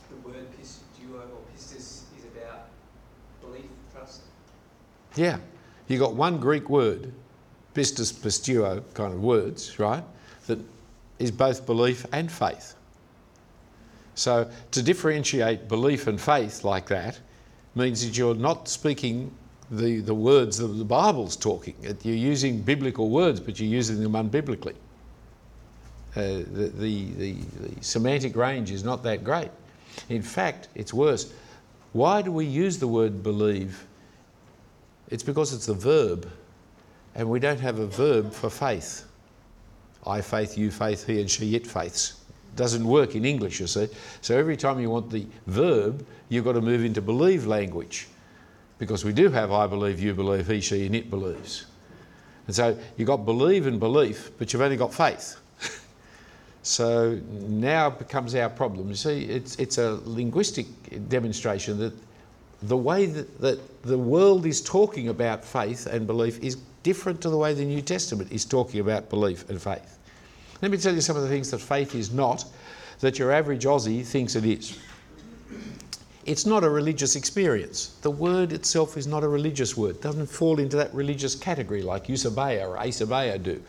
the 0.09 0.15
word 0.27 0.47
pisteuo 0.59 1.13
or 1.13 1.41
pistis 1.55 2.05
is 2.17 2.25
about 2.35 2.69
belief, 3.39 3.69
trust. 3.93 4.21
Yeah, 5.15 5.37
you 5.87 5.99
got 5.99 6.15
one 6.15 6.39
Greek 6.39 6.71
word, 6.71 7.13
pistis, 7.75 8.11
pisteuo 8.11 8.83
kind 8.95 9.13
of 9.13 9.21
words, 9.21 9.77
right? 9.77 10.03
That 10.47 10.57
is 11.19 11.29
both 11.29 11.67
belief 11.67 12.07
and 12.11 12.31
faith. 12.31 12.73
So 14.15 14.49
to 14.71 14.81
differentiate 14.81 15.67
belief 15.67 16.07
and 16.07 16.19
faith 16.19 16.63
like 16.63 16.87
that 16.87 17.19
means 17.75 18.05
that 18.05 18.17
you're 18.17 18.35
not 18.35 18.67
speaking 18.67 19.31
the, 19.71 20.01
the 20.01 20.13
words 20.13 20.57
that 20.57 20.67
the 20.67 20.83
Bible's 20.83 21.35
talking. 21.35 21.75
You're 22.03 22.15
using 22.15 22.61
biblical 22.61 23.09
words, 23.09 23.39
but 23.39 23.59
you're 23.59 23.69
using 23.69 24.01
them 24.01 24.13
unbiblically. 24.13 24.75
Uh, 26.15 26.43
the, 26.51 26.71
the, 26.75 27.05
the, 27.13 27.33
the 27.33 27.83
semantic 27.83 28.35
range 28.35 28.69
is 28.69 28.83
not 28.83 29.01
that 29.03 29.23
great. 29.23 29.49
In 30.09 30.21
fact, 30.21 30.67
it's 30.75 30.93
worse. 30.93 31.33
Why 31.93 32.21
do 32.21 32.31
we 32.31 32.45
use 32.45 32.77
the 32.77 32.87
word 32.87 33.23
believe? 33.23 33.85
It's 35.09 35.23
because 35.23 35.53
it's 35.53 35.67
a 35.67 35.73
verb, 35.73 36.29
and 37.15 37.29
we 37.29 37.39
don't 37.39 37.59
have 37.59 37.79
a 37.79 37.87
verb 37.87 38.31
for 38.31 38.49
faith. 38.49 39.05
I 40.05 40.21
faith, 40.21 40.57
you 40.57 40.69
faith, 40.69 41.05
he 41.07 41.19
and 41.21 41.29
she 41.29 41.55
it 41.55 41.65
faiths. 41.65 42.22
Doesn't 42.55 42.85
work 42.85 43.15
in 43.15 43.25
English, 43.25 43.59
you 43.59 43.67
see. 43.67 43.87
So 44.21 44.37
every 44.37 44.57
time 44.57 44.79
you 44.79 44.89
want 44.89 45.09
the 45.09 45.25
verb, 45.47 46.05
you've 46.29 46.45
got 46.45 46.53
to 46.53 46.61
move 46.61 46.83
into 46.85 47.01
believe 47.01 47.47
language 47.47 48.07
because 48.77 49.05
we 49.05 49.13
do 49.13 49.29
have 49.29 49.51
I 49.51 49.67
believe, 49.67 49.99
you 49.99 50.13
believe, 50.13 50.47
he, 50.47 50.61
she, 50.61 50.85
and 50.85 50.95
it 50.95 51.09
believes. 51.09 51.65
And 52.47 52.55
so 52.55 52.77
you've 52.97 53.07
got 53.07 53.25
believe 53.25 53.67
and 53.67 53.79
belief, 53.79 54.31
but 54.37 54.51
you've 54.51 54.61
only 54.61 54.77
got 54.77 54.93
faith. 54.93 55.37
so 56.63 57.19
now 57.29 57.89
becomes 57.89 58.35
our 58.35 58.49
problem. 58.49 58.89
You 58.89 58.95
see, 58.95 59.23
it's, 59.23 59.55
it's 59.55 59.77
a 59.77 59.99
linguistic 60.03 60.65
demonstration 61.07 61.77
that 61.79 61.93
the 62.63 62.77
way 62.77 63.05
that, 63.05 63.41
that 63.41 63.83
the 63.83 63.97
world 63.97 64.45
is 64.45 64.61
talking 64.61 65.09
about 65.09 65.43
faith 65.43 65.85
and 65.85 66.07
belief 66.07 66.39
is 66.39 66.57
different 66.83 67.21
to 67.21 67.29
the 67.29 67.37
way 67.37 67.53
the 67.53 67.65
New 67.65 67.81
Testament 67.81 68.31
is 68.31 68.45
talking 68.45 68.79
about 68.79 69.09
belief 69.09 69.49
and 69.49 69.61
faith. 69.61 69.99
Let 70.63 70.71
me 70.71 70.77
tell 70.77 70.95
you 70.95 71.01
some 71.01 71.17
of 71.17 71.23
the 71.23 71.27
things 71.27 71.51
that 71.51 71.59
faith 71.59 71.93
is 71.93 72.13
not 72.13 72.45
that 73.01 73.19
your 73.19 73.33
average 73.33 73.65
Aussie 73.65 74.05
thinks 74.05 74.37
it 74.37 74.45
is. 74.45 74.79
It's 76.25 76.45
not 76.45 76.63
a 76.63 76.69
religious 76.69 77.17
experience. 77.17 77.97
The 78.01 78.09
word 78.09 78.53
itself 78.53 78.95
is 78.95 79.05
not 79.05 79.25
a 79.25 79.27
religious 79.27 79.75
word. 79.75 79.97
It 79.97 80.01
doesn't 80.01 80.27
fall 80.27 80.59
into 80.59 80.77
that 80.77 80.93
religious 80.95 81.35
category 81.35 81.81
like 81.81 82.07
eusebeia 82.07 82.65
or 82.65 82.77
asebeia 82.77 83.43
do. 83.43 83.61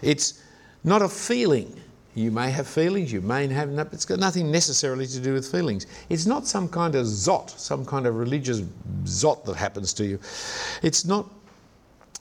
It's 0.00 0.42
not 0.84 1.02
a 1.02 1.08
feeling. 1.10 1.78
You 2.14 2.30
may 2.30 2.50
have 2.50 2.66
feelings, 2.66 3.12
you 3.12 3.20
may 3.20 3.46
have, 3.48 3.68
it's 3.92 4.06
got 4.06 4.18
nothing 4.18 4.50
necessarily 4.50 5.06
to 5.08 5.20
do 5.20 5.34
with 5.34 5.46
feelings. 5.52 5.86
It's 6.08 6.24
not 6.24 6.46
some 6.46 6.66
kind 6.66 6.94
of 6.94 7.04
zot, 7.04 7.50
some 7.58 7.84
kind 7.84 8.06
of 8.06 8.14
religious 8.14 8.62
zot 9.04 9.44
that 9.44 9.56
happens 9.56 9.92
to 9.92 10.06
you. 10.06 10.18
It's 10.82 11.04
not 11.04 11.28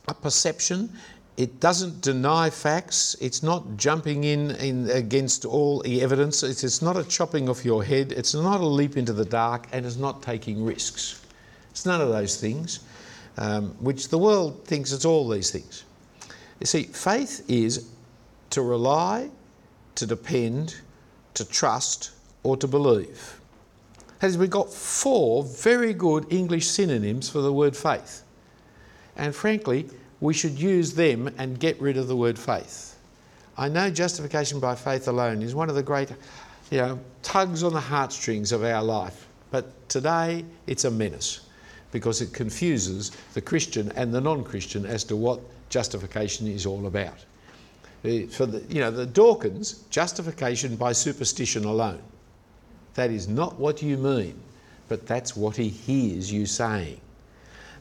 a 0.10 0.14
perception, 0.14 0.90
it 1.38 1.60
doesn't 1.60 2.02
deny 2.02 2.50
facts. 2.50 3.16
It's 3.20 3.44
not 3.44 3.76
jumping 3.76 4.24
in, 4.24 4.52
in 4.52 4.90
against 4.90 5.44
all 5.44 5.82
the 5.82 6.02
evidence. 6.02 6.44
It's, 6.44 6.64
it's 6.64 6.82
not 6.82 6.96
a 6.96 7.04
chopping 7.04 7.50
off 7.50 7.66
your 7.66 7.84
head. 7.84 8.14
It's 8.14 8.34
not 8.34 8.62
a 8.62 8.66
leap 8.66 8.96
into 8.96 9.12
the 9.12 9.26
dark, 9.26 9.68
and 9.74 9.86
it's 9.86 9.98
not 9.98 10.22
taking 10.22 10.64
risks. 10.64 11.22
It's 11.72 11.86
none 11.86 12.00
of 12.00 12.08
those 12.08 12.40
things, 12.40 12.80
um, 13.38 13.72
which 13.82 14.08
the 14.08 14.18
world 14.18 14.64
thinks 14.64 14.94
it's 14.94 15.04
all 15.04 15.28
these 15.28 15.52
things. 15.52 15.84
You 16.62 16.68
see, 16.68 16.84
faith 16.84 17.44
is 17.50 17.90
to 18.52 18.62
rely, 18.62 19.30
to 19.96 20.06
depend, 20.06 20.78
to 21.34 21.44
trust, 21.44 22.12
or 22.44 22.56
to 22.56 22.68
believe. 22.68 23.42
Has 24.20 24.38
we've 24.38 24.50
got 24.50 24.72
four 24.72 25.44
very 25.44 25.94
good 25.94 26.32
English 26.32 26.68
synonyms 26.68 27.30
for 27.30 27.42
the 27.42 27.52
word 27.52 27.76
faith. 27.76 28.24
And 29.18 29.36
frankly, 29.36 29.90
we 30.22 30.34
should 30.34 30.60
use 30.60 30.94
them 30.94 31.34
and 31.38 31.60
get 31.60 31.80
rid 31.82 31.98
of 31.98 32.08
the 32.08 32.16
word 32.16 32.38
faith. 32.40 32.98
I 33.58 33.70
know 33.70 33.90
justification 33.90 34.60
by 34.60 34.76
faith 34.76 35.08
alone 35.08 35.42
is 35.42 35.56
one 35.56 35.70
of 35.70 35.76
the 35.76 35.84
great 35.84 36.12
you 36.72 36.78
know, 36.78 37.00
tugs 37.22 37.64
on 37.64 37.74
the 37.74 37.80
heartstrings 37.80 38.52
of 38.52 38.64
our 38.64 38.84
life, 38.84 39.28
but 39.52 39.88
today 39.88 40.44
it's 40.68 40.86
a 40.86 40.92
menace 40.92 41.42
because 41.92 42.22
it 42.22 42.34
confuses 42.34 43.12
the 43.34 43.42
Christian 43.42 43.92
and 43.96 44.14
the 44.14 44.20
non-Christian 44.20 44.86
as 44.86 45.04
to 45.06 45.16
what 45.16 45.40
justification 45.70 46.48
is 46.48 46.66
all 46.66 46.88
about. 46.88 47.24
For 48.04 48.46
the, 48.46 48.64
you 48.70 48.82
know, 48.82 48.92
the 48.92 49.06
Dawkins, 49.06 49.84
justification 49.90 50.76
by 50.76 50.92
superstition 50.92 51.66
alone. 51.66 52.02
That 52.96 53.12
is 53.12 53.28
not 53.28 53.60
what 53.60 53.82
you 53.82 53.98
mean, 53.98 54.40
but 54.88 55.08
that's 55.08 55.36
what 55.36 55.56
he 55.56 55.70
hears 55.70 56.32
you 56.32 56.46
saying. 56.46 57.00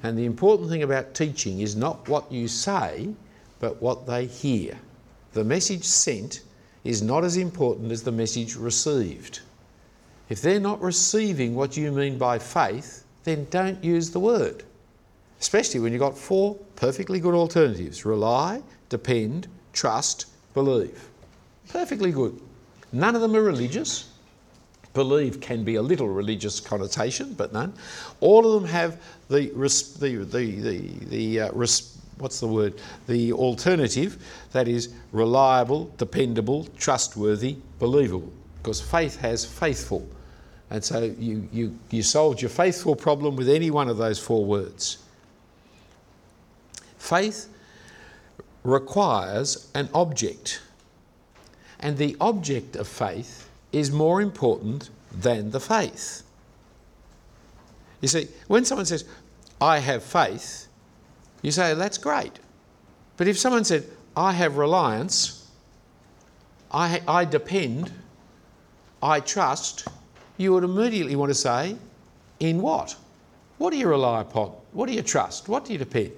And 0.04 0.18
the 0.18 0.26
important 0.26 0.68
thing 0.68 0.82
about 0.82 1.14
teaching 1.14 1.60
is 1.60 1.74
not 1.74 2.06
what 2.10 2.30
you 2.30 2.46
say, 2.46 3.08
but 3.58 3.80
what 3.80 4.06
they 4.06 4.26
hear. 4.26 4.78
The 5.32 5.42
message 5.42 5.82
sent 5.82 6.42
is 6.84 7.00
not 7.02 7.24
as 7.24 7.38
important 7.38 7.90
as 7.90 8.02
the 8.02 8.12
message 8.12 8.54
received. 8.54 9.40
If 10.28 10.42
they're 10.42 10.60
not 10.60 10.82
receiving 10.82 11.54
what 11.54 11.78
you 11.78 11.90
mean 11.90 12.18
by 12.18 12.38
faith, 12.38 13.04
then 13.24 13.46
don't 13.48 13.82
use 13.82 14.10
the 14.10 14.20
word. 14.20 14.64
Especially 15.40 15.80
when 15.80 15.92
you've 15.92 16.00
got 16.00 16.18
four 16.18 16.54
perfectly 16.76 17.18
good 17.18 17.34
alternatives 17.34 18.04
rely, 18.04 18.62
depend, 18.90 19.48
trust, 19.72 20.26
believe. 20.52 21.08
Perfectly 21.70 22.12
good. 22.12 22.38
None 22.92 23.14
of 23.14 23.22
them 23.22 23.34
are 23.34 23.42
religious 23.42 24.10
believe 24.94 25.40
can 25.40 25.64
be 25.64 25.74
a 25.74 25.82
little 25.82 26.08
religious 26.08 26.60
connotation, 26.60 27.34
but 27.34 27.52
none. 27.52 27.74
All 28.20 28.46
of 28.46 28.62
them 28.62 28.70
have 28.70 29.02
the, 29.28 29.48
the, 29.98 30.24
the, 30.24 30.60
the, 30.60 30.78
the 31.06 31.40
uh, 31.40 31.52
what's 32.18 32.40
the 32.40 32.48
word? 32.48 32.74
The 33.06 33.32
alternative 33.32 34.24
that 34.52 34.68
is 34.68 34.94
reliable, 35.12 35.92
dependable, 35.98 36.68
trustworthy, 36.78 37.56
believable. 37.78 38.32
Because 38.62 38.80
faith 38.80 39.20
has 39.20 39.44
faithful. 39.44 40.08
And 40.70 40.82
so 40.82 41.02
you, 41.18 41.48
you, 41.52 41.78
you 41.90 42.02
solved 42.02 42.40
your 42.40 42.48
faithful 42.48 42.96
problem 42.96 43.36
with 43.36 43.48
any 43.48 43.70
one 43.70 43.88
of 43.88 43.98
those 43.98 44.18
four 44.18 44.44
words. 44.44 44.98
Faith 46.96 47.48
requires 48.62 49.70
an 49.74 49.88
object. 49.92 50.62
And 51.80 51.98
the 51.98 52.16
object 52.20 52.76
of 52.76 52.88
faith 52.88 53.43
is 53.74 53.90
more 53.90 54.22
important 54.22 54.90
than 55.12 55.50
the 55.50 55.60
faith. 55.60 56.22
You 58.00 58.08
see, 58.08 58.28
when 58.48 58.64
someone 58.64 58.86
says, 58.86 59.04
I 59.60 59.78
have 59.78 60.02
faith, 60.02 60.68
you 61.42 61.50
say, 61.50 61.74
that's 61.74 61.98
great. 61.98 62.38
But 63.16 63.28
if 63.28 63.38
someone 63.38 63.64
said, 63.64 63.84
I 64.16 64.32
have 64.32 64.56
reliance, 64.56 65.50
I, 66.70 67.02
I 67.06 67.24
depend, 67.24 67.92
I 69.02 69.20
trust, 69.20 69.88
you 70.36 70.52
would 70.52 70.64
immediately 70.64 71.16
want 71.16 71.30
to 71.30 71.34
say, 71.34 71.76
in 72.40 72.60
what? 72.60 72.96
What 73.58 73.70
do 73.70 73.76
you 73.76 73.88
rely 73.88 74.20
upon? 74.20 74.52
What 74.72 74.86
do 74.86 74.92
you 74.92 75.02
trust? 75.02 75.48
What 75.48 75.64
do 75.64 75.72
you 75.72 75.78
depend? 75.78 76.12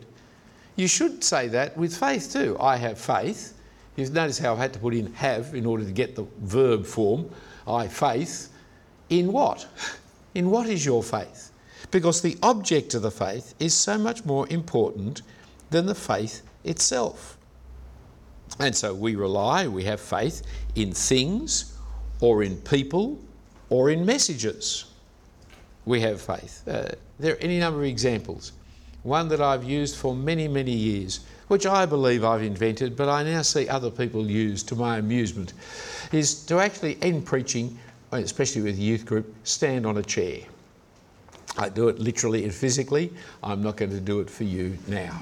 You 0.76 0.88
should 0.88 1.22
say 1.22 1.48
that 1.48 1.76
with 1.76 1.96
faith 1.96 2.32
too. 2.32 2.56
I 2.60 2.76
have 2.76 2.98
faith. 2.98 3.54
You've 3.96 4.12
noticed 4.12 4.40
how 4.40 4.52
I've 4.52 4.58
had 4.58 4.72
to 4.74 4.78
put 4.78 4.94
in 4.94 5.12
have 5.14 5.54
in 5.54 5.64
order 5.66 5.84
to 5.84 5.92
get 5.92 6.16
the 6.16 6.26
verb 6.40 6.84
form. 6.84 7.30
I 7.66 7.88
faith. 7.88 8.48
In 9.08 9.32
what? 9.32 9.66
In 10.34 10.50
what 10.50 10.66
is 10.66 10.84
your 10.84 11.02
faith? 11.02 11.50
Because 11.90 12.20
the 12.20 12.36
object 12.42 12.94
of 12.94 13.02
the 13.02 13.10
faith 13.10 13.54
is 13.58 13.74
so 13.74 13.96
much 13.96 14.24
more 14.24 14.48
important 14.48 15.22
than 15.70 15.86
the 15.86 15.94
faith 15.94 16.42
itself. 16.64 17.36
And 18.58 18.74
so 18.74 18.94
we 18.94 19.16
rely, 19.16 19.66
we 19.66 19.84
have 19.84 20.00
faith 20.00 20.42
in 20.74 20.92
things 20.92 21.76
or 22.20 22.42
in 22.42 22.56
people 22.56 23.18
or 23.68 23.90
in 23.90 24.06
messages. 24.06 24.86
We 25.84 26.00
have 26.00 26.20
faith. 26.20 26.66
Uh, 26.66 26.88
there 27.18 27.34
are 27.34 27.38
any 27.38 27.58
number 27.58 27.80
of 27.80 27.86
examples. 27.86 28.52
One 29.02 29.28
that 29.28 29.40
I've 29.40 29.64
used 29.64 29.96
for 29.96 30.14
many, 30.14 30.48
many 30.48 30.72
years, 30.72 31.20
which 31.48 31.66
I 31.66 31.86
believe 31.86 32.24
I've 32.24 32.42
invented, 32.42 32.96
but 32.96 33.08
I 33.08 33.22
now 33.22 33.42
see 33.42 33.68
other 33.68 33.90
people 33.90 34.28
use 34.28 34.62
to 34.64 34.74
my 34.74 34.98
amusement, 34.98 35.52
is 36.12 36.44
to 36.46 36.58
actually 36.58 36.98
end 37.02 37.24
preaching, 37.24 37.78
especially 38.12 38.62
with 38.62 38.76
a 38.76 38.82
youth 38.82 39.06
group, 39.06 39.32
stand 39.44 39.86
on 39.86 39.98
a 39.98 40.02
chair. 40.02 40.40
I 41.58 41.68
do 41.68 41.88
it 41.88 41.98
literally 41.98 42.44
and 42.44 42.54
physically. 42.54 43.12
I'm 43.42 43.62
not 43.62 43.76
going 43.76 43.90
to 43.90 44.00
do 44.00 44.20
it 44.20 44.28
for 44.28 44.44
you 44.44 44.76
now. 44.88 45.18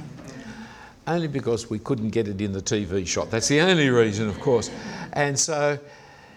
Only 1.07 1.29
because 1.29 1.69
we 1.69 1.79
couldn't 1.79 2.11
get 2.11 2.29
it 2.29 2.41
in 2.41 2.53
the 2.53 2.63
TV 2.63 3.07
shot. 3.07 3.31
That's 3.31 3.49
the 3.49 3.61
only 3.61 3.91
reason, 3.91 4.29
of 4.29 4.41
course. 4.41 4.71
And 5.13 5.39
so 5.39 5.79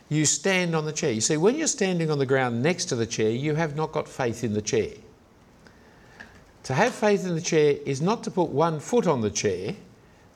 you 0.09 0.25
stand 0.25 0.75
on 0.75 0.85
the 0.85 0.91
chair. 0.91 1.11
You 1.11 1.21
see, 1.21 1.38
when 1.38 1.55
you're 1.55 1.67
standing 1.67 2.11
on 2.11 2.19
the 2.19 2.25
ground 2.25 2.61
next 2.61 2.85
to 2.85 2.95
the 2.95 3.05
chair, 3.05 3.29
you 3.29 3.55
have 3.55 3.75
not 3.75 3.91
got 3.91 4.07
faith 4.07 4.43
in 4.43 4.53
the 4.53 4.61
chair. 4.61 4.89
To 6.68 6.74
have 6.74 6.93
faith 6.93 7.26
in 7.26 7.34
the 7.34 7.39
chair 7.39 7.78
is 7.86 8.01
not 8.01 8.26
to 8.26 8.30
put 8.30 8.49
one 8.49 8.82
foot 8.82 9.07
on 9.07 9.22
the 9.22 9.30
chair. 9.30 9.74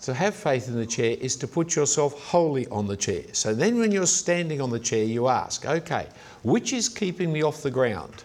To 0.03 0.13
have 0.13 0.34
faith 0.34 0.69
in 0.69 0.75
the 0.75 0.86
chair 0.86 1.17
is 1.19 1.36
to 1.36 1.45
put 1.45 1.75
yourself 1.75 2.17
wholly 2.23 2.67
on 2.67 2.88
the 2.88 2.95
chair. 2.95 3.23
So 3.34 3.53
then, 3.53 3.77
when 3.77 3.91
you're 3.91 4.05
standing 4.05 4.61
on 4.61 4.69
the 4.69 4.79
chair, 4.79 5.03
you 5.03 5.27
ask, 5.27 5.65
okay, 5.65 6.07
which 6.43 6.71
is 6.71 6.88
keeping 6.88 7.34
me 7.34 7.43
off 7.43 7.61
the 7.61 7.69
ground? 7.69 8.23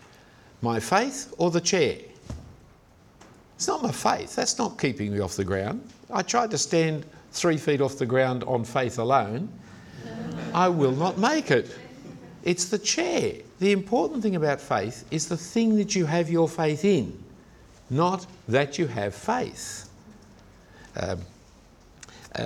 My 0.63 0.79
faith 0.79 1.35
or 1.37 1.51
the 1.51 1.61
chair? 1.61 1.99
It's 3.57 3.67
not 3.67 3.83
my 3.83 3.91
faith. 3.91 4.37
That's 4.37 4.57
not 4.57 4.79
keeping 4.79 5.13
me 5.13 5.19
off 5.19 5.35
the 5.35 5.43
ground. 5.43 5.83
I 6.09 6.23
tried 6.23 6.53
to 6.53 6.59
stand 6.59 7.05
three 7.33 7.57
feet 7.57 7.81
off 7.81 7.99
the 7.99 8.07
ground 8.07 8.45
on 8.45 8.65
faith 8.65 9.01
alone. 9.01 9.49
I 10.55 10.69
will 10.69 10.93
not 10.93 11.19
make 11.19 11.51
it. 11.51 11.77
It's 12.45 12.67
the 12.67 12.79
chair. 12.79 13.33
The 13.59 13.73
important 13.73 14.23
thing 14.23 14.37
about 14.37 14.61
faith 14.61 15.05
is 15.11 15.27
the 15.27 15.37
thing 15.37 15.75
that 15.79 15.97
you 15.97 16.07
have 16.07 16.31
your 16.31 16.49
faith 16.49 16.85
in, 16.85 17.21
not 17.91 18.27
that 18.49 18.79
you 18.79 18.87
have 18.87 19.15
faith. 19.15 19.89
Um, 20.97 21.21
uh, 22.35 22.45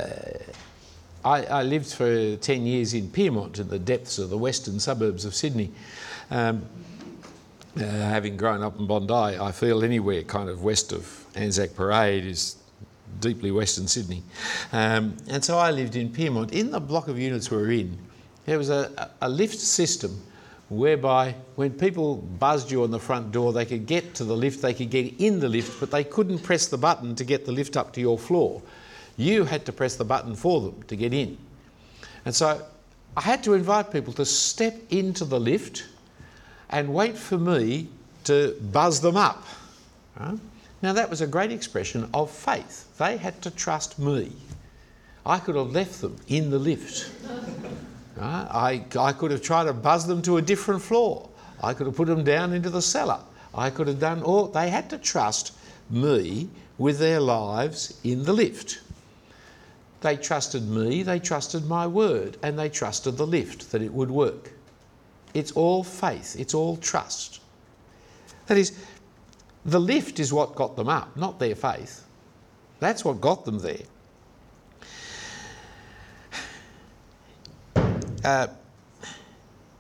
I, 1.25 1.45
I, 1.45 1.63
lived 1.63 1.93
for 1.93 2.37
10 2.37 2.67
years 2.67 2.95
in 2.95 3.09
Pyrmont, 3.09 3.59
in 3.59 3.69
the 3.69 3.79
depths 3.79 4.19
of 4.19 4.31
the 4.31 4.39
western 4.39 4.81
suburbs 4.81 5.25
of 5.25 5.35
Sydney. 5.35 5.71
Um, 6.31 6.65
uh, 7.77 7.83
having 7.83 8.37
grown 8.37 8.63
up 8.63 8.79
in 8.79 8.87
Bondi, 8.87 9.39
I 9.39 9.53
feel 9.53 9.85
anywhere 9.85 10.23
kind 10.23 10.49
of 10.49 10.63
west 10.63 10.93
of 10.93 11.27
Anzac 11.37 11.75
Parade 11.75 12.25
is 12.25 12.57
deeply 13.21 13.51
western 13.51 13.87
Sydney. 13.87 14.23
Um, 14.73 15.17
and 15.29 15.45
so 15.45 15.59
I 15.59 15.71
lived 15.71 15.97
in 15.97 16.11
Pyrmont. 16.11 16.53
In 16.53 16.71
the 16.71 16.81
block 16.81 17.09
of 17.09 17.19
units 17.19 17.51
we 17.51 17.57
were 17.59 17.71
in, 17.71 17.97
there 18.47 18.59
was 18.59 18.71
a, 18.71 19.11
a 19.21 19.29
lift 19.29 19.59
system 19.59 20.21
whereby 20.71 21.35
when 21.57 21.73
people 21.73 22.17
buzzed 22.17 22.71
you 22.71 22.85
on 22.85 22.91
the 22.91 22.99
front 22.99 23.33
door, 23.33 23.53
they 23.53 23.67
could 23.67 23.87
get 23.87 24.15
to 24.15 24.25
the 24.25 24.37
lift, 24.37 24.63
they 24.63 24.73
could 24.73 24.89
get 24.89 25.21
in 25.21 25.41
the 25.41 25.49
lift, 25.49 25.79
but 25.81 25.91
they 25.91 26.05
couldn't 26.05 26.39
press 26.39 26.69
the 26.69 26.79
button 26.79 27.15
to 27.17 27.25
get 27.25 27.45
the 27.45 27.53
lift 27.53 27.77
up 27.77 27.93
to 27.93 28.01
your 28.01 28.17
floor. 28.19 28.63
You 29.17 29.45
had 29.45 29.67
to 29.67 29.73
press 29.73 29.97
the 29.97 30.05
button 30.05 30.35
for 30.37 30.61
them 30.61 30.83
to 30.85 30.97
get 30.97 31.13
in. 31.13 31.37
And 32.25 32.35
so 32.35 32.65
I 33.17 33.21
had 33.21 33.43
to 33.45 33.55
invite 33.55 33.93
people 33.93 34.13
to 34.15 34.25
step 34.25 34.77
into 34.91 35.25
the 35.25 35.41
lift 35.41 35.87
and 36.71 36.95
wait 36.95 37.19
for 37.19 37.37
me 37.37 37.89
to 38.25 38.57
buzz 38.73 39.01
them 39.01 39.17
up. 39.17 39.45
Now, 40.83 40.93
that 40.93 41.11
was 41.11 41.21
a 41.21 41.27
great 41.27 41.53
expression 41.53 42.09
of 42.15 42.31
faith. 42.31 42.97
They 42.97 43.17
had 43.17 43.43
to 43.43 43.51
trust 43.51 43.99
me. 43.99 44.33
I 45.27 45.39
could 45.39 45.57
have 45.57 45.73
left 45.73 46.01
them 46.01 46.17
in 46.29 46.51
the 46.51 46.59
lift. 46.59 47.11
I, 48.21 48.85
I 48.99 49.13
could 49.13 49.31
have 49.31 49.43
tried 49.43 49.65
to 49.65 49.73
buzz 49.73 50.07
them 50.07 50.23
to 50.23 50.37
a 50.37 50.43
different 50.43 50.83
floor. 50.83 51.29
I 51.63 51.75
could 51.75 51.87
have 51.87 51.97
put 51.97 52.09
them 52.09 52.25
down 52.25 52.53
into 52.53 52.71
the 52.71 52.83
cellar. 52.83 53.21
I 53.55 53.71
could 53.71 53.89
have 53.89 54.01
done 54.01 54.23
all. 54.23 54.47
They 54.47 54.71
had 54.71 54.91
to 54.91 54.99
trust 54.99 55.53
me 55.89 56.49
with 56.79 56.99
their 56.99 57.21
lives 57.21 57.99
in 58.05 58.25
the 58.25 58.33
lift. 58.33 58.81
They 60.01 60.17
trusted 60.17 60.67
me, 60.67 61.03
they 61.03 61.19
trusted 61.19 61.67
my 61.67 61.87
word, 61.87 62.39
and 62.43 62.59
they 62.59 62.71
trusted 62.71 63.17
the 63.17 63.27
lift 63.27 63.71
that 63.73 63.83
it 63.83 63.93
would 63.93 64.11
work. 64.11 64.53
It's 65.35 65.53
all 65.53 65.85
faith, 65.85 66.37
it's 66.39 66.55
all 66.55 66.77
trust. 66.79 67.41
That 68.47 68.57
is, 68.57 68.79
the 69.65 69.81
lift 69.81 70.19
is 70.19 70.33
what 70.33 70.55
got 70.55 70.75
them 70.77 70.89
up, 70.89 71.15
not 71.17 71.39
their 71.39 71.55
faith. 71.55 72.05
That's 72.79 73.05
what 73.05 73.21
got 73.21 73.45
them 73.45 73.59
there. 73.59 73.85
Uh, 78.25 78.49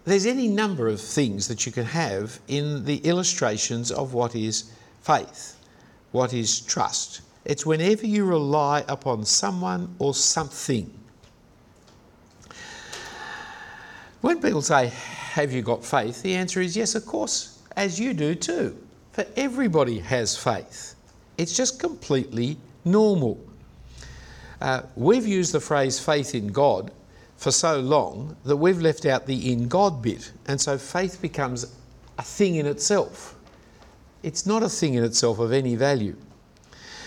there's 0.04 0.26
any 0.26 0.48
number 0.48 0.88
of 0.88 1.00
things 1.00 1.46
that 1.48 1.66
you 1.66 1.72
can 1.72 1.84
have 1.84 2.40
in 2.48 2.84
the 2.84 2.96
illustrations 2.98 3.90
of 3.90 4.14
what 4.14 4.34
is 4.34 4.72
faith, 5.02 5.56
what 6.12 6.32
is 6.32 6.60
trust. 6.60 7.20
It's 7.44 7.66
whenever 7.66 8.06
you 8.06 8.24
rely 8.24 8.84
upon 8.88 9.24
someone 9.24 9.94
or 9.98 10.14
something. 10.14 10.90
When 14.20 14.40
people 14.40 14.62
say, 14.62 14.86
Have 14.86 15.52
you 15.52 15.62
got 15.62 15.84
faith? 15.84 16.22
the 16.22 16.34
answer 16.34 16.60
is 16.60 16.76
yes, 16.76 16.94
of 16.94 17.06
course, 17.06 17.58
as 17.76 18.00
you 18.00 18.14
do 18.14 18.34
too. 18.34 18.76
For 19.12 19.26
everybody 19.36 19.98
has 19.98 20.36
faith. 20.36 20.94
It's 21.36 21.56
just 21.56 21.78
completely 21.78 22.56
normal. 22.84 23.38
Uh, 24.60 24.82
we've 24.94 25.26
used 25.26 25.52
the 25.52 25.60
phrase 25.60 25.98
faith 25.98 26.34
in 26.34 26.48
God 26.48 26.90
for 27.40 27.50
so 27.50 27.80
long 27.80 28.36
that 28.44 28.58
we've 28.58 28.82
left 28.82 29.06
out 29.06 29.24
the 29.24 29.50
in 29.50 29.66
God 29.66 30.02
bit, 30.02 30.30
and 30.46 30.60
so 30.60 30.76
faith 30.76 31.22
becomes 31.22 31.74
a 32.18 32.22
thing 32.22 32.56
in 32.56 32.66
itself. 32.66 33.34
It's 34.22 34.44
not 34.44 34.62
a 34.62 34.68
thing 34.68 34.92
in 34.92 35.02
itself 35.04 35.38
of 35.38 35.50
any 35.50 35.74
value. 35.74 36.16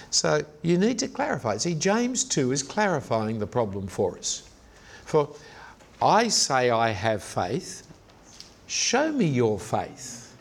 So 0.10 0.44
you 0.64 0.80
need 0.80 0.98
to 1.00 1.08
clarify. 1.08 1.58
See, 1.58 1.76
James 1.76 2.24
2 2.24 2.52
is 2.52 2.64
clarifying 2.64 3.38
the 3.38 3.46
problem 3.46 3.86
for 3.86 4.18
us. 4.18 4.50
For 5.06 5.30
I 6.02 6.30
say 6.30 6.72
I 6.72 6.90
have 6.90 7.24
faith, 7.24 7.86
show 8.66 9.12
me 9.12 9.26
your 9.26 9.60
faith. 9.60 10.36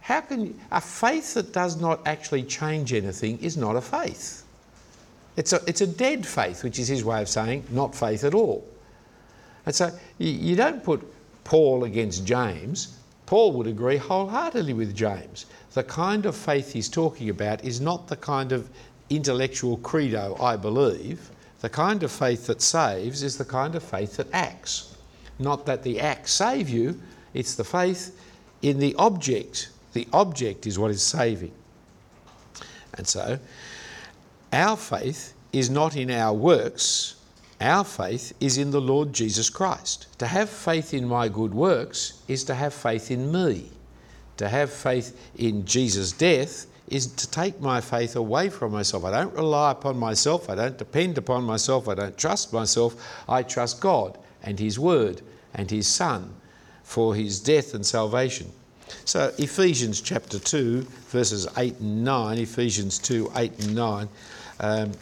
How 0.00 0.20
can 0.20 0.44
you, 0.44 0.60
a 0.70 0.82
faith 0.82 1.32
that 1.32 1.54
does 1.54 1.80
not 1.80 2.06
actually 2.06 2.42
change 2.42 2.92
anything 2.92 3.38
is 3.38 3.56
not 3.56 3.76
a 3.76 3.80
faith. 3.80 4.44
It's 5.38 5.54
a, 5.54 5.62
it's 5.66 5.80
a 5.80 5.86
dead 5.86 6.26
faith, 6.26 6.62
which 6.62 6.78
is 6.78 6.88
his 6.88 7.02
way 7.02 7.22
of 7.22 7.30
saying 7.30 7.64
not 7.70 7.94
faith 7.94 8.24
at 8.24 8.34
all. 8.34 8.62
And 9.68 9.74
so 9.74 9.92
you, 10.16 10.30
you 10.30 10.56
don't 10.56 10.82
put 10.82 11.06
Paul 11.44 11.84
against 11.84 12.24
James. 12.24 12.96
Paul 13.26 13.52
would 13.52 13.66
agree 13.66 13.98
wholeheartedly 13.98 14.72
with 14.72 14.96
James. 14.96 15.44
The 15.74 15.82
kind 15.82 16.24
of 16.24 16.34
faith 16.34 16.72
he's 16.72 16.88
talking 16.88 17.28
about 17.28 17.62
is 17.62 17.78
not 17.78 18.08
the 18.08 18.16
kind 18.16 18.52
of 18.52 18.70
intellectual 19.10 19.76
credo, 19.76 20.38
I 20.40 20.56
believe. 20.56 21.30
The 21.60 21.68
kind 21.68 22.02
of 22.02 22.10
faith 22.10 22.46
that 22.46 22.62
saves 22.62 23.22
is 23.22 23.36
the 23.36 23.44
kind 23.44 23.74
of 23.74 23.82
faith 23.82 24.16
that 24.16 24.28
acts. 24.32 24.96
Not 25.38 25.66
that 25.66 25.82
the 25.82 26.00
acts 26.00 26.32
save 26.32 26.70
you, 26.70 26.98
it's 27.34 27.54
the 27.54 27.62
faith 27.62 28.18
in 28.62 28.78
the 28.78 28.94
object 28.94 29.68
the 29.92 30.08
object 30.14 30.66
is 30.66 30.78
what 30.78 30.90
is 30.90 31.02
saving. 31.02 31.52
And 32.94 33.06
so, 33.06 33.38
our 34.50 34.78
faith 34.78 35.34
is 35.52 35.68
not 35.68 35.94
in 35.94 36.10
our 36.10 36.32
works, 36.32 37.16
our 37.60 37.84
faith 37.84 38.32
is 38.40 38.58
in 38.58 38.70
the 38.70 38.80
Lord 38.80 39.12
Jesus 39.12 39.50
Christ. 39.50 40.06
To 40.18 40.26
have 40.26 40.48
faith 40.48 40.94
in 40.94 41.06
my 41.08 41.28
good 41.28 41.52
works 41.52 42.22
is 42.28 42.44
to 42.44 42.54
have 42.54 42.72
faith 42.72 43.10
in 43.10 43.32
me. 43.32 43.70
To 44.36 44.48
have 44.48 44.72
faith 44.72 45.18
in 45.36 45.64
Jesus' 45.64 46.12
death 46.12 46.66
is 46.86 47.06
to 47.06 47.30
take 47.30 47.60
my 47.60 47.80
faith 47.80 48.16
away 48.16 48.48
from 48.48 48.72
myself. 48.72 49.04
I 49.04 49.10
don't 49.10 49.34
rely 49.34 49.72
upon 49.72 49.98
myself, 49.98 50.48
I 50.48 50.54
don't 50.54 50.78
depend 50.78 51.18
upon 51.18 51.44
myself, 51.44 51.88
I 51.88 51.94
don't 51.94 52.16
trust 52.16 52.52
myself. 52.52 52.94
I 53.28 53.42
trust 53.42 53.80
God 53.80 54.18
and 54.42 54.58
His 54.58 54.78
Word 54.78 55.22
and 55.54 55.70
His 55.70 55.86
Son 55.86 56.32
for 56.84 57.14
His 57.14 57.40
death 57.40 57.74
and 57.74 57.84
salvation. 57.84 58.52
So, 59.04 59.32
Ephesians 59.36 60.00
chapter 60.00 60.38
2, 60.38 60.80
verses 61.08 61.46
8 61.58 61.78
and 61.80 62.04
9, 62.04 62.38
Ephesians 62.38 62.98
2, 62.98 63.32
8 63.36 63.64
and 63.64 63.74
9. 63.74 64.08
Um, 64.60 64.92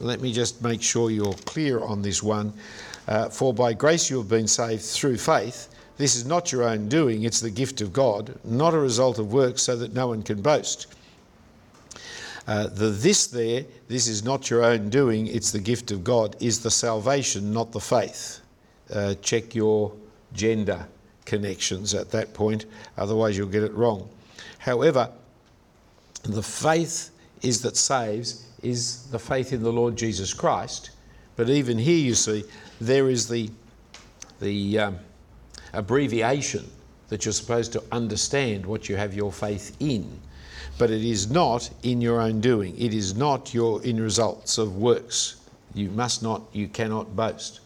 let 0.00 0.20
me 0.20 0.32
just 0.32 0.62
make 0.62 0.82
sure 0.82 1.10
you're 1.10 1.34
clear 1.44 1.80
on 1.80 2.02
this 2.02 2.22
one. 2.22 2.52
Uh, 3.06 3.28
For 3.28 3.54
by 3.54 3.72
grace 3.72 4.10
you 4.10 4.18
have 4.18 4.28
been 4.28 4.48
saved 4.48 4.82
through 4.82 5.18
faith, 5.18 5.68
this 5.96 6.16
is 6.16 6.26
not 6.26 6.50
your 6.50 6.64
own 6.64 6.88
doing, 6.88 7.22
it's 7.22 7.40
the 7.40 7.50
gift 7.50 7.80
of 7.80 7.92
God, 7.92 8.36
not 8.44 8.74
a 8.74 8.78
result 8.78 9.18
of 9.18 9.32
works, 9.32 9.62
so 9.62 9.76
that 9.76 9.94
no 9.94 10.08
one 10.08 10.22
can 10.22 10.42
boast. 10.42 10.88
Uh, 12.46 12.66
the 12.66 12.88
this 12.90 13.26
there, 13.28 13.64
this 13.88 14.06
is 14.06 14.24
not 14.24 14.50
your 14.50 14.64
own 14.64 14.90
doing, 14.90 15.28
it's 15.28 15.52
the 15.52 15.60
gift 15.60 15.90
of 15.92 16.02
God, 16.02 16.36
is 16.40 16.60
the 16.60 16.70
salvation, 16.70 17.52
not 17.52 17.72
the 17.72 17.80
faith. 17.80 18.40
Uh, 18.92 19.14
check 19.22 19.54
your 19.54 19.92
gender 20.32 20.86
connections 21.24 21.94
at 21.94 22.10
that 22.10 22.34
point, 22.34 22.66
otherwise, 22.98 23.38
you'll 23.38 23.48
get 23.48 23.62
it 23.62 23.72
wrong. 23.72 24.08
However, 24.58 25.10
the 26.24 26.42
faith 26.42 27.10
is 27.42 27.62
that 27.62 27.76
saves 27.76 28.46
is 28.64 29.06
the 29.10 29.18
faith 29.18 29.52
in 29.52 29.62
the 29.62 29.72
Lord 29.72 29.96
Jesus 29.96 30.32
Christ. 30.32 30.90
But 31.36 31.50
even 31.50 31.78
here, 31.78 31.98
you 31.98 32.14
see, 32.14 32.44
there 32.80 33.10
is 33.10 33.28
the, 33.28 33.50
the 34.40 34.78
um, 34.78 34.98
abbreviation 35.72 36.70
that 37.08 37.24
you're 37.24 37.32
supposed 37.32 37.72
to 37.72 37.82
understand 37.92 38.64
what 38.64 38.88
you 38.88 38.96
have 38.96 39.14
your 39.14 39.32
faith 39.32 39.76
in. 39.80 40.20
But 40.78 40.90
it 40.90 41.04
is 41.04 41.30
not 41.30 41.70
in 41.82 42.00
your 42.00 42.20
own 42.20 42.40
doing. 42.40 42.76
It 42.78 42.94
is 42.94 43.14
not 43.14 43.54
your 43.54 43.82
in 43.84 44.00
results 44.00 44.58
of 44.58 44.76
works. 44.76 45.36
You 45.74 45.90
must 45.90 46.22
not, 46.22 46.42
you 46.52 46.68
cannot 46.68 47.14
boast. 47.14 47.60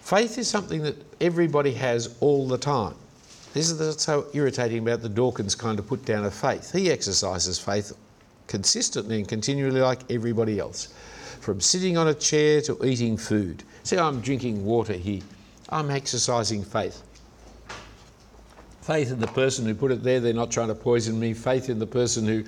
Faith 0.00 0.38
is 0.38 0.48
something 0.48 0.82
that 0.82 0.96
everybody 1.20 1.72
has 1.72 2.16
all 2.20 2.46
the 2.46 2.58
time. 2.58 2.94
This 3.52 3.70
is 3.70 4.02
so 4.02 4.26
irritating 4.34 4.78
about 4.78 5.00
the 5.00 5.08
Dawkins 5.08 5.54
kind 5.54 5.78
of 5.78 5.86
put 5.86 6.04
down 6.04 6.24
of 6.24 6.34
faith. 6.34 6.72
He 6.72 6.90
exercises 6.90 7.58
faith 7.58 7.92
consistently 8.46 9.18
and 9.18 9.28
continually 9.28 9.80
like 9.80 10.00
everybody 10.10 10.58
else, 10.58 10.94
from 11.40 11.60
sitting 11.60 11.96
on 11.96 12.08
a 12.08 12.14
chair 12.14 12.60
to 12.62 12.84
eating 12.84 13.16
food. 13.16 13.62
See, 13.82 13.98
I'm 13.98 14.20
drinking 14.20 14.64
water 14.64 14.94
here. 14.94 15.22
I'm 15.68 15.90
exercising 15.90 16.62
faith. 16.62 17.02
Faith 18.82 19.10
in 19.10 19.18
the 19.18 19.26
person 19.28 19.64
who 19.64 19.74
put 19.74 19.90
it 19.90 20.02
there, 20.02 20.20
they're 20.20 20.34
not 20.34 20.50
trying 20.50 20.68
to 20.68 20.74
poison 20.74 21.18
me. 21.18 21.32
Faith 21.32 21.70
in 21.70 21.78
the 21.78 21.86
person 21.86 22.26
who, 22.26 22.44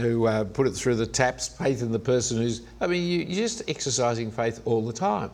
who 0.00 0.26
uh, 0.26 0.44
put 0.44 0.66
it 0.66 0.72
through 0.72 0.96
the 0.96 1.06
taps. 1.06 1.48
Faith 1.48 1.80
in 1.80 1.92
the 1.92 1.98
person 1.98 2.38
who's, 2.38 2.62
I 2.80 2.88
mean, 2.88 3.04
you, 3.04 3.20
you're 3.20 3.36
just 3.36 3.62
exercising 3.68 4.30
faith 4.32 4.60
all 4.64 4.84
the 4.84 4.92
time. 4.92 5.30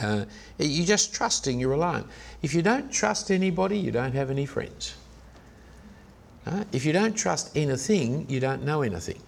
Uh, 0.00 0.24
you're 0.58 0.86
just 0.86 1.12
trusting, 1.12 1.58
you're 1.58 1.70
relying. 1.70 2.06
If 2.42 2.54
you 2.54 2.62
don't 2.62 2.90
trust 2.90 3.30
anybody, 3.30 3.76
you 3.76 3.90
don't 3.90 4.12
have 4.12 4.30
any 4.30 4.46
friends. 4.46 4.94
If 6.72 6.84
you 6.84 6.92
don't 6.92 7.14
trust 7.14 7.56
anything, 7.56 8.26
you 8.28 8.40
don't 8.40 8.64
know 8.64 8.82
anything. 8.82 9.20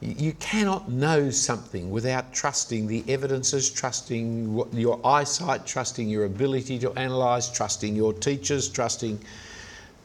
You, 0.00 0.32
cannot 0.32 0.90
know 0.90 1.28
something 1.28 1.90
without 1.90 2.32
trusting 2.32 2.86
the 2.86 3.04
evidences, 3.06 3.68
trusting 3.70 4.64
your 4.72 4.98
eyesight, 5.06 5.66
trusting 5.66 6.08
your 6.08 6.24
ability 6.24 6.78
to 6.78 6.90
analyse, 6.92 7.50
trusting 7.50 7.94
your 7.94 8.14
teachers, 8.14 8.70
trusting. 8.70 9.20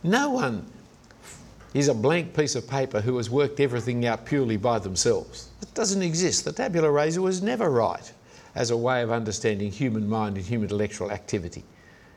No 0.03 0.32
one 0.32 0.66
is 1.74 1.88
a 1.88 1.93
blank 1.93 2.36
piece 2.36 2.56
of 2.56 2.68
paper 2.68 2.99
who 2.99 3.16
has 3.16 3.30
worked 3.30 3.62
everything 3.62 4.06
out 4.06 4.26
purely 4.26 4.58
by 4.58 4.80
themselves. 4.80 5.49
It 5.62 5.74
doesn't 5.74 6.01
exist. 6.01 6.43
The 6.43 6.51
tabula 6.51 6.91
rasa 6.91 7.22
was 7.22 7.41
never 7.41 7.70
right 7.70 8.12
as 8.53 8.72
a 8.72 8.78
way 8.78 9.01
of 9.01 9.12
understanding 9.12 9.72
human 9.72 10.10
mind 10.10 10.36
and 10.36 10.45
human 10.45 10.66
intellectual 10.66 11.10
activity. 11.10 11.64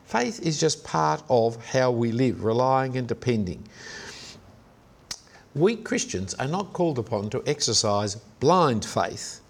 Faith 0.09 0.39
is 0.43 0.59
just 0.59 0.83
part 0.83 1.21
of 1.29 1.63
how 1.67 1.91
we 1.91 2.11
live, 2.11 2.43
relying 2.43 2.97
and 2.97 3.07
depending. 3.07 3.63
We 5.53 5.75
Christians 5.75 6.33
are 6.33 6.47
not 6.47 6.73
called 6.73 6.97
upon 6.97 7.29
to 7.29 7.43
exercise 7.45 8.15
blind 8.39 8.83
faith. 8.83 9.41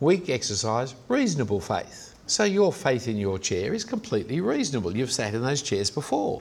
We 0.00 0.22
exercise 0.28 0.94
reasonable 1.08 1.60
faith. 1.60 2.14
So 2.26 2.44
your 2.44 2.72
faith 2.72 3.06
in 3.06 3.18
your 3.18 3.38
chair 3.38 3.74
is 3.74 3.84
completely 3.84 4.40
reasonable. 4.40 4.96
You've 4.96 5.12
sat 5.12 5.34
in 5.34 5.42
those 5.42 5.60
chairs 5.60 5.90
before. 5.90 6.40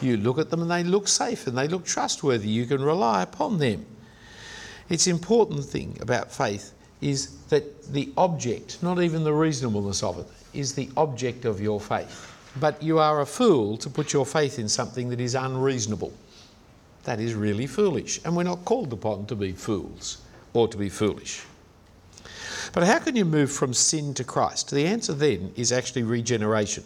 You 0.00 0.16
look 0.18 0.38
at 0.38 0.50
them 0.50 0.62
and 0.62 0.70
they 0.70 0.84
look 0.84 1.08
safe 1.08 1.48
and 1.48 1.58
they 1.58 1.66
look 1.66 1.84
trustworthy. 1.84 2.48
You 2.48 2.66
can 2.66 2.80
rely 2.80 3.22
upon 3.22 3.58
them. 3.58 3.84
It's 4.88 5.08
important 5.08 5.64
thing 5.64 5.98
about 6.00 6.30
faith 6.30 6.72
is 7.00 7.36
that 7.48 7.92
the 7.92 8.12
object, 8.16 8.80
not 8.80 9.02
even 9.02 9.24
the 9.24 9.34
reasonableness 9.34 10.04
of 10.04 10.20
it, 10.20 10.28
is 10.56 10.72
the 10.72 10.88
object 10.96 11.44
of 11.44 11.60
your 11.60 11.80
faith. 11.80 12.29
But 12.58 12.82
you 12.82 12.98
are 12.98 13.20
a 13.20 13.26
fool 13.26 13.76
to 13.76 13.88
put 13.88 14.12
your 14.12 14.26
faith 14.26 14.58
in 14.58 14.68
something 14.68 15.08
that 15.10 15.20
is 15.20 15.34
unreasonable. 15.34 16.12
That 17.04 17.20
is 17.20 17.34
really 17.34 17.66
foolish. 17.66 18.20
And 18.24 18.36
we're 18.36 18.42
not 18.42 18.64
called 18.64 18.92
upon 18.92 19.26
to 19.26 19.36
be 19.36 19.52
fools 19.52 20.18
or 20.52 20.66
to 20.68 20.76
be 20.76 20.88
foolish. 20.88 21.42
But 22.72 22.84
how 22.84 22.98
can 22.98 23.16
you 23.16 23.24
move 23.24 23.50
from 23.50 23.74
sin 23.74 24.14
to 24.14 24.24
Christ? 24.24 24.70
The 24.70 24.86
answer 24.86 25.12
then 25.12 25.52
is 25.56 25.72
actually 25.72 26.02
regeneration. 26.02 26.84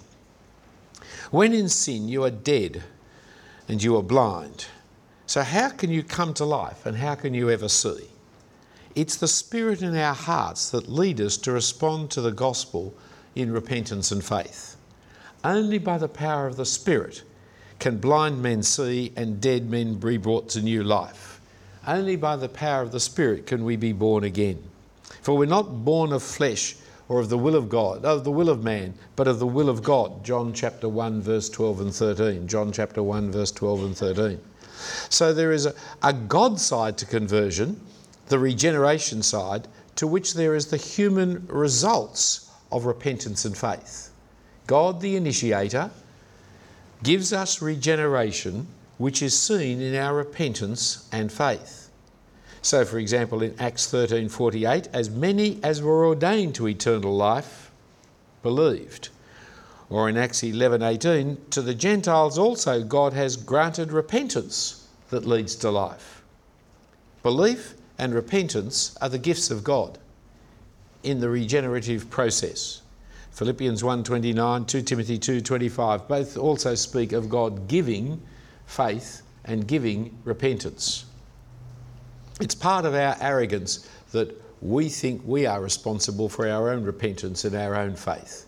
When 1.31 1.53
in 1.53 1.69
sin, 1.69 2.09
you 2.09 2.25
are 2.25 2.31
dead 2.31 2.83
and 3.69 3.83
you 3.83 3.97
are 3.97 4.03
blind. 4.03 4.67
So, 5.27 5.43
how 5.43 5.71
can 5.71 5.91
you 5.91 6.03
come 6.03 6.35
to 6.35 6.45
life 6.45 6.87
and 6.87 6.97
how 6.97 7.15
can 7.15 7.35
you 7.35 7.51
ever 7.51 7.69
see? 7.69 8.09
It's 8.95 9.17
the 9.17 9.29
Spirit 9.29 9.83
in 9.83 9.97
our 9.97 10.15
hearts 10.15 10.71
that 10.71 10.89
lead 10.89 11.21
us 11.21 11.37
to 11.39 11.53
respond 11.53 12.11
to 12.13 12.21
the 12.21 12.31
gospel 12.31 12.95
in 13.35 13.53
repentance 13.53 14.13
and 14.13 14.23
faith. 14.23 14.74
Only 15.45 15.77
by 15.77 15.99
the 15.99 16.09
power 16.09 16.47
of 16.47 16.57
the 16.57 16.65
Spirit 16.65 17.23
can 17.79 17.99
blind 17.99 18.43
men 18.43 18.63
see 18.63 19.13
and 19.15 19.43
dead 19.43 19.69
men 19.71 19.97
be 19.97 20.17
brought 20.17 20.49
to 20.51 20.63
new 20.63 20.83
life. 20.83 21.39
Only 21.87 22.17
by 22.17 22.37
the 22.37 22.49
power 22.49 22.81
of 22.81 22.93
the 22.93 23.01
Spirit 23.01 23.47
can 23.47 23.63
we 23.63 23.77
be 23.77 23.93
born 23.93 24.25
again. 24.25 24.63
For 25.21 25.37
we're 25.37 25.45
not 25.45 25.85
born 25.85 26.15
of 26.15 26.23
flesh 26.23 26.77
or 27.09 27.21
of 27.21 27.29
the 27.29 27.37
will 27.37 27.55
of 27.55 27.69
God, 27.69 28.07
of 28.07 28.25
the 28.25 28.31
will 28.31 28.49
of 28.49 28.65
man, 28.65 28.95
but 29.17 29.29
of 29.29 29.39
the 29.39 29.47
will 29.47 29.69
of 29.69 29.83
God. 29.83 30.25
John 30.25 30.55
chapter 30.55 30.89
1, 30.89 31.21
verse 31.21 31.51
12 31.51 31.81
and 31.83 31.95
13. 31.95 32.49
John 32.49 32.73
chapter 32.73 33.03
1, 33.03 33.31
verse 33.31 33.53
12 33.53 33.85
and 33.85 33.97
13. 33.97 34.41
So 35.11 35.35
there 35.35 35.53
is 35.53 35.67
a, 35.67 35.75
a 36.03 36.15
God 36.15 36.59
side 36.59 36.97
to 36.99 37.07
conversion 37.07 37.79
the 38.29 38.39
regeneration 38.39 39.23
side, 39.23 39.69
to 39.97 40.07
which 40.07 40.33
there 40.33 40.55
is 40.55 40.67
the 40.69 40.79
human 40.79 41.47
results 41.49 42.51
of 42.73 42.87
repentance 42.87 43.45
and 43.45 43.57
faith. 43.57 44.11
God, 44.67 45.01
the 45.01 45.17
initiator, 45.17 45.91
gives 47.03 47.33
us 47.33 47.61
regeneration, 47.61 48.67
which 48.99 49.23
is 49.23 49.39
seen 49.39 49.81
in 49.81 49.95
our 49.95 50.15
repentance 50.15 51.09
and 51.13 51.31
faith. 51.31 51.91
So, 52.63 52.85
for 52.87 52.99
example, 52.99 53.43
in 53.43 53.55
Acts 53.59 53.87
13:48, 53.87 54.89
as 54.93 55.11
many 55.11 55.61
as 55.63 55.83
were 55.83 56.07
ordained 56.07 56.55
to 56.55 56.67
eternal 56.67 57.15
life 57.15 57.71
believed. 58.43 59.11
Or 59.91 60.09
in 60.09 60.17
Acts 60.17 60.43
11:18, 60.43 61.37
to 61.51 61.61
the 61.61 61.75
Gentiles 61.75 62.39
also 62.39 62.83
God 62.83 63.13
has 63.13 63.37
granted 63.37 63.93
repentance 63.93 64.87
that 65.11 65.27
leads 65.27 65.55
to 65.57 65.71
life. 65.71 66.23
Belief 67.23 67.75
and 67.99 68.15
repentance 68.15 68.97
are 69.03 69.11
the 69.11 69.19
gifts 69.19 69.51
of 69.51 69.63
God 69.63 69.99
in 71.03 71.21
the 71.21 71.29
regenerative 71.29 72.09
process. 72.09 72.81
Philippians 73.35 73.83
1:29, 73.83 74.65
2 74.65 74.83
Timothy 74.83 75.19
2:25 75.19 76.07
both 76.07 76.37
also 76.37 76.77
speak 76.77 77.13
of 77.13 77.29
God 77.29 77.67
giving 77.67 78.23
faith 78.65 79.23
and 79.45 79.67
giving 79.67 80.17
repentance. 80.23 81.05
It's 82.41 82.55
part 82.55 82.85
of 82.85 82.95
our 82.95 83.17
arrogance 83.21 83.89
that 84.13 84.41
we 84.63 84.89
think 84.89 85.23
we 85.25 85.47
are 85.47 85.61
responsible 85.61 86.29
for 86.29 86.49
our 86.49 86.71
own 86.71 86.85
repentance 86.85 87.45
and 87.45 87.57
our 87.57 87.75
own 87.75 87.97
faith. 87.97 88.47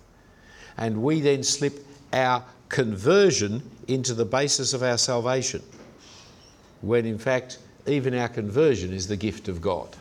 And 0.77 1.03
we 1.03 1.21
then 1.21 1.43
slip 1.43 1.85
our 2.13 2.45
conversion 2.69 3.69
into 3.89 4.15
the 4.15 4.25
basis 4.25 4.73
of 4.73 4.85
our 4.85 4.99
salvation, 4.99 5.63
when 6.81 7.07
in 7.07 7.19
fact 7.19 7.59
even 7.89 8.15
our 8.15 8.29
conversion 8.29 8.93
is 8.93 9.09
the 9.09 9.17
gift 9.17 9.49
of 9.49 9.61
God. 9.61 9.97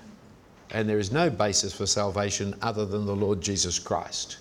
And 0.69 0.87
there 0.87 0.99
is 0.99 1.11
no 1.11 1.31
basis 1.31 1.73
for 1.73 1.87
salvation 1.87 2.53
other 2.61 2.85
than 2.85 3.07
the 3.07 3.15
Lord 3.15 3.41
Jesus 3.41 3.79
Christ. 3.79 4.37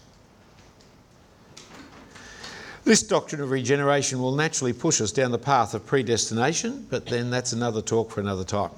This 2.84 3.02
doctrine 3.02 3.40
of 3.40 3.50
regeneration 3.50 4.20
will 4.20 4.34
naturally 4.34 4.74
push 4.74 5.00
us 5.00 5.10
down 5.10 5.30
the 5.30 5.38
path 5.38 5.72
of 5.72 5.86
predestination, 5.86 6.86
but 6.90 7.06
then 7.06 7.30
that's 7.30 7.54
another 7.54 7.80
talk 7.80 8.10
for 8.10 8.20
another 8.20 8.44
time. 8.44 8.72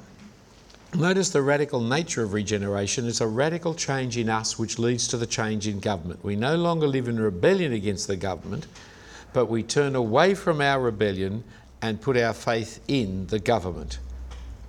Notice 0.94 1.30
the 1.30 1.42
radical 1.42 1.80
nature 1.80 2.22
of 2.22 2.32
regeneration 2.32 3.06
is 3.06 3.20
a 3.20 3.26
radical 3.26 3.74
change 3.74 4.16
in 4.16 4.28
us 4.28 4.60
which 4.60 4.78
leads 4.78 5.08
to 5.08 5.16
the 5.16 5.26
change 5.26 5.66
in 5.66 5.80
government. 5.80 6.22
We 6.22 6.36
no 6.36 6.54
longer 6.54 6.86
live 6.86 7.08
in 7.08 7.18
rebellion 7.18 7.72
against 7.72 8.06
the 8.06 8.14
government, 8.14 8.68
but 9.32 9.46
we 9.46 9.64
turn 9.64 9.96
away 9.96 10.36
from 10.36 10.60
our 10.60 10.80
rebellion 10.80 11.42
and 11.82 12.00
put 12.00 12.16
our 12.16 12.32
faith 12.32 12.78
in 12.86 13.26
the 13.26 13.40
government 13.40 13.98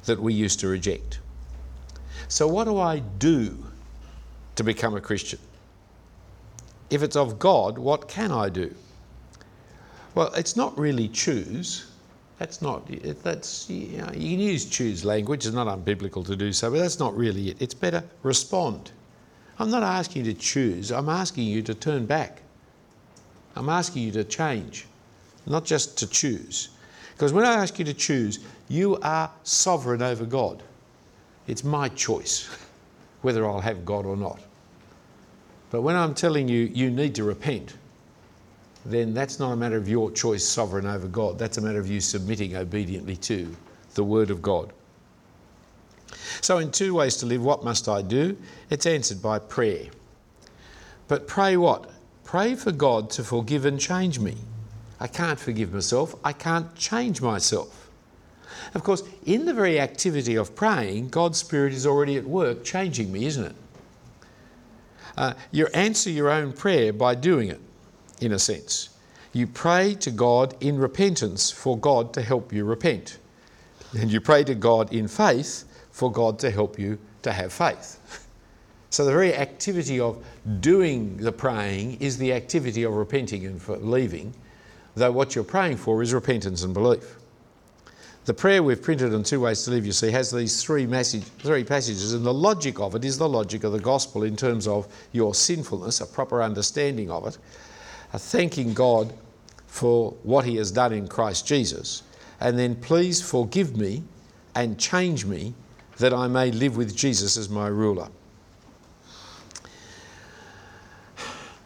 that 0.06 0.20
we 0.20 0.34
used 0.34 0.60
to 0.62 0.68
reject. 0.68 1.20
So, 2.28 2.48
what 2.48 2.64
do 2.64 2.80
I 2.80 3.00
do 3.00 3.56
to 4.56 4.64
become 4.64 4.96
a 4.96 5.02
Christian? 5.02 5.40
If 6.90 7.04
it's 7.04 7.16
of 7.16 7.38
God, 7.38 7.78
what 7.78 8.08
can 8.08 8.32
I 8.32 8.50
do? 8.50 8.74
Well, 10.18 10.34
it's 10.34 10.56
not 10.56 10.76
really 10.80 11.10
choose. 11.10 11.92
That's 12.40 12.60
not, 12.60 12.90
that's, 13.22 13.70
you, 13.70 14.00
know, 14.00 14.10
you 14.16 14.32
can 14.32 14.40
use 14.40 14.66
choose 14.66 15.06
language, 15.06 15.46
it's 15.46 15.54
not 15.54 15.68
unbiblical 15.68 16.26
to 16.26 16.36
do 16.36 16.52
so, 16.52 16.72
but 16.72 16.80
that's 16.80 16.98
not 16.98 17.16
really 17.16 17.50
it. 17.50 17.62
It's 17.62 17.76
better 17.76 18.04
respond. 18.24 18.90
I'm 19.60 19.70
not 19.70 19.84
asking 19.84 20.26
you 20.26 20.34
to 20.34 20.40
choose, 20.40 20.92
I'm 20.92 21.08
asking 21.08 21.44
you 21.44 21.62
to 21.62 21.76
turn 21.76 22.08
back. 22.08 22.42
I'm 23.56 23.70
asking 23.70 24.02
you 24.02 24.12
to 24.14 24.24
change, 24.24 24.88
not 25.46 25.66
just 25.66 26.00
to 26.00 26.08
choose. 26.08 26.70
Because 27.14 27.32
when 27.32 27.46
I 27.46 27.54
ask 27.54 27.78
you 27.78 27.86
to 27.86 27.94
choose, 27.94 28.40
you 28.70 28.98
are 29.04 29.30
sovereign 29.44 30.02
over 30.02 30.26
God. 30.26 30.64
It's 31.46 31.64
my 31.64 31.90
choice 31.90 32.50
whether 33.22 33.46
I'll 33.46 33.62
have 33.62 33.86
God 33.86 34.08
or 34.08 34.18
not. 34.18 34.40
But 35.70 35.84
when 35.84 35.96
I'm 35.96 36.16
telling 36.16 36.48
you 36.48 36.72
you 36.74 36.90
need 36.90 37.14
to 37.14 37.24
repent, 37.24 37.76
then 38.92 39.14
that's 39.14 39.40
not 39.40 39.52
a 39.52 39.56
matter 39.56 39.78
of 39.78 39.90
your 39.90 40.12
choice 40.12 40.44
sovereign 40.44 40.86
over 40.86 41.08
God. 41.08 41.38
That's 41.40 41.58
a 41.58 41.62
matter 41.62 41.80
of 41.80 41.88
you 41.88 42.00
submitting 42.00 42.56
obediently 42.56 43.16
to 43.18 43.56
the 43.96 44.04
Word 44.04 44.30
of 44.30 44.42
God. 44.42 44.72
So, 46.42 46.60
in 46.60 46.72
two 46.72 46.94
ways 46.94 47.18
to 47.18 47.26
live, 47.26 47.44
what 47.44 47.64
must 47.64 47.90
I 47.90 48.02
do? 48.02 48.38
It's 48.70 48.86
answered 48.86 49.22
by 49.22 49.40
prayer. 49.40 49.88
But 51.08 51.28
pray 51.28 51.58
what? 51.58 51.90
Pray 52.24 52.56
for 52.56 52.72
God 52.72 53.10
to 53.12 53.24
forgive 53.24 53.66
and 53.66 53.80
change 53.80 54.20
me. 54.20 54.36
I 55.00 55.08
can't 55.08 55.40
forgive 55.40 55.74
myself, 55.74 56.16
I 56.24 56.34
can't 56.34 56.74
change 56.76 57.22
myself. 57.22 57.90
Of 58.74 58.84
course, 58.84 59.04
in 59.26 59.46
the 59.46 59.54
very 59.54 59.80
activity 59.80 60.36
of 60.36 60.56
praying, 60.56 61.10
God's 61.10 61.38
Spirit 61.38 61.74
is 61.74 61.86
already 61.86 62.18
at 62.18 62.26
work 62.26 62.64
changing 62.64 63.12
me, 63.12 63.26
isn't 63.26 63.46
it? 63.46 63.56
Uh, 65.16 65.34
you 65.52 65.68
answer 65.68 66.10
your 66.10 66.30
own 66.30 66.54
prayer 66.54 66.94
by 66.94 67.16
doing 67.16 67.50
it, 67.50 67.60
in 68.22 68.32
a 68.32 68.40
sense. 68.40 68.90
You 69.34 69.48
pray 69.48 69.94
to 69.96 70.12
God 70.12 70.56
in 70.62 70.78
repentance 70.78 71.52
for 71.52 71.78
God 71.78 72.14
to 72.14 72.22
help 72.22 72.52
you 72.52 72.66
repent. 72.66 73.18
And 73.98 74.12
you 74.12 74.20
pray 74.20 74.44
to 74.44 74.56
God 74.56 74.92
in 74.94 75.08
faith 75.08 75.64
for 75.92 76.12
God 76.12 76.40
to 76.40 76.52
help 76.52 76.78
you 76.80 76.98
to 77.24 77.32
have 77.32 77.54
faith. 77.54 78.24
So 78.90 79.04
the 79.04 79.12
very 79.12 79.36
activity 79.36 80.00
of 80.00 80.24
doing 80.62 81.18
the 81.18 81.32
praying 81.32 81.98
is 82.00 82.18
the 82.18 82.32
activity 82.32 82.84
of 82.84 82.94
repenting 82.94 83.46
and 83.46 83.64
believing, 83.64 84.34
though 84.96 85.12
what 85.12 85.36
you're 85.36 85.44
praying 85.44 85.76
for 85.76 86.02
is 86.02 86.14
repentance 86.14 86.64
and 86.64 86.74
belief. 86.74 87.18
The 88.24 88.34
prayer 88.34 88.64
we've 88.64 88.82
printed 88.82 89.14
on 89.14 89.24
Two 89.24 89.42
Ways 89.42 89.64
to 89.64 89.72
Live, 89.72 89.86
you 89.86 89.92
see, 89.92 90.12
has 90.12 90.32
these 90.32 90.62
three, 90.64 90.86
message, 90.86 91.24
three 91.24 91.64
passages, 91.64 92.14
and 92.14 92.26
the 92.26 92.34
logic 92.34 92.80
of 92.80 92.96
it 92.96 93.06
is 93.06 93.18
the 93.18 93.30
logic 93.30 93.64
of 93.64 93.72
the 93.72 93.80
gospel 93.80 94.24
in 94.24 94.36
terms 94.36 94.68
of 94.68 94.88
your 95.12 95.36
sinfulness, 95.36 96.02
a 96.02 96.06
proper 96.06 96.42
understanding 96.42 97.12
of 97.12 97.28
it, 97.28 97.38
thanking 98.14 98.74
God 98.74 99.14
for 99.68 100.12
what 100.24 100.46
He 100.46 100.56
has 100.58 100.72
done 100.72 100.94
in 100.94 101.08
Christ 101.08 101.46
Jesus, 101.48 102.04
and 102.40 102.58
then 102.58 102.76
please 102.76 103.22
forgive 103.22 103.78
me 103.78 104.04
and 104.56 104.80
change 104.80 105.26
me 105.26 105.54
that 105.98 106.14
I 106.14 106.28
may 106.28 106.52
live 106.52 106.78
with 106.78 106.96
Jesus 106.96 107.38
as 107.38 107.50
my 107.50 107.68
ruler. 107.68 108.08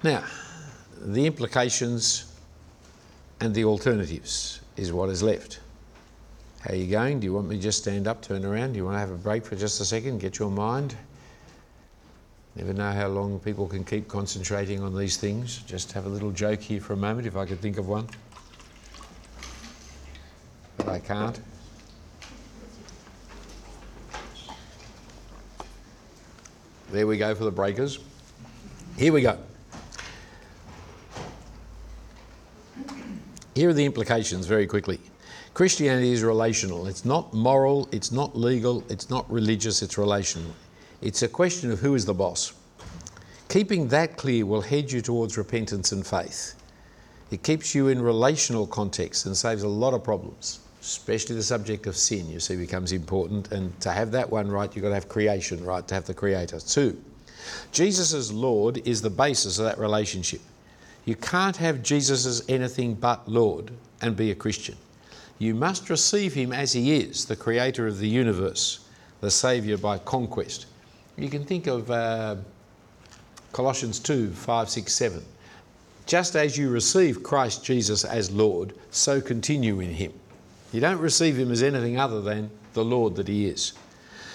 Now, 0.04 0.24
the 1.00 1.26
implications 1.26 2.34
and 3.40 3.54
the 3.54 3.66
alternatives 3.66 4.62
is 4.78 4.92
what 4.92 5.10
is 5.10 5.22
left. 5.22 5.60
How 6.62 6.74
are 6.74 6.76
you 6.76 6.90
going? 6.90 7.20
Do 7.20 7.26
you 7.26 7.34
want 7.34 7.48
me 7.48 7.56
to 7.56 7.62
just 7.62 7.80
stand 7.80 8.08
up, 8.08 8.22
turn 8.22 8.46
around? 8.46 8.74
Do 8.74 8.78
you 8.78 8.86
want 8.86 8.96
to 8.96 9.00
have 9.00 9.12
a 9.12 9.16
break 9.16 9.46
for 9.46 9.56
just 9.56 9.82
a 9.82 9.86
second, 9.86 10.20
get 10.20 10.38
your 10.40 10.52
mind? 10.52 10.96
Never 12.56 12.74
know 12.74 12.92
how 12.92 13.08
long 13.08 13.40
people 13.40 13.68
can 13.68 13.86
keep 13.86 14.08
concentrating 14.08 14.84
on 14.84 14.96
these 14.96 15.18
things. 15.18 15.60
Just 15.60 15.94
have 15.94 16.06
a 16.06 16.10
little 16.10 16.32
joke 16.32 16.60
here 16.60 16.82
for 16.82 16.94
a 16.94 16.98
moment, 16.98 17.26
if 17.28 17.38
I 17.38 17.46
could 17.46 17.62
think 17.62 17.78
of 17.78 17.88
one. 17.88 18.08
But 20.78 20.90
I 20.90 21.00
can't. 21.00 21.40
There 26.92 27.08
we 27.08 27.18
go 27.18 27.34
for 27.34 27.46
the 27.46 27.52
breakers. 27.52 28.00
Here 28.98 29.14
we 29.14 29.22
go. 29.22 29.38
Here 33.56 33.70
are 33.70 33.74
the 33.74 33.86
implications 33.86 34.46
very 34.46 34.68
quickly. 34.68 35.00
Christianity 35.54 36.12
is 36.12 36.24
relational. 36.24 36.88
It's 36.88 37.06
not 37.06 37.34
moral, 37.34 37.88
it's 37.92 38.12
not 38.12 38.38
legal, 38.38 38.84
it's 38.90 39.10
not 39.10 39.30
religious, 39.32 39.82
it's 39.82 39.98
relational. 39.98 40.52
It's 41.02 41.24
a 41.24 41.28
question 41.28 41.72
of 41.72 41.80
who 41.80 41.96
is 41.96 42.06
the 42.06 42.14
boss. 42.14 42.54
Keeping 43.50 43.88
that 43.88 44.18
clear 44.18 44.46
will 44.46 44.62
head 44.62 44.92
you 44.92 45.02
towards 45.02 45.38
repentance 45.38 45.92
and 45.92 46.06
faith. 46.06 46.54
It 47.32 47.42
keeps 47.44 47.74
you 47.74 47.88
in 47.88 48.02
relational 48.02 48.68
context 48.68 49.26
and 49.26 49.36
saves 49.36 49.64
a 49.64 49.68
lot 49.68 49.96
of 49.96 50.04
problems, 50.04 50.60
especially 50.80 51.36
the 51.36 51.44
subject 51.44 51.88
of 51.88 51.98
sin, 51.98 52.30
you 52.30 52.40
see, 52.40 52.56
becomes 52.56 52.92
important. 52.92 53.52
And 53.52 53.78
to 53.82 53.92
have 53.92 54.12
that 54.12 54.30
one 54.30 54.50
right, 54.50 54.74
you've 54.76 54.84
got 54.84 54.90
to 54.90 54.96
have 54.96 55.10
creation 55.10 55.64
right, 55.66 55.88
to 55.88 55.96
have 55.96 56.06
the 56.06 56.14
Creator. 56.14 56.60
Two, 56.60 57.02
Jesus 57.72 58.14
as 58.14 58.32
Lord 58.32 58.86
is 58.88 59.02
the 59.02 59.10
basis 59.10 59.58
of 59.58 59.66
that 59.66 59.80
relationship. 59.80 60.42
You 61.06 61.16
can't 61.16 61.58
have 61.58 61.82
Jesus 61.82 62.28
as 62.28 62.44
anything 62.48 62.94
but 62.94 63.28
Lord 63.28 63.72
and 64.02 64.16
be 64.16 64.30
a 64.30 64.36
Christian. 64.36 64.78
You 65.40 65.56
must 65.56 65.90
receive 65.90 66.36
him 66.36 66.54
as 66.54 66.74
he 66.74 66.96
is, 66.96 67.26
the 67.26 67.36
creator 67.36 67.88
of 67.88 67.98
the 67.98 68.08
universe, 68.08 68.86
the 69.20 69.32
saviour 69.32 69.78
by 69.78 69.98
conquest. 69.98 70.68
You 71.18 71.30
can 71.30 71.44
think 71.44 71.68
of 71.68 71.92
uh, 71.92 72.38
Colossians 73.52 74.00
2 74.00 74.32
5, 74.32 74.70
6, 74.70 74.94
7. 74.94 75.26
Just 76.06 76.36
as 76.36 76.58
you 76.58 76.70
receive 76.70 77.24
Christ 77.24 77.64
Jesus 77.64 78.04
as 78.04 78.32
Lord, 78.32 78.74
so 78.90 79.22
continue 79.22 79.80
in 79.80 79.92
him. 79.92 80.14
You 80.72 80.82
don't 80.82 81.00
receive 81.00 81.38
him 81.38 81.52
as 81.52 81.62
anything 81.62 82.00
other 82.00 82.22
than 82.22 82.50
the 82.74 82.84
Lord 82.84 83.16
that 83.18 83.28
he 83.28 83.46
is. 83.46 83.74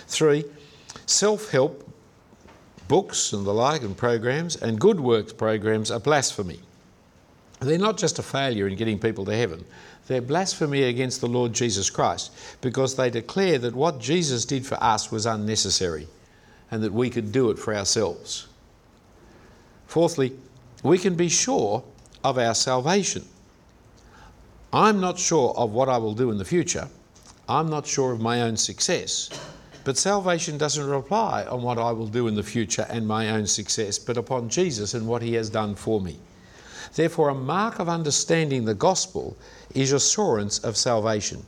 Three, 0.06 0.44
self 1.06 1.50
help 1.50 1.82
books 2.88 3.32
and 3.32 3.44
the 3.44 3.52
like 3.52 3.82
and 3.82 3.96
programs 3.96 4.56
and 4.56 4.78
good 4.78 5.00
works 5.00 5.32
programs 5.32 5.90
are 5.90 5.98
blasphemy. 5.98 6.60
They're 7.58 7.78
not 7.78 7.96
just 7.96 8.18
a 8.18 8.22
failure 8.22 8.68
in 8.68 8.76
getting 8.76 8.98
people 8.98 9.24
to 9.24 9.34
heaven, 9.34 9.64
they're 10.06 10.20
blasphemy 10.20 10.84
against 10.84 11.20
the 11.20 11.26
Lord 11.26 11.52
Jesus 11.52 11.90
Christ 11.90 12.32
because 12.60 12.94
they 12.94 13.10
declare 13.10 13.58
that 13.58 13.74
what 13.74 13.98
Jesus 13.98 14.44
did 14.44 14.64
for 14.64 14.76
us 14.80 15.10
was 15.10 15.26
unnecessary 15.26 16.06
and 16.70 16.82
that 16.82 16.92
we 16.92 17.10
could 17.10 17.32
do 17.32 17.50
it 17.50 17.58
for 17.58 17.74
ourselves. 17.74 18.48
Fourthly, 19.86 20.32
we 20.82 20.98
can 20.98 21.14
be 21.14 21.28
sure 21.28 21.82
of 22.24 22.38
our 22.38 22.54
salvation. 22.54 23.24
I'm 24.72 25.00
not 25.00 25.18
sure 25.18 25.54
of 25.56 25.70
what 25.72 25.88
I 25.88 25.96
will 25.98 26.14
do 26.14 26.30
in 26.30 26.38
the 26.38 26.44
future. 26.44 26.88
I'm 27.48 27.68
not 27.68 27.86
sure 27.86 28.12
of 28.12 28.20
my 28.20 28.42
own 28.42 28.56
success. 28.56 29.30
But 29.84 29.96
salvation 29.96 30.58
doesn't 30.58 30.84
rely 30.84 31.44
on 31.44 31.62
what 31.62 31.78
I 31.78 31.92
will 31.92 32.08
do 32.08 32.26
in 32.26 32.34
the 32.34 32.42
future 32.42 32.86
and 32.90 33.06
my 33.06 33.30
own 33.30 33.46
success, 33.46 33.98
but 33.98 34.16
upon 34.16 34.48
Jesus 34.48 34.94
and 34.94 35.06
what 35.06 35.22
he 35.22 35.34
has 35.34 35.48
done 35.48 35.76
for 35.76 36.00
me. 36.00 36.18
Therefore, 36.94 37.28
a 37.28 37.34
mark 37.34 37.78
of 37.78 37.88
understanding 37.88 38.64
the 38.64 38.74
gospel 38.74 39.36
is 39.74 39.92
assurance 39.92 40.58
of 40.58 40.76
salvation. 40.76 41.44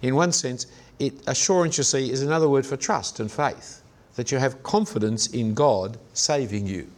In 0.00 0.14
one 0.14 0.32
sense, 0.32 0.66
it, 0.98 1.14
assurance, 1.26 1.76
you 1.76 1.84
see, 1.84 2.10
is 2.10 2.22
another 2.22 2.48
word 2.48 2.64
for 2.64 2.76
trust 2.76 3.20
and 3.20 3.30
faith. 3.30 3.82
That 4.16 4.30
you 4.30 4.38
have 4.38 4.62
confidence 4.62 5.28
in 5.28 5.54
God 5.54 5.98
saving 6.12 6.66
you 6.66 6.88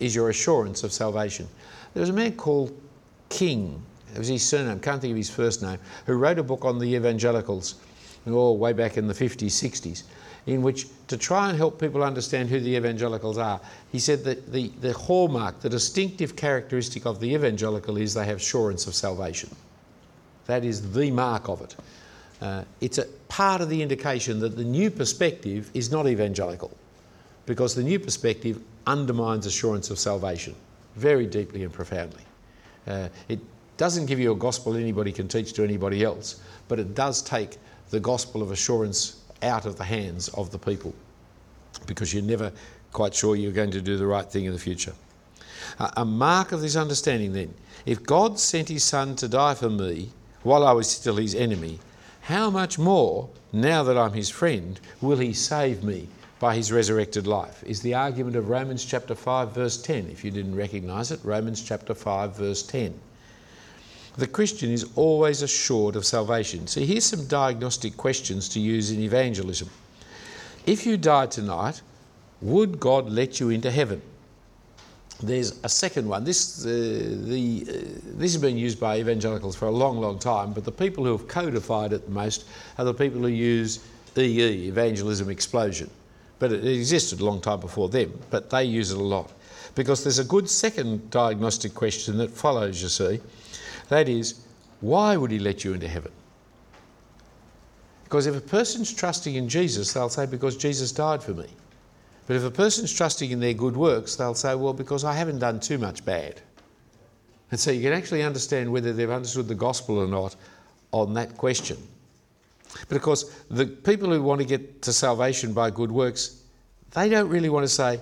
is 0.00 0.14
your 0.14 0.30
assurance 0.30 0.82
of 0.82 0.92
salvation. 0.92 1.48
There 1.92 2.00
was 2.00 2.10
a 2.10 2.14
man 2.14 2.36
called 2.36 2.72
King, 3.28 3.82
it 4.14 4.18
was 4.18 4.28
his 4.28 4.46
surname, 4.46 4.80
can't 4.80 5.00
think 5.00 5.12
of 5.12 5.16
his 5.16 5.30
first 5.30 5.62
name, 5.62 5.78
who 6.06 6.14
wrote 6.14 6.38
a 6.38 6.42
book 6.42 6.64
on 6.64 6.78
the 6.78 6.94
evangelicals, 6.94 7.76
oh, 8.26 8.52
way 8.52 8.72
back 8.72 8.96
in 8.96 9.06
the 9.06 9.14
50s, 9.14 9.46
60s 9.46 10.04
in 10.46 10.62
which, 10.62 10.86
to 11.08 11.16
try 11.16 11.48
and 11.48 11.56
help 11.56 11.80
people 11.80 12.02
understand 12.02 12.48
who 12.48 12.60
the 12.60 12.76
evangelicals 12.76 13.38
are, 13.38 13.60
he 13.90 13.98
said 13.98 14.24
that 14.24 14.52
the, 14.52 14.68
the 14.80 14.92
hallmark, 14.92 15.60
the 15.60 15.68
distinctive 15.68 16.36
characteristic 16.36 17.06
of 17.06 17.18
the 17.20 17.34
evangelical 17.34 17.96
is 17.96 18.12
they 18.12 18.26
have 18.26 18.36
assurance 18.36 18.86
of 18.86 18.94
salvation. 18.94 19.54
That 20.46 20.64
is 20.64 20.92
the 20.92 21.10
mark 21.10 21.48
of 21.48 21.62
it. 21.62 21.74
Uh, 22.44 22.62
it's 22.82 22.98
a 22.98 23.06
part 23.28 23.62
of 23.62 23.70
the 23.70 23.80
indication 23.80 24.38
that 24.38 24.54
the 24.54 24.62
new 24.62 24.90
perspective 24.90 25.70
is 25.72 25.90
not 25.90 26.06
evangelical, 26.06 26.70
because 27.46 27.74
the 27.74 27.82
new 27.82 27.98
perspective 27.98 28.60
undermines 28.86 29.46
assurance 29.46 29.88
of 29.88 29.98
salvation 29.98 30.54
very 30.94 31.24
deeply 31.24 31.64
and 31.64 31.72
profoundly. 31.72 32.20
Uh, 32.86 33.08
it 33.30 33.38
doesn't 33.78 34.04
give 34.04 34.20
you 34.20 34.30
a 34.30 34.36
gospel 34.36 34.76
anybody 34.76 35.10
can 35.10 35.26
teach 35.26 35.54
to 35.54 35.64
anybody 35.64 36.04
else, 36.04 36.42
but 36.68 36.78
it 36.78 36.94
does 36.94 37.22
take 37.22 37.56
the 37.88 37.98
gospel 37.98 38.42
of 38.42 38.50
assurance 38.50 39.22
out 39.40 39.64
of 39.64 39.78
the 39.78 39.84
hands 39.84 40.28
of 40.28 40.50
the 40.50 40.58
people 40.58 40.94
because 41.86 42.12
you're 42.12 42.22
never 42.22 42.52
quite 42.92 43.14
sure 43.14 43.36
you're 43.36 43.52
going 43.52 43.70
to 43.70 43.80
do 43.80 43.96
the 43.96 44.06
right 44.06 44.30
thing 44.30 44.44
in 44.44 44.52
the 44.52 44.58
future. 44.58 44.92
a 45.96 46.04
mark 46.04 46.52
of 46.52 46.60
this 46.60 46.76
understanding 46.76 47.32
then, 47.32 47.54
if 47.86 48.02
God 48.02 48.38
sent 48.38 48.68
his 48.68 48.84
son 48.84 49.16
to 49.16 49.28
die 49.28 49.54
for 49.54 49.70
me 49.70 50.10
while 50.42 50.66
I 50.66 50.72
was 50.72 50.90
still 50.90 51.16
his 51.16 51.34
enemy, 51.34 51.80
how 52.24 52.48
much 52.48 52.78
more, 52.78 53.28
now 53.52 53.82
that 53.82 53.98
I'm 53.98 54.14
his 54.14 54.30
friend, 54.30 54.80
will 55.02 55.18
he 55.18 55.34
save 55.34 55.84
me 55.84 56.08
by 56.40 56.54
his 56.56 56.72
resurrected 56.72 57.26
life? 57.26 57.62
Is 57.64 57.82
the 57.82 57.92
argument 57.92 58.34
of 58.34 58.48
Romans 58.48 58.82
chapter 58.82 59.14
5, 59.14 59.52
verse 59.52 59.80
10. 59.82 60.08
If 60.10 60.24
you 60.24 60.30
didn't 60.30 60.54
recognize 60.54 61.10
it, 61.10 61.20
Romans 61.22 61.62
chapter 61.62 61.92
5, 61.94 62.34
verse 62.34 62.62
10. 62.62 62.98
The 64.16 64.26
Christian 64.26 64.70
is 64.70 64.86
always 64.96 65.42
assured 65.42 65.96
of 65.96 66.06
salvation. 66.06 66.66
So 66.66 66.80
here's 66.80 67.04
some 67.04 67.26
diagnostic 67.26 67.98
questions 67.98 68.48
to 68.50 68.60
use 68.60 68.90
in 68.90 69.00
evangelism. 69.00 69.68
If 70.64 70.86
you 70.86 70.96
died 70.96 71.30
tonight, 71.30 71.82
would 72.40 72.80
God 72.80 73.10
let 73.10 73.38
you 73.38 73.50
into 73.50 73.70
heaven? 73.70 74.00
There's 75.22 75.60
a 75.64 75.68
second 75.68 76.08
one. 76.08 76.24
This, 76.24 76.64
uh, 76.64 76.68
the, 76.68 77.66
uh, 77.68 77.72
this 78.16 78.32
has 78.32 78.42
been 78.42 78.58
used 78.58 78.80
by 78.80 78.98
evangelicals 78.98 79.56
for 79.56 79.66
a 79.66 79.70
long, 79.70 79.98
long 79.98 80.18
time, 80.18 80.52
but 80.52 80.64
the 80.64 80.72
people 80.72 81.04
who 81.04 81.12
have 81.12 81.28
codified 81.28 81.92
it 81.92 82.04
the 82.04 82.10
most 82.10 82.46
are 82.78 82.84
the 82.84 82.94
people 82.94 83.20
who 83.20 83.28
use 83.28 83.80
EE, 84.16 84.68
evangelism 84.68 85.30
explosion. 85.30 85.90
But 86.38 86.52
it 86.52 86.66
existed 86.66 87.20
a 87.20 87.24
long 87.24 87.40
time 87.40 87.60
before 87.60 87.88
them, 87.88 88.18
but 88.30 88.50
they 88.50 88.64
use 88.64 88.90
it 88.90 88.98
a 88.98 89.02
lot. 89.02 89.32
Because 89.74 90.02
there's 90.02 90.18
a 90.18 90.24
good 90.24 90.48
second 90.48 91.10
diagnostic 91.10 91.74
question 91.74 92.18
that 92.18 92.30
follows, 92.30 92.82
you 92.82 92.88
see. 92.88 93.20
That 93.88 94.08
is, 94.08 94.44
why 94.80 95.16
would 95.16 95.30
he 95.30 95.38
let 95.38 95.64
you 95.64 95.74
into 95.74 95.88
heaven? 95.88 96.12
Because 98.04 98.26
if 98.26 98.36
a 98.36 98.40
person's 98.40 98.92
trusting 98.92 99.34
in 99.34 99.48
Jesus, 99.48 99.92
they'll 99.92 100.08
say, 100.08 100.26
because 100.26 100.56
Jesus 100.56 100.92
died 100.92 101.22
for 101.22 101.32
me. 101.32 101.46
But 102.26 102.36
if 102.36 102.44
a 102.44 102.50
person's 102.50 102.92
trusting 102.92 103.30
in 103.30 103.40
their 103.40 103.52
good 103.52 103.76
works, 103.76 104.16
they'll 104.16 104.34
say, 104.34 104.54
well, 104.54 104.72
because 104.72 105.04
I 105.04 105.12
haven't 105.12 105.40
done 105.40 105.60
too 105.60 105.78
much 105.78 106.04
bad. 106.04 106.40
And 107.50 107.60
so 107.60 107.70
you 107.70 107.82
can 107.82 107.92
actually 107.92 108.22
understand 108.22 108.72
whether 108.72 108.92
they've 108.92 109.10
understood 109.10 109.46
the 109.46 109.54
gospel 109.54 109.98
or 109.98 110.06
not 110.06 110.34
on 110.92 111.14
that 111.14 111.36
question. 111.36 111.76
But 112.88 112.96
of 112.96 113.02
course, 113.02 113.24
the 113.50 113.66
people 113.66 114.10
who 114.10 114.22
want 114.22 114.40
to 114.40 114.46
get 114.46 114.82
to 114.82 114.92
salvation 114.92 115.52
by 115.52 115.70
good 115.70 115.92
works, 115.92 116.42
they 116.92 117.08
don't 117.08 117.28
really 117.28 117.50
want 117.50 117.64
to 117.64 117.68
say, 117.68 118.00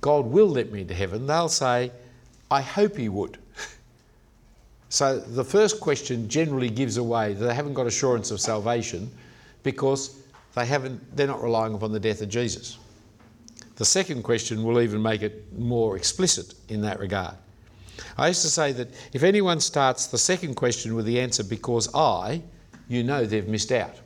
God 0.00 0.26
will 0.26 0.48
let 0.48 0.72
me 0.72 0.82
into 0.82 0.94
heaven. 0.94 1.26
They'll 1.26 1.48
say, 1.48 1.90
I 2.50 2.60
hope 2.60 2.96
He 2.96 3.08
would. 3.08 3.38
so 4.88 5.18
the 5.18 5.44
first 5.44 5.80
question 5.80 6.28
generally 6.28 6.70
gives 6.70 6.96
away 6.96 7.34
that 7.34 7.44
they 7.44 7.54
haven't 7.54 7.74
got 7.74 7.86
assurance 7.86 8.30
of 8.30 8.40
salvation 8.40 9.10
because 9.62 10.20
they 10.54 10.66
haven't, 10.66 11.16
they're 11.16 11.26
not 11.26 11.42
relying 11.42 11.74
upon 11.74 11.92
the 11.92 12.00
death 12.00 12.22
of 12.22 12.28
Jesus. 12.28 12.78
The 13.76 13.84
second 13.84 14.22
question 14.22 14.62
will 14.62 14.80
even 14.80 15.02
make 15.02 15.22
it 15.22 15.52
more 15.58 15.96
explicit 15.96 16.54
in 16.68 16.80
that 16.82 17.00
regard. 17.00 17.34
I 18.16 18.28
used 18.28 18.42
to 18.42 18.50
say 18.50 18.72
that 18.72 18.88
if 19.12 19.22
anyone 19.22 19.60
starts 19.60 20.06
the 20.06 20.18
second 20.18 20.54
question 20.54 20.94
with 20.94 21.06
the 21.06 21.20
answer 21.20 21.44
because 21.44 21.92
I, 21.94 22.42
you 22.88 23.02
know 23.02 23.24
they've 23.24 23.48
missed 23.48 23.72
out. 23.72 23.96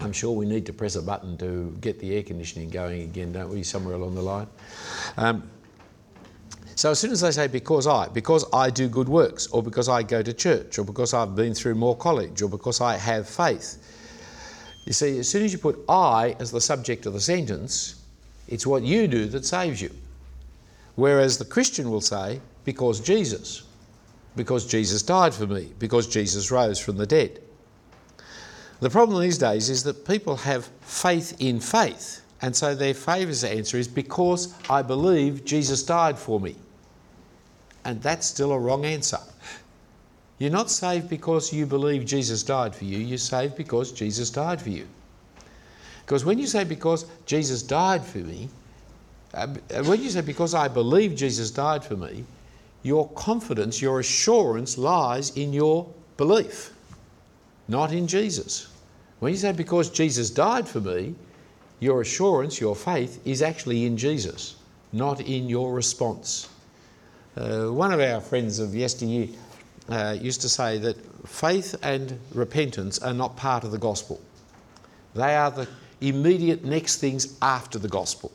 I'm 0.00 0.12
sure 0.12 0.32
we 0.32 0.46
need 0.46 0.66
to 0.66 0.72
press 0.72 0.96
a 0.96 1.02
button 1.02 1.36
to 1.38 1.76
get 1.80 2.00
the 2.00 2.16
air 2.16 2.22
conditioning 2.22 2.68
going 2.68 3.02
again, 3.02 3.32
don't 3.32 3.50
we, 3.50 3.62
somewhere 3.62 3.94
along 3.94 4.14
the 4.14 4.22
line? 4.22 4.48
Um, 5.16 5.48
so 6.74 6.90
as 6.90 6.98
soon 6.98 7.12
as 7.12 7.20
they 7.20 7.30
say 7.30 7.46
because 7.46 7.86
I, 7.86 8.08
because 8.08 8.44
I 8.52 8.70
do 8.70 8.88
good 8.88 9.08
works, 9.08 9.46
or 9.48 9.62
because 9.62 9.88
I 9.88 10.02
go 10.02 10.22
to 10.22 10.32
church, 10.32 10.78
or 10.78 10.84
because 10.84 11.14
I've 11.14 11.36
been 11.36 11.54
through 11.54 11.76
Moore 11.76 11.96
College, 11.96 12.42
or 12.42 12.48
because 12.48 12.80
I 12.80 12.96
have 12.96 13.28
faith, 13.28 13.78
you 14.84 14.92
see, 14.92 15.18
as 15.18 15.28
soon 15.28 15.44
as 15.44 15.52
you 15.52 15.58
put 15.58 15.78
I 15.88 16.36
as 16.40 16.50
the 16.50 16.60
subject 16.60 17.06
of 17.06 17.12
the 17.12 17.20
sentence, 17.20 18.03
it's 18.48 18.66
what 18.66 18.82
you 18.82 19.08
do 19.08 19.26
that 19.26 19.44
saves 19.44 19.80
you. 19.80 19.90
Whereas 20.96 21.38
the 21.38 21.44
Christian 21.44 21.90
will 21.90 22.00
say, 22.00 22.40
because 22.64 23.00
Jesus, 23.00 23.64
because 24.36 24.66
Jesus 24.66 25.02
died 25.02 25.34
for 25.34 25.46
me, 25.46 25.72
because 25.78 26.06
Jesus 26.06 26.50
rose 26.50 26.78
from 26.78 26.96
the 26.96 27.06
dead. 27.06 27.40
The 28.80 28.90
problem 28.90 29.20
these 29.20 29.38
days 29.38 29.70
is 29.70 29.82
that 29.84 30.06
people 30.06 30.36
have 30.36 30.66
faith 30.82 31.36
in 31.40 31.60
faith, 31.60 32.22
and 32.42 32.54
so 32.54 32.74
their 32.74 32.94
favourite 32.94 33.44
answer 33.44 33.78
is 33.78 33.88
because 33.88 34.54
I 34.68 34.82
believe 34.82 35.44
Jesus 35.44 35.82
died 35.82 36.18
for 36.18 36.38
me. 36.40 36.56
And 37.84 38.02
that's 38.02 38.26
still 38.26 38.52
a 38.52 38.58
wrong 38.58 38.84
answer. 38.84 39.18
You're 40.38 40.50
not 40.50 40.70
saved 40.70 41.08
because 41.08 41.52
you 41.52 41.64
believe 41.64 42.04
Jesus 42.04 42.42
died 42.42 42.74
for 42.74 42.84
you, 42.84 42.98
you're 42.98 43.18
saved 43.18 43.56
because 43.56 43.92
Jesus 43.92 44.30
died 44.30 44.60
for 44.60 44.70
you. 44.70 44.86
Because 46.04 46.24
when 46.24 46.38
you 46.38 46.46
say, 46.46 46.64
because 46.64 47.06
Jesus 47.26 47.62
died 47.62 48.04
for 48.04 48.18
me, 48.18 48.48
uh, 49.32 49.48
when 49.84 50.02
you 50.02 50.10
say, 50.10 50.20
because 50.20 50.54
I 50.54 50.68
believe 50.68 51.14
Jesus 51.14 51.50
died 51.50 51.84
for 51.84 51.96
me, 51.96 52.24
your 52.82 53.08
confidence, 53.10 53.80
your 53.80 54.00
assurance 54.00 54.76
lies 54.76 55.36
in 55.36 55.52
your 55.52 55.88
belief, 56.16 56.72
not 57.68 57.92
in 57.92 58.06
Jesus. 58.06 58.68
When 59.20 59.32
you 59.32 59.38
say, 59.38 59.52
because 59.52 59.88
Jesus 59.88 60.30
died 60.30 60.68
for 60.68 60.80
me, 60.80 61.14
your 61.80 62.02
assurance, 62.02 62.60
your 62.60 62.76
faith 62.76 63.20
is 63.24 63.40
actually 63.42 63.86
in 63.86 63.96
Jesus, 63.96 64.56
not 64.92 65.20
in 65.22 65.48
your 65.48 65.72
response. 65.72 66.48
Uh, 67.36 67.66
one 67.66 67.92
of 67.92 68.00
our 68.00 68.20
friends 68.20 68.58
of 68.58 68.74
yesteryear 68.74 69.28
uh, 69.88 70.16
used 70.20 70.42
to 70.42 70.48
say 70.48 70.78
that 70.78 70.96
faith 71.26 71.74
and 71.82 72.18
repentance 72.32 72.98
are 72.98 73.14
not 73.14 73.36
part 73.36 73.64
of 73.64 73.70
the 73.70 73.78
gospel. 73.78 74.20
They 75.14 75.34
are 75.34 75.50
the 75.50 75.66
immediate 76.08 76.64
next 76.64 76.96
things 76.96 77.36
after 77.42 77.78
the 77.78 77.88
gospel. 77.88 78.32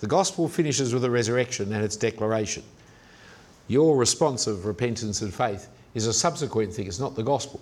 The 0.00 0.06
gospel 0.06 0.48
finishes 0.48 0.92
with 0.92 1.02
the 1.02 1.10
resurrection 1.10 1.72
and 1.72 1.84
its 1.84 1.96
declaration. 1.96 2.62
Your 3.68 3.96
response 3.96 4.46
of 4.46 4.66
repentance 4.66 5.22
and 5.22 5.32
faith 5.32 5.68
is 5.94 6.06
a 6.06 6.12
subsequent 6.12 6.72
thing, 6.72 6.86
it's 6.86 7.00
not 7.00 7.14
the 7.14 7.22
gospel. 7.22 7.60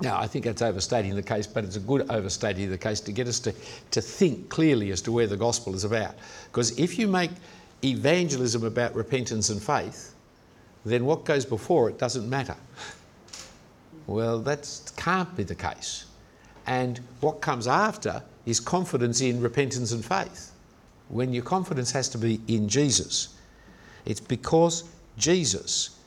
Now, 0.00 0.18
I 0.18 0.26
think 0.26 0.46
that's 0.46 0.62
overstating 0.62 1.14
the 1.14 1.22
case, 1.22 1.46
but 1.46 1.64
it's 1.64 1.76
a 1.76 1.80
good 1.80 2.10
overstating 2.10 2.64
of 2.64 2.70
the 2.70 2.78
case 2.78 2.98
to 3.00 3.12
get 3.12 3.28
us 3.28 3.38
to, 3.40 3.54
to 3.92 4.00
think 4.00 4.48
clearly 4.48 4.90
as 4.90 5.00
to 5.02 5.12
where 5.12 5.28
the 5.28 5.36
gospel 5.36 5.74
is 5.74 5.84
about. 5.84 6.14
Because 6.46 6.76
if 6.78 6.98
you 6.98 7.06
make 7.06 7.30
evangelism 7.84 8.64
about 8.64 8.94
repentance 8.94 9.50
and 9.50 9.62
faith, 9.62 10.14
then 10.84 11.04
what 11.04 11.24
goes 11.24 11.44
before 11.44 11.88
it 11.88 11.98
doesn't 11.98 12.28
matter. 12.28 12.56
Well, 14.08 14.40
that 14.40 14.92
can't 14.96 15.34
be 15.36 15.44
the 15.44 15.54
case. 15.54 16.06
And 16.66 17.00
what 17.20 17.40
comes 17.40 17.66
after 17.66 18.22
is 18.46 18.60
confidence 18.60 19.20
in 19.20 19.40
repentance 19.40 19.92
and 19.92 20.04
faith. 20.04 20.52
When 21.08 21.32
your 21.32 21.42
confidence 21.42 21.92
has 21.92 22.08
to 22.10 22.18
be 22.18 22.40
in 22.48 22.68
Jesus, 22.68 23.36
it's 24.04 24.20
because 24.20 24.84
Jesus 25.16 25.98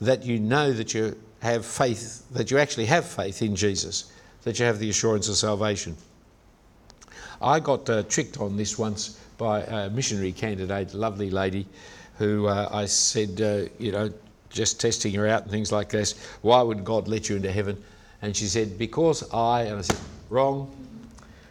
that 0.00 0.24
you 0.24 0.38
know 0.38 0.72
that 0.72 0.94
you 0.94 1.16
have 1.40 1.64
faith, 1.64 2.24
that 2.32 2.50
you 2.50 2.58
actually 2.58 2.86
have 2.86 3.04
faith 3.04 3.42
in 3.42 3.54
Jesus, 3.54 4.12
that 4.42 4.58
you 4.58 4.64
have 4.64 4.78
the 4.78 4.90
assurance 4.90 5.28
of 5.28 5.36
salvation. 5.36 5.96
I 7.40 7.60
got 7.60 7.88
uh, 7.88 8.02
tricked 8.04 8.38
on 8.40 8.56
this 8.56 8.78
once 8.78 9.20
by 9.38 9.60
a 9.62 9.90
missionary 9.90 10.32
candidate, 10.32 10.94
lovely 10.94 11.30
lady, 11.30 11.66
who 12.18 12.46
uh, 12.46 12.68
I 12.72 12.86
said, 12.86 13.40
uh, 13.40 13.70
you 13.78 13.92
know, 13.92 14.12
just 14.50 14.80
testing 14.80 15.12
her 15.14 15.26
out 15.26 15.42
and 15.42 15.50
things 15.50 15.72
like 15.72 15.90
this, 15.90 16.14
why 16.42 16.62
would 16.62 16.84
God 16.84 17.08
let 17.08 17.28
you 17.28 17.36
into 17.36 17.50
heaven? 17.50 17.82
And 18.24 18.34
she 18.34 18.46
said, 18.46 18.78
because 18.78 19.30
I, 19.34 19.64
and 19.64 19.76
I 19.76 19.82
said, 19.82 19.98
wrong, 20.30 20.74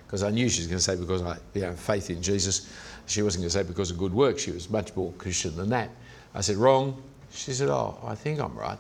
because 0.07 0.24
I 0.24 0.32
knew 0.32 0.49
she 0.49 0.61
was 0.61 0.67
going 0.67 0.80
to 0.80 0.84
say 0.84 0.95
because 0.95 1.21
I 1.21 1.38
you 1.53 1.61
know, 1.61 1.74
faith 1.74 2.09
in 2.09 2.19
Jesus. 2.19 2.67
She 3.05 3.21
wasn't 3.21 3.43
going 3.43 3.51
to 3.51 3.57
say 3.59 3.61
because 3.61 3.91
of 3.91 3.99
good 3.99 4.11
work. 4.11 4.39
She 4.39 4.49
was 4.49 4.67
much 4.71 4.95
more 4.95 5.11
Christian 5.19 5.55
than 5.55 5.69
that. 5.69 5.91
I 6.34 6.41
said, 6.41 6.55
wrong. 6.55 6.99
She 7.32 7.53
said, 7.53 7.69
oh, 7.69 7.99
I 8.03 8.15
think 8.15 8.39
I'm 8.39 8.57
right. 8.57 8.80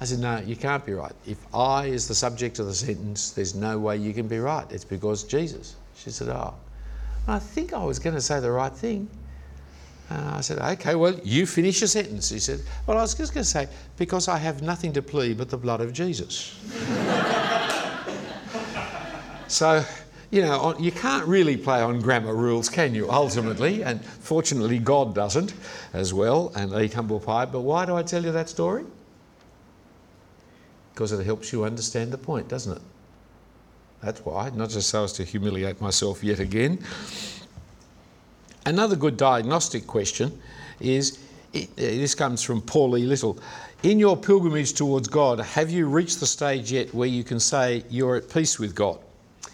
I 0.00 0.04
said, 0.04 0.20
no, 0.20 0.38
you 0.38 0.54
can't 0.54 0.86
be 0.86 0.92
right. 0.92 1.10
If 1.26 1.44
I 1.52 1.86
is 1.86 2.06
the 2.06 2.14
subject 2.14 2.60
of 2.60 2.66
the 2.66 2.74
sentence, 2.74 3.32
there's 3.32 3.56
no 3.56 3.76
way 3.76 3.96
you 3.96 4.14
can 4.14 4.28
be 4.28 4.38
right. 4.38 4.70
It's 4.70 4.84
because 4.84 5.24
Jesus. 5.24 5.74
She 5.96 6.10
said, 6.10 6.28
oh, 6.28 6.54
I 7.26 7.40
think 7.40 7.72
I 7.72 7.82
was 7.82 7.98
going 7.98 8.14
to 8.14 8.22
say 8.22 8.38
the 8.38 8.52
right 8.52 8.72
thing. 8.72 9.10
And 10.10 10.28
I 10.28 10.40
said, 10.42 10.58
okay, 10.58 10.94
well, 10.94 11.18
you 11.24 11.46
finish 11.46 11.80
your 11.80 11.88
sentence. 11.88 12.28
He 12.28 12.38
said, 12.38 12.60
well, 12.86 12.98
I 12.98 13.02
was 13.02 13.14
just 13.14 13.32
going 13.32 13.44
to 13.44 13.50
say, 13.50 13.68
because 13.96 14.28
I 14.28 14.38
have 14.38 14.62
nothing 14.62 14.92
to 14.92 15.02
plead 15.02 15.38
but 15.38 15.48
the 15.48 15.56
blood 15.56 15.80
of 15.80 15.92
Jesus. 15.92 16.60
so 19.48 19.84
you 20.34 20.42
know, 20.42 20.74
you 20.80 20.90
can't 20.90 21.24
really 21.28 21.56
play 21.56 21.80
on 21.80 22.00
grammar 22.00 22.34
rules, 22.34 22.68
can 22.68 22.92
you, 22.92 23.08
ultimately? 23.08 23.84
And 23.84 24.04
fortunately, 24.04 24.80
God 24.80 25.14
doesn't 25.14 25.54
as 25.92 26.12
well, 26.12 26.50
and 26.56 26.72
eat 26.74 26.92
humble 26.92 27.20
pie. 27.20 27.44
But 27.44 27.60
why 27.60 27.86
do 27.86 27.94
I 27.94 28.02
tell 28.02 28.24
you 28.24 28.32
that 28.32 28.48
story? 28.48 28.84
Because 30.92 31.12
it 31.12 31.24
helps 31.24 31.52
you 31.52 31.62
understand 31.62 32.10
the 32.10 32.18
point, 32.18 32.48
doesn't 32.48 32.76
it? 32.76 32.82
That's 34.02 34.24
why, 34.24 34.50
not 34.50 34.70
just 34.70 34.90
so 34.90 35.04
as 35.04 35.12
to 35.14 35.24
humiliate 35.24 35.80
myself 35.80 36.24
yet 36.24 36.40
again. 36.40 36.80
Another 38.66 38.96
good 38.96 39.16
diagnostic 39.16 39.86
question 39.86 40.40
is 40.80 41.18
this 41.76 42.14
comes 42.14 42.42
from 42.42 42.62
Paul. 42.62 42.90
Little. 42.90 43.38
In 43.82 43.98
your 43.98 44.16
pilgrimage 44.16 44.72
towards 44.72 45.08
God, 45.08 45.38
have 45.40 45.70
you 45.70 45.86
reached 45.86 46.20
the 46.20 46.26
stage 46.26 46.72
yet 46.72 46.94
where 46.94 47.08
you 47.08 47.22
can 47.22 47.38
say 47.38 47.84
you're 47.90 48.16
at 48.16 48.30
peace 48.30 48.58
with 48.58 48.74
God? 48.74 48.98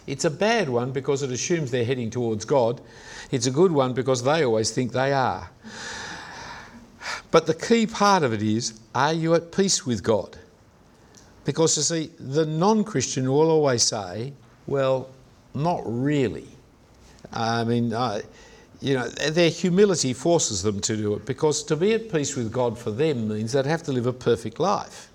It's 0.07 0.25
a 0.25 0.31
bad 0.31 0.69
one 0.69 0.93
because 0.93 1.23
it 1.23 1.31
assumes 1.31 1.71
they're 1.71 1.85
heading 1.85 2.11
towards 2.11 2.45
God. 2.45 2.81
It's 3.33 3.47
a 3.47 3.51
good 3.51 3.73
one 3.73 3.93
because 3.93 4.23
they 4.23 4.45
always 4.45 4.71
think 4.71 4.93
they 4.93 5.13
are. 5.13 5.51
But 7.31 7.47
the 7.47 7.55
key 7.55 7.87
part 7.87 8.23
of 8.23 8.33
it 8.33 8.43
is 8.43 8.79
are 8.95 9.13
you 9.13 9.35
at 9.35 9.53
peace 9.53 9.85
with 9.85 10.03
God? 10.03 10.37
Because 11.45 11.77
you 11.77 11.83
see, 11.83 12.11
the 12.19 12.47
non 12.47 12.85
Christian 12.85 13.31
will 13.31 13.51
always 13.51 13.83
say, 13.83 14.33
well, 14.67 15.09
not 15.55 15.83
really. 15.85 16.47
I 17.33 17.65
mean, 17.65 17.93
uh, 17.93 18.21
you 18.81 18.95
know, 18.95 19.09
their 19.09 19.51
humility 19.51 20.13
forces 20.13 20.63
them 20.63 20.81
to 20.81 20.97
do 20.97 21.15
it 21.15 21.27
because 21.27 21.63
to 21.65 21.77
be 21.77 21.93
at 21.93 22.11
peace 22.11 22.35
with 22.37 22.53
God 22.53 22.79
for 22.79 22.91
them 22.91 23.29
means 23.29 23.53
they'd 23.53 23.67
have 23.67 23.83
to 23.85 23.93
live 23.93 24.07
a 24.07 24.13
perfect 24.13 24.59
life. 24.59 25.11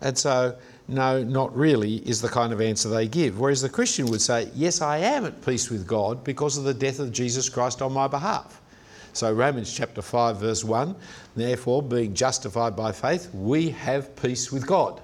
And 0.00 0.18
so 0.18 0.56
no, 0.88 1.22
not 1.22 1.56
really, 1.56 1.96
is 2.08 2.20
the 2.20 2.28
kind 2.28 2.52
of 2.52 2.60
answer 2.60 2.88
they 2.88 3.08
give. 3.08 3.38
Whereas 3.38 3.62
the 3.62 3.68
Christian 3.68 4.06
would 4.06 4.20
say, 4.20 4.50
yes, 4.54 4.82
I 4.82 4.98
am 4.98 5.24
at 5.24 5.44
peace 5.44 5.70
with 5.70 5.86
God 5.86 6.24
because 6.24 6.56
of 6.56 6.64
the 6.64 6.74
death 6.74 6.98
of 6.98 7.12
Jesus 7.12 7.48
Christ 7.48 7.80
on 7.82 7.92
my 7.92 8.08
behalf. 8.08 8.60
So, 9.14 9.32
Romans 9.32 9.72
chapter 9.72 10.02
5, 10.02 10.38
verse 10.38 10.64
1 10.64 10.96
Therefore, 11.36 11.82
being 11.82 12.14
justified 12.14 12.74
by 12.74 12.92
faith, 12.92 13.32
we 13.34 13.70
have 13.70 14.14
peace 14.16 14.50
with 14.50 14.66
God. 14.66 15.00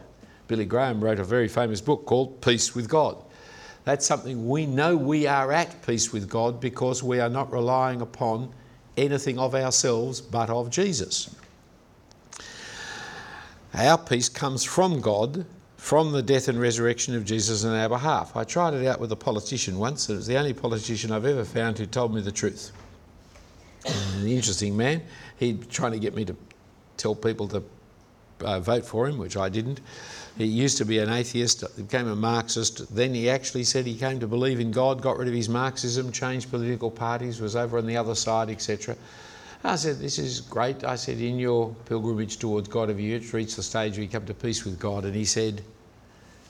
Billy 0.46 0.64
Graham 0.64 1.02
wrote 1.02 1.20
a 1.20 1.24
very 1.24 1.48
famous 1.48 1.80
book 1.80 2.06
called 2.06 2.40
Peace 2.40 2.74
with 2.74 2.88
God. 2.88 3.22
That's 3.88 4.04
something 4.04 4.50
we 4.50 4.66
know 4.66 4.98
we 4.98 5.26
are 5.26 5.50
at 5.50 5.80
peace 5.86 6.12
with 6.12 6.28
God 6.28 6.60
because 6.60 7.02
we 7.02 7.20
are 7.20 7.30
not 7.30 7.50
relying 7.50 8.02
upon 8.02 8.52
anything 8.98 9.38
of 9.38 9.54
ourselves 9.54 10.20
but 10.20 10.50
of 10.50 10.68
Jesus. 10.68 11.34
Our 13.72 13.96
peace 13.96 14.28
comes 14.28 14.62
from 14.62 15.00
God, 15.00 15.46
from 15.78 16.12
the 16.12 16.20
death 16.20 16.48
and 16.48 16.60
resurrection 16.60 17.14
of 17.14 17.24
Jesus 17.24 17.64
on 17.64 17.74
our 17.74 17.88
behalf. 17.88 18.36
I 18.36 18.44
tried 18.44 18.74
it 18.74 18.86
out 18.86 19.00
with 19.00 19.10
a 19.10 19.16
politician 19.16 19.78
once, 19.78 20.06
and 20.10 20.16
it 20.16 20.18
was 20.18 20.26
the 20.26 20.36
only 20.36 20.52
politician 20.52 21.10
I've 21.10 21.24
ever 21.24 21.42
found 21.42 21.78
who 21.78 21.86
told 21.86 22.14
me 22.14 22.20
the 22.20 22.30
truth. 22.30 22.72
An 23.86 24.28
interesting 24.28 24.76
man. 24.76 25.00
He 25.38 25.54
trying 25.70 25.92
to 25.92 25.98
get 25.98 26.14
me 26.14 26.26
to 26.26 26.36
tell 26.98 27.14
people 27.14 27.48
to 27.48 27.62
uh, 28.40 28.60
vote 28.60 28.84
for 28.84 29.08
him, 29.08 29.16
which 29.16 29.38
I 29.38 29.48
didn't. 29.48 29.80
He 30.38 30.44
used 30.44 30.78
to 30.78 30.84
be 30.84 31.00
an 31.00 31.08
atheist, 31.08 31.64
became 31.76 32.06
a 32.06 32.14
Marxist. 32.14 32.94
Then 32.94 33.12
he 33.12 33.28
actually 33.28 33.64
said 33.64 33.84
he 33.84 33.96
came 33.96 34.20
to 34.20 34.28
believe 34.28 34.60
in 34.60 34.70
God, 34.70 35.02
got 35.02 35.18
rid 35.18 35.26
of 35.26 35.34
his 35.34 35.48
Marxism, 35.48 36.12
changed 36.12 36.48
political 36.48 36.92
parties, 36.92 37.40
was 37.40 37.56
over 37.56 37.76
on 37.76 37.86
the 37.86 37.96
other 37.96 38.14
side, 38.14 38.48
etc. 38.48 38.96
I 39.64 39.74
said, 39.74 39.98
This 39.98 40.16
is 40.16 40.40
great. 40.40 40.84
I 40.84 40.94
said, 40.94 41.18
In 41.18 41.40
your 41.40 41.74
pilgrimage 41.86 42.38
towards 42.38 42.68
God, 42.68 42.88
have 42.88 43.00
you 43.00 43.18
reached 43.32 43.56
the 43.56 43.64
stage 43.64 43.94
where 43.94 44.04
you 44.04 44.08
come 44.08 44.26
to 44.26 44.34
peace 44.34 44.64
with 44.64 44.78
God? 44.78 45.04
And 45.04 45.14
he 45.14 45.24
said, 45.24 45.64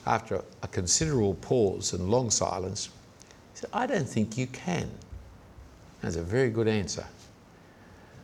after 0.05 0.43
a 0.63 0.67
considerable 0.67 1.35
pause 1.35 1.93
and 1.93 2.09
long 2.09 2.29
silence, 2.29 2.89
he 3.53 3.59
said, 3.59 3.69
I 3.73 3.87
don't 3.87 4.07
think 4.07 4.37
you 4.37 4.47
can. 4.47 4.89
That's 6.01 6.15
a 6.15 6.23
very 6.23 6.49
good 6.49 6.67
answer. 6.67 7.05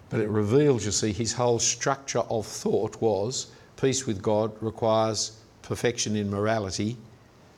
But 0.09 0.20
it 0.20 0.30
reveals, 0.30 0.86
you 0.86 0.91
see, 0.91 1.11
his 1.11 1.34
whole 1.34 1.59
structure 1.59 2.20
of 2.20 2.45
thought 2.45 3.01
was 3.01 3.47
peace 3.78 4.05
with 4.05 4.22
God 4.22 4.51
requires 4.61 5.39
perfection 5.66 6.16
in 6.16 6.30
morality. 6.30 6.95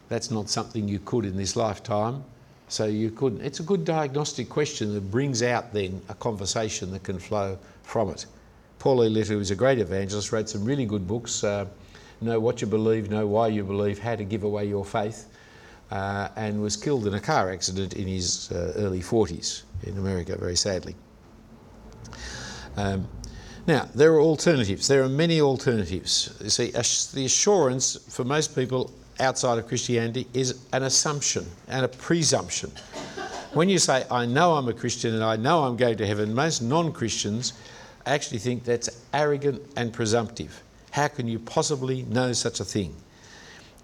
That's 0.09 0.31
not 0.31 0.49
something 0.49 0.87
you 0.87 0.99
could 0.99 1.25
in 1.25 1.37
this 1.37 1.55
lifetime. 1.55 2.23
So 2.69 2.85
you 2.85 3.11
couldn't. 3.11 3.41
It's 3.41 3.59
a 3.59 3.63
good 3.63 3.85
diagnostic 3.85 4.49
question 4.49 4.93
that 4.93 5.11
brings 5.11 5.43
out 5.43 5.73
then 5.73 6.01
a 6.09 6.13
conversation 6.15 6.91
that 6.91 7.03
can 7.03 7.19
flow 7.19 7.57
from 7.83 8.09
it. 8.09 8.25
Paul 8.79 9.03
E. 9.05 9.09
Little, 9.09 9.33
who 9.33 9.37
was 9.37 9.51
a 9.51 9.55
great 9.55 9.79
evangelist, 9.79 10.31
wrote 10.31 10.49
some 10.49 10.65
really 10.65 10.85
good 10.85 11.07
books. 11.07 11.43
Uh, 11.43 11.65
know 12.21 12.39
what 12.39 12.61
you 12.61 12.67
believe, 12.67 13.09
know 13.09 13.27
why 13.27 13.47
you 13.47 13.63
believe, 13.63 13.99
how 13.99 14.15
to 14.15 14.23
give 14.23 14.43
away 14.43 14.65
your 14.65 14.83
faith, 14.83 15.29
uh, 15.91 16.29
and 16.35 16.61
was 16.61 16.75
killed 16.75 17.07
in 17.07 17.13
a 17.13 17.19
car 17.19 17.51
accident 17.51 17.93
in 17.93 18.07
his 18.07 18.51
uh, 18.51 18.73
early 18.77 19.01
40s 19.01 19.63
in 19.83 19.97
America, 19.97 20.35
very 20.37 20.55
sadly. 20.55 20.95
Um, 22.75 23.07
now, 23.67 23.89
there 23.93 24.13
are 24.13 24.21
alternatives. 24.21 24.87
There 24.87 25.03
are 25.03 25.09
many 25.09 25.41
alternatives. 25.41 26.33
You 26.41 26.49
see, 26.49 26.71
the 26.71 27.25
assurance 27.25 27.97
for 28.09 28.23
most 28.23 28.55
people 28.55 28.91
outside 29.19 29.59
of 29.59 29.67
Christianity 29.67 30.25
is 30.33 30.65
an 30.71 30.83
assumption 30.83 31.45
and 31.67 31.83
a 31.83 31.89
presumption. 31.89 32.71
When 33.53 33.67
you 33.67 33.77
say, 33.77 34.05
I 34.09 34.25
know 34.25 34.53
I'm 34.53 34.69
a 34.69 34.73
Christian 34.73 35.13
and 35.15 35.23
I 35.23 35.35
know 35.35 35.63
I'm 35.63 35.75
going 35.75 35.97
to 35.97 36.07
heaven, 36.07 36.33
most 36.33 36.61
non 36.61 36.93
Christians 36.93 37.53
actually 38.05 38.39
think 38.39 38.63
that's 38.63 39.01
arrogant 39.13 39.61
and 39.75 39.91
presumptive. 39.91 40.63
How 40.91 41.09
can 41.09 41.27
you 41.27 41.37
possibly 41.37 42.03
know 42.03 42.31
such 42.31 42.61
a 42.61 42.65
thing? 42.65 42.95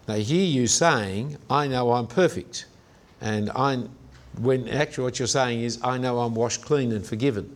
They 0.05 0.23
hear 0.23 0.45
you 0.45 0.67
saying, 0.67 1.37
I 1.49 1.67
know 1.67 1.91
I'm 1.91 2.07
perfect. 2.07 2.67
And 3.19 3.49
I, 3.51 3.83
when 4.39 4.69
actually 4.69 5.05
what 5.05 5.19
you're 5.19 5.27
saying 5.27 5.61
is, 5.61 5.79
I 5.83 5.97
know 5.97 6.19
I'm 6.19 6.35
washed 6.35 6.61
clean 6.61 6.91
and 6.93 7.05
forgiven. 7.05 7.53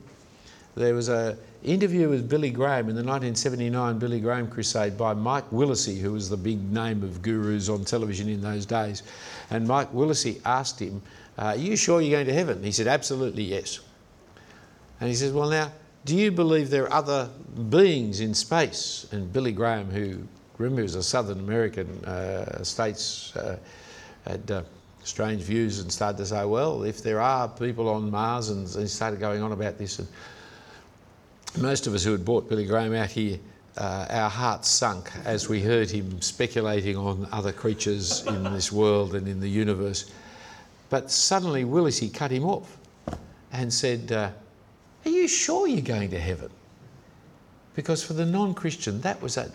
There 0.76 0.94
was 0.94 1.10
a 1.10 1.38
interview 1.64 2.10
with 2.10 2.30
Billy 2.30 2.50
Graham 2.50 2.90
in 2.90 2.96
the 2.96 3.04
1979 3.04 4.00
Billy 4.00 4.20
Graham 4.20 4.48
crusade 4.48 4.98
by 4.98 5.14
Mike 5.14 5.50
Willesee, 5.52 6.00
who 6.00 6.14
was 6.14 6.30
the 6.30 6.38
big 6.38 6.62
name 6.72 7.04
of 7.04 7.22
gurus 7.22 7.70
on 7.70 7.84
television 7.86 8.30
in 8.30 8.42
those 8.42 8.66
days. 8.66 9.04
And 9.50 9.68
Mike 9.68 9.92
Willesee 9.92 10.42
asked 10.46 10.80
him, 10.80 11.02
uh, 11.38 11.46
Are 11.46 11.56
you 11.56 11.76
sure 11.76 12.02
you're 12.02 12.18
going 12.18 12.28
to 12.28 12.34
heaven? 12.34 12.64
He 12.64 12.72
said, 12.72 12.88
Absolutely, 12.88 13.44
yes. 13.44 13.80
And 15.00 15.10
he 15.10 15.16
says, 15.16 15.34
Well, 15.34 15.50
now, 15.50 15.72
do 16.06 16.16
you 16.16 16.32
believe 16.32 16.70
there 16.70 16.86
are 16.86 16.94
other 16.94 17.30
beings 17.70 18.20
in 18.20 18.34
space? 18.34 19.08
And 19.12 19.32
Billy 19.32 19.52
Graham, 19.52 19.90
who 19.90 20.28
remember 20.58 20.84
was 20.84 20.96
a 20.96 21.04
Southern 21.04 21.40
American 21.40 21.88
uh, 22.06 22.64
states, 22.64 23.36
uh, 23.36 23.58
had 24.26 24.50
uh, 24.52 24.64
strange 25.04 25.42
views 25.42 25.80
and 25.80 25.92
started 25.92 26.18
to 26.18 26.26
say, 26.26 26.46
Well, 26.46 26.84
if 26.84 27.04
there 27.04 27.20
are 27.20 27.48
people 27.48 27.90
on 27.90 28.10
Mars, 28.10 28.50
and, 28.50 28.68
and 28.68 28.82
he 28.84 28.88
started 28.88 29.20
going 29.20 29.42
on 29.42 29.52
about 29.52 29.78
this. 29.78 30.00
And, 30.00 30.08
most 31.56 31.88
of 31.88 31.94
us 31.94 32.04
who 32.04 32.12
had 32.12 32.26
brought 32.26 32.50
Billy 32.50 32.66
Graham 32.66 32.94
out 32.94 33.10
here, 33.10 33.40
uh, 33.78 34.08
our 34.10 34.30
hearts 34.30 34.70
sunk 34.70 35.12
as 35.24 35.48
we 35.48 35.62
heard 35.62 35.90
him 35.90 36.22
speculating 36.22 36.98
on 36.98 37.28
other 37.32 37.52
creatures 37.52 38.26
in 38.26 38.44
this 38.44 38.72
world 38.72 39.16
and 39.16 39.28
in 39.28 39.40
the 39.40 39.50
universe. 39.50 40.12
But 40.90 41.12
suddenly 41.12 41.64
Willesee 41.64 42.14
cut 42.14 42.32
him 42.32 42.46
off 42.46 42.78
and 43.52 43.72
said, 43.72 44.12
uh, 44.12 44.32
Are 45.06 45.12
you 45.12 45.28
sure 45.28 45.68
you're 45.68 45.82
going 45.82 46.10
to 46.12 46.20
heaven? 46.20 46.50
Because 47.76 48.04
for 48.04 48.14
the 48.14 48.26
non 48.26 48.54
Christian, 48.54 49.02
that 49.02 49.22
was 49.22 49.38
an 49.38 49.52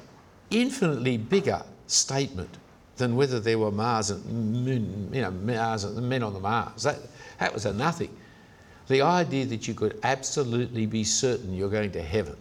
infinitely 0.50 1.16
bigger 1.16 1.62
statement 1.88 2.58
than 2.96 3.16
whether 3.16 3.40
there 3.40 3.58
were 3.58 3.72
Mars 3.72 4.10
and 4.10 4.24
moon, 4.64 5.10
you 5.12 5.22
know, 5.22 5.30
Mars 5.30 5.84
and 5.84 6.08
men 6.08 6.22
on 6.22 6.32
the 6.32 6.40
Mars. 6.40 6.84
That, 6.84 6.98
that 7.40 7.52
was 7.52 7.66
a 7.66 7.72
nothing. 7.72 8.16
The 8.92 9.00
idea 9.00 9.46
that 9.46 9.66
you 9.66 9.72
could 9.72 9.98
absolutely 10.02 10.84
be 10.84 11.02
certain 11.02 11.54
you're 11.54 11.70
going 11.70 11.92
to 11.92 12.02
heaven. 12.02 12.36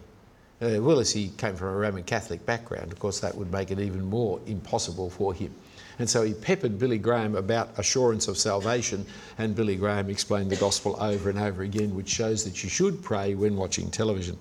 Uh, 0.62 0.82
Willesee 0.82 1.38
came 1.38 1.56
from 1.56 1.70
a 1.70 1.78
Roman 1.78 2.04
Catholic 2.04 2.46
background. 2.46 2.92
Of 2.92 3.00
course, 3.00 3.22
that 3.22 3.34
would 3.34 3.50
make 3.54 3.72
it 3.72 3.80
even 3.80 4.04
more 4.04 4.42
impossible 4.46 5.10
for 5.10 5.34
him. 5.34 5.56
And 5.98 6.10
so 6.10 6.24
he 6.24 6.34
peppered 6.34 6.78
Billy 6.78 6.98
Graham 6.98 7.36
about 7.36 7.80
assurance 7.80 8.28
of 8.28 8.38
salvation, 8.38 9.06
and 9.38 9.56
Billy 9.56 9.78
Graham 9.78 10.10
explained 10.10 10.52
the 10.52 10.58
gospel 10.58 10.98
over 11.00 11.30
and 11.30 11.40
over 11.40 11.64
again, 11.64 11.96
which 11.96 12.10
shows 12.10 12.44
that 12.44 12.62
you 12.66 12.70
should 12.70 13.02
pray 13.02 13.34
when 13.34 13.56
watching 13.56 13.90
television. 13.90 14.38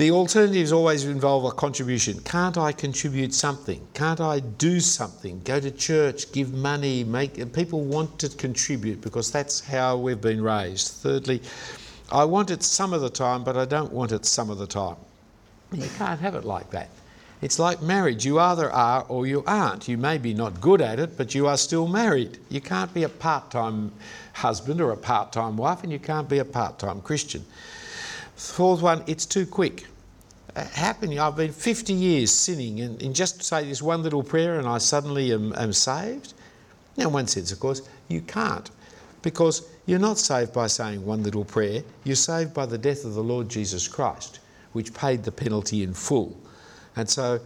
The 0.00 0.12
alternatives 0.12 0.72
always 0.72 1.04
involve 1.04 1.44
a 1.44 1.50
contribution. 1.50 2.20
Can't 2.20 2.56
I 2.56 2.72
contribute 2.72 3.34
something? 3.34 3.86
Can't 3.92 4.18
I 4.18 4.40
do 4.40 4.80
something? 4.80 5.42
Go 5.44 5.60
to 5.60 5.70
church, 5.70 6.32
give 6.32 6.54
money, 6.54 7.04
make 7.04 7.52
people 7.52 7.84
want 7.84 8.18
to 8.20 8.30
contribute 8.30 9.02
because 9.02 9.30
that's 9.30 9.60
how 9.60 9.98
we've 9.98 10.18
been 10.18 10.42
raised. 10.42 10.88
Thirdly, 11.02 11.42
I 12.10 12.24
want 12.24 12.50
it 12.50 12.62
some 12.62 12.94
of 12.94 13.02
the 13.02 13.10
time, 13.10 13.44
but 13.44 13.58
I 13.58 13.66
don't 13.66 13.92
want 13.92 14.12
it 14.12 14.24
some 14.24 14.48
of 14.48 14.56
the 14.56 14.66
time. 14.66 14.96
You 15.70 15.86
can't 15.98 16.18
have 16.18 16.34
it 16.34 16.46
like 16.46 16.70
that. 16.70 16.88
It's 17.42 17.58
like 17.58 17.82
marriage. 17.82 18.24
You 18.24 18.38
either 18.38 18.72
are 18.72 19.04
or 19.06 19.26
you 19.26 19.44
aren't. 19.46 19.86
You 19.86 19.98
may 19.98 20.16
be 20.16 20.32
not 20.32 20.62
good 20.62 20.80
at 20.80 20.98
it, 20.98 21.18
but 21.18 21.34
you 21.34 21.46
are 21.46 21.58
still 21.58 21.86
married. 21.86 22.38
You 22.48 22.62
can't 22.62 22.94
be 22.94 23.02
a 23.02 23.10
part 23.10 23.50
time 23.50 23.92
husband 24.32 24.80
or 24.80 24.92
a 24.92 24.96
part 24.96 25.30
time 25.30 25.58
wife, 25.58 25.82
and 25.82 25.92
you 25.92 25.98
can't 25.98 26.26
be 26.26 26.38
a 26.38 26.44
part 26.46 26.78
time 26.78 27.02
Christian. 27.02 27.44
Fourth 28.40 28.80
one, 28.80 29.04
it's 29.06 29.26
too 29.26 29.44
quick. 29.44 29.86
Uh, 30.56 30.64
how 30.72 30.94
can 30.94 31.12
you? 31.12 31.20
I've 31.20 31.36
been 31.36 31.52
50 31.52 31.92
years 31.92 32.30
sinning 32.30 32.80
and, 32.80 33.00
and 33.02 33.14
just 33.14 33.42
say 33.42 33.66
this 33.66 33.82
one 33.82 34.02
little 34.02 34.22
prayer 34.22 34.58
and 34.58 34.66
I 34.66 34.78
suddenly 34.78 35.30
am, 35.34 35.52
am 35.56 35.74
saved? 35.74 36.32
Now, 36.96 37.08
in 37.08 37.12
one 37.12 37.26
sense, 37.26 37.52
of 37.52 37.60
course, 37.60 37.82
you 38.08 38.22
can't 38.22 38.70
because 39.20 39.68
you're 39.84 39.98
not 39.98 40.16
saved 40.16 40.54
by 40.54 40.68
saying 40.68 41.04
one 41.04 41.22
little 41.22 41.44
prayer. 41.44 41.82
You're 42.04 42.16
saved 42.16 42.54
by 42.54 42.64
the 42.64 42.78
death 42.78 43.04
of 43.04 43.12
the 43.12 43.22
Lord 43.22 43.50
Jesus 43.50 43.86
Christ, 43.86 44.40
which 44.72 44.94
paid 44.94 45.22
the 45.22 45.32
penalty 45.32 45.82
in 45.82 45.92
full. 45.92 46.34
And 46.96 47.08
so 47.08 47.40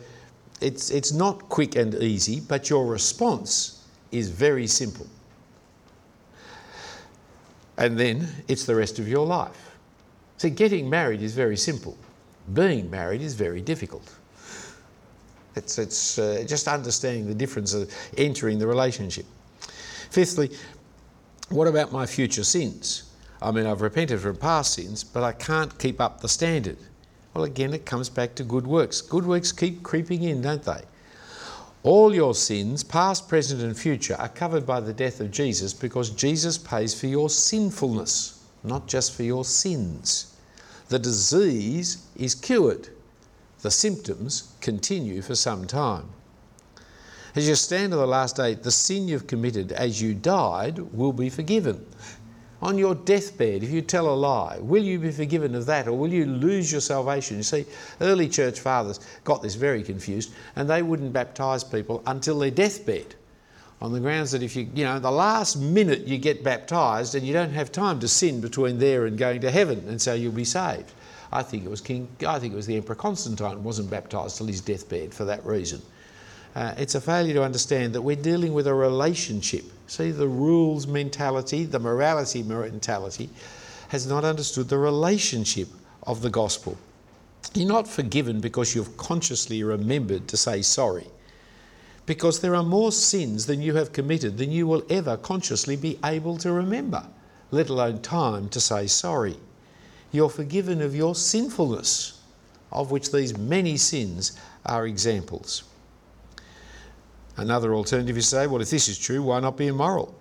it's, 0.60 0.90
it's 0.90 1.12
not 1.12 1.48
quick 1.48 1.74
and 1.74 1.92
easy, 1.96 2.38
but 2.38 2.70
your 2.70 2.86
response 2.86 3.84
is 4.12 4.30
very 4.30 4.68
simple. 4.68 5.08
And 7.78 7.98
then 7.98 8.28
it's 8.46 8.64
the 8.64 8.76
rest 8.76 9.00
of 9.00 9.08
your 9.08 9.26
life. 9.26 9.73
See, 10.36 10.50
getting 10.50 10.90
married 10.90 11.22
is 11.22 11.34
very 11.34 11.56
simple 11.56 11.96
being 12.52 12.90
married 12.90 13.22
is 13.22 13.34
very 13.34 13.60
difficult. 13.60 14.14
It's, 15.56 15.78
it's 15.78 16.18
uh, 16.18 16.44
just 16.46 16.68
understanding 16.68 17.26
the 17.26 17.34
difference 17.34 17.74
of 17.74 17.92
entering 18.18 18.58
the 18.58 18.66
relationship. 18.66 19.24
Fifthly, 20.10 20.50
what 21.48 21.68
about 21.68 21.92
my 21.92 22.06
future 22.06 22.44
sins? 22.44 23.04
I 23.40 23.50
mean, 23.50 23.66
I've 23.66 23.80
repented 23.80 24.20
from 24.20 24.36
past 24.36 24.74
sins, 24.74 25.04
but 25.04 25.22
I 25.22 25.32
can't 25.32 25.76
keep 25.78 26.00
up 26.00 26.20
the 26.20 26.28
standard. 26.28 26.78
Well, 27.34 27.44
again, 27.44 27.72
it 27.72 27.86
comes 27.86 28.08
back 28.08 28.34
to 28.36 28.44
good 28.44 28.66
works. 28.66 29.00
Good 29.00 29.26
works 29.26 29.52
keep 29.52 29.82
creeping 29.82 30.22
in, 30.22 30.42
don't 30.42 30.62
they? 30.62 30.82
All 31.82 32.14
your 32.14 32.34
sins, 32.34 32.82
past, 32.82 33.28
present, 33.28 33.60
and 33.60 33.76
future, 33.76 34.16
are 34.18 34.28
covered 34.28 34.66
by 34.66 34.80
the 34.80 34.92
death 34.92 35.20
of 35.20 35.30
Jesus 35.30 35.74
because 35.74 36.10
Jesus 36.10 36.56
pays 36.56 36.98
for 36.98 37.06
your 37.06 37.28
sinfulness, 37.28 38.43
not 38.64 38.88
just 38.88 39.14
for 39.14 39.22
your 39.22 39.44
sins. 39.44 40.34
The 40.88 40.98
disease 40.98 42.06
is 42.16 42.34
cured. 42.34 42.88
The 43.62 43.70
symptoms 43.70 44.52
continue 44.60 45.22
for 45.22 45.34
some 45.34 45.66
time. 45.66 46.08
As 47.34 47.48
you 47.48 47.54
stand 47.54 47.92
to 47.92 47.96
the 47.96 48.06
last 48.06 48.36
day, 48.36 48.54
the 48.54 48.70
sin 48.70 49.08
you've 49.08 49.26
committed 49.26 49.72
as 49.72 50.00
you 50.00 50.14
died 50.14 50.78
will 50.78 51.12
be 51.12 51.28
forgiven. 51.28 51.84
On 52.62 52.78
your 52.78 52.94
deathbed, 52.94 53.62
if 53.62 53.70
you 53.70 53.82
tell 53.82 54.08
a 54.08 54.14
lie, 54.14 54.58
will 54.60 54.82
you 54.82 54.98
be 54.98 55.10
forgiven 55.10 55.54
of 55.54 55.66
that 55.66 55.86
or 55.86 55.92
will 55.98 56.12
you 56.12 56.24
lose 56.24 56.70
your 56.72 56.80
salvation? 56.80 57.36
You 57.36 57.42
see, 57.42 57.66
early 58.00 58.28
church 58.28 58.60
fathers 58.60 59.00
got 59.24 59.42
this 59.42 59.54
very 59.54 59.82
confused 59.82 60.32
and 60.56 60.70
they 60.70 60.82
wouldn't 60.82 61.12
baptise 61.12 61.64
people 61.64 62.02
until 62.06 62.38
their 62.38 62.50
deathbed 62.50 63.14
on 63.80 63.92
the 63.92 64.00
grounds 64.00 64.32
that 64.32 64.42
if 64.42 64.56
you, 64.56 64.68
you 64.74 64.84
know, 64.84 64.98
the 64.98 65.10
last 65.10 65.56
minute 65.56 66.06
you 66.06 66.18
get 66.18 66.42
baptised 66.42 67.14
and 67.14 67.26
you 67.26 67.32
don't 67.32 67.52
have 67.52 67.70
time 67.72 68.00
to 68.00 68.08
sin 68.08 68.40
between 68.40 68.78
there 68.78 69.06
and 69.06 69.18
going 69.18 69.40
to 69.40 69.50
heaven 69.50 69.84
and 69.88 70.00
so 70.00 70.14
you'll 70.14 70.32
be 70.32 70.44
saved. 70.44 70.92
I 71.32 71.42
think 71.42 71.64
it 71.64 71.70
was 71.70 71.80
King, 71.80 72.08
I 72.26 72.38
think 72.38 72.52
it 72.52 72.56
was 72.56 72.66
the 72.66 72.76
Emperor 72.76 72.94
Constantine 72.94 73.62
wasn't 73.64 73.90
baptised 73.90 74.36
till 74.36 74.46
his 74.46 74.60
deathbed 74.60 75.12
for 75.12 75.24
that 75.24 75.44
reason. 75.44 75.82
Uh, 76.54 76.72
it's 76.78 76.94
a 76.94 77.00
failure 77.00 77.34
to 77.34 77.42
understand 77.42 77.92
that 77.94 78.02
we're 78.02 78.14
dealing 78.14 78.54
with 78.54 78.68
a 78.68 78.74
relationship. 78.74 79.64
See, 79.88 80.12
the 80.12 80.28
rules 80.28 80.86
mentality, 80.86 81.64
the 81.64 81.80
morality 81.80 82.44
mentality, 82.44 83.28
has 83.88 84.06
not 84.06 84.24
understood 84.24 84.68
the 84.68 84.78
relationship 84.78 85.68
of 86.04 86.22
the 86.22 86.30
gospel. 86.30 86.78
You're 87.54 87.68
not 87.68 87.88
forgiven 87.88 88.40
because 88.40 88.74
you've 88.74 88.96
consciously 88.96 89.62
remembered 89.64 90.28
to 90.28 90.36
say 90.36 90.62
sorry, 90.62 91.06
because 92.06 92.40
there 92.40 92.54
are 92.54 92.62
more 92.62 92.92
sins 92.92 93.46
than 93.46 93.62
you 93.62 93.74
have 93.76 93.92
committed 93.92 94.36
than 94.36 94.50
you 94.50 94.66
will 94.66 94.84
ever 94.90 95.16
consciously 95.16 95.76
be 95.76 95.98
able 96.04 96.36
to 96.38 96.52
remember, 96.52 97.06
let 97.50 97.70
alone 97.70 98.00
time 98.02 98.48
to 98.50 98.60
say 98.60 98.86
sorry. 98.86 99.36
You're 100.12 100.28
forgiven 100.28 100.82
of 100.82 100.94
your 100.94 101.14
sinfulness, 101.14 102.20
of 102.70 102.90
which 102.90 103.10
these 103.10 103.36
many 103.36 103.76
sins 103.76 104.38
are 104.66 104.86
examples. 104.86 105.64
Another 107.36 107.74
alternative 107.74 108.16
is 108.16 108.30
to 108.30 108.36
say, 108.36 108.46
well, 108.46 108.60
if 108.60 108.70
this 108.70 108.88
is 108.88 108.98
true, 108.98 109.22
why 109.22 109.40
not 109.40 109.56
be 109.56 109.66
immoral? 109.66 110.14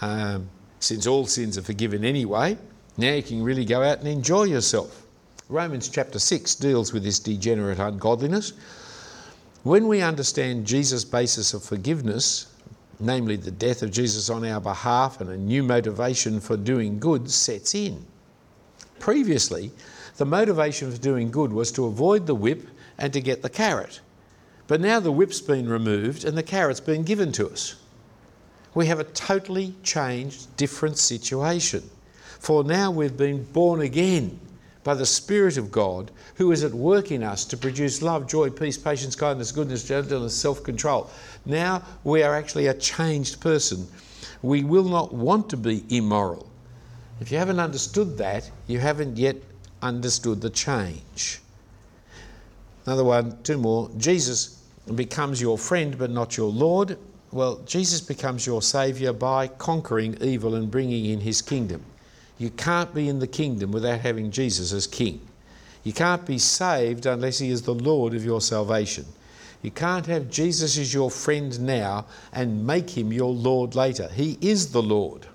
Um, 0.00 0.48
since 0.78 1.06
all 1.06 1.26
sins 1.26 1.58
are 1.58 1.62
forgiven 1.62 2.04
anyway, 2.04 2.56
now 2.96 3.14
you 3.14 3.22
can 3.22 3.42
really 3.42 3.64
go 3.64 3.82
out 3.82 3.98
and 3.98 4.08
enjoy 4.08 4.44
yourself. 4.44 5.06
Romans 5.48 5.88
chapter 5.88 6.18
6 6.18 6.54
deals 6.56 6.92
with 6.92 7.02
this 7.02 7.18
degenerate 7.18 7.78
ungodliness. 7.78 8.52
When 9.66 9.88
we 9.88 10.00
understand 10.00 10.64
Jesus' 10.64 11.04
basis 11.04 11.52
of 11.52 11.60
forgiveness, 11.64 12.54
namely 13.00 13.34
the 13.34 13.50
death 13.50 13.82
of 13.82 13.90
Jesus 13.90 14.30
on 14.30 14.44
our 14.44 14.60
behalf 14.60 15.20
and 15.20 15.28
a 15.28 15.36
new 15.36 15.64
motivation 15.64 16.38
for 16.38 16.56
doing 16.56 17.00
good, 17.00 17.28
sets 17.28 17.74
in. 17.74 18.06
Previously, 19.00 19.72
the 20.18 20.24
motivation 20.24 20.92
for 20.92 20.98
doing 20.98 21.32
good 21.32 21.52
was 21.52 21.72
to 21.72 21.86
avoid 21.86 22.28
the 22.28 22.34
whip 22.36 22.68
and 22.98 23.12
to 23.12 23.20
get 23.20 23.42
the 23.42 23.50
carrot. 23.50 23.98
But 24.68 24.80
now 24.80 25.00
the 25.00 25.10
whip's 25.10 25.40
been 25.40 25.68
removed 25.68 26.24
and 26.24 26.38
the 26.38 26.44
carrot's 26.44 26.78
been 26.78 27.02
given 27.02 27.32
to 27.32 27.48
us. 27.48 27.74
We 28.74 28.86
have 28.86 29.00
a 29.00 29.10
totally 29.18 29.74
changed, 29.82 30.56
different 30.56 30.96
situation. 30.96 31.82
For 32.38 32.62
now 32.62 32.92
we've 32.92 33.16
been 33.16 33.42
born 33.42 33.80
again 33.80 34.38
by 34.86 34.94
the 34.94 35.04
Spirit 35.04 35.56
of 35.56 35.72
God 35.72 36.12
who 36.36 36.52
is 36.52 36.62
at 36.62 36.72
work 36.72 37.10
in 37.10 37.24
us 37.24 37.44
to 37.46 37.56
produce 37.56 38.02
love, 38.02 38.28
joy, 38.28 38.50
peace, 38.50 38.78
patience, 38.78 39.16
kindness, 39.16 39.50
goodness, 39.50 39.82
gentleness, 39.82 40.36
self 40.36 40.62
control. 40.62 41.10
Now 41.44 41.82
we 42.04 42.22
are 42.22 42.36
actually 42.36 42.68
a 42.68 42.74
changed 42.74 43.40
person. 43.40 43.88
We 44.42 44.62
will 44.62 44.88
not 44.88 45.12
want 45.12 45.50
to 45.50 45.56
be 45.56 45.82
immoral. 45.88 46.48
If 47.20 47.32
you 47.32 47.38
haven't 47.38 47.58
understood 47.58 48.16
that, 48.18 48.48
you 48.68 48.78
haven't 48.78 49.16
yet 49.16 49.34
understood 49.82 50.40
the 50.40 50.50
change. 50.50 51.40
Another 52.84 53.02
one, 53.02 53.42
two 53.42 53.58
more. 53.58 53.90
Jesus 53.96 54.62
becomes 54.94 55.42
your 55.42 55.58
friend 55.58 55.98
but 55.98 56.12
not 56.12 56.36
your 56.36 56.52
Lord. 56.52 56.96
Well, 57.32 57.56
Jesus 57.66 58.00
becomes 58.00 58.46
your 58.46 58.62
Saviour 58.62 59.12
by 59.12 59.48
conquering 59.48 60.16
evil 60.20 60.54
and 60.54 60.70
bringing 60.70 61.06
in 61.06 61.18
His 61.18 61.42
kingdom. 61.42 61.84
You 62.38 62.50
can't 62.50 62.94
be 62.94 63.08
in 63.08 63.18
the 63.18 63.26
kingdom 63.26 63.72
without 63.72 64.00
having 64.00 64.30
Jesus 64.30 64.72
as 64.72 64.86
King. 64.86 65.20
You 65.84 65.92
can't 65.92 66.26
be 66.26 66.38
saved 66.38 67.06
unless 67.06 67.38
He 67.38 67.50
is 67.50 67.62
the 67.62 67.74
Lord 67.74 68.14
of 68.14 68.24
your 68.24 68.40
salvation. 68.40 69.06
You 69.62 69.70
can't 69.70 70.06
have 70.06 70.30
Jesus 70.30 70.76
as 70.78 70.92
your 70.92 71.10
friend 71.10 71.58
now 71.60 72.06
and 72.32 72.66
make 72.66 72.90
Him 72.90 73.12
your 73.12 73.32
Lord 73.32 73.74
later. 73.74 74.08
He 74.08 74.36
is 74.40 74.72
the 74.72 74.82
Lord. 74.82 75.26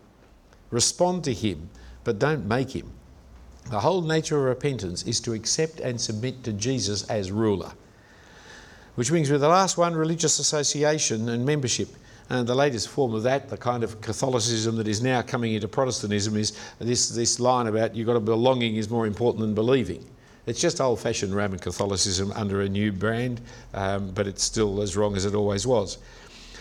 Respond 0.69 1.23
to 1.23 1.33
Him, 1.33 1.69
but 2.03 2.19
don't 2.19 2.45
make 2.45 2.71
Him. 2.71 2.91
The 3.69 3.79
whole 3.79 4.01
nature 4.01 4.37
of 4.37 4.43
repentance 4.43 5.03
is 5.03 5.19
to 5.21 5.33
accept 5.33 5.79
and 5.79 5.99
submit 5.99 6.43
to 6.43 6.53
Jesus 6.53 7.03
as 7.09 7.31
ruler. 7.31 7.71
Which 8.95 9.09
brings 9.09 9.29
me 9.29 9.35
to 9.35 9.39
the 9.39 9.47
last 9.47 9.77
one 9.77 9.95
religious 9.95 10.39
association 10.39 11.29
and 11.29 11.45
membership. 11.45 11.89
And 12.31 12.47
the 12.47 12.55
latest 12.55 12.87
form 12.87 13.13
of 13.13 13.23
that, 13.23 13.49
the 13.49 13.57
kind 13.57 13.83
of 13.83 13.99
Catholicism 13.99 14.77
that 14.77 14.87
is 14.87 15.03
now 15.03 15.21
coming 15.21 15.53
into 15.53 15.67
Protestantism, 15.67 16.37
is 16.37 16.57
this, 16.79 17.09
this 17.09 17.41
line 17.41 17.67
about 17.67 17.93
you've 17.93 18.07
got 18.07 18.13
to 18.13 18.21
belonging 18.21 18.77
is 18.77 18.89
more 18.89 19.05
important 19.05 19.41
than 19.41 19.53
believing. 19.53 20.05
It's 20.45 20.61
just 20.61 20.79
old 20.79 21.01
fashioned 21.01 21.35
Roman 21.35 21.59
Catholicism 21.59 22.31
under 22.31 22.61
a 22.61 22.69
new 22.69 22.93
brand, 22.93 23.41
um, 23.73 24.11
but 24.11 24.27
it's 24.27 24.43
still 24.43 24.81
as 24.81 24.95
wrong 24.95 25.17
as 25.17 25.25
it 25.25 25.35
always 25.35 25.67
was. 25.67 25.97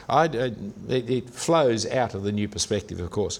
Uh, 0.08 0.50
it, 0.88 1.08
it, 1.08 1.30
flows 1.30 1.86
out 1.86 2.14
of 2.14 2.24
the 2.24 2.32
new 2.32 2.48
perspective, 2.48 2.98
of 2.98 3.12
course. 3.12 3.38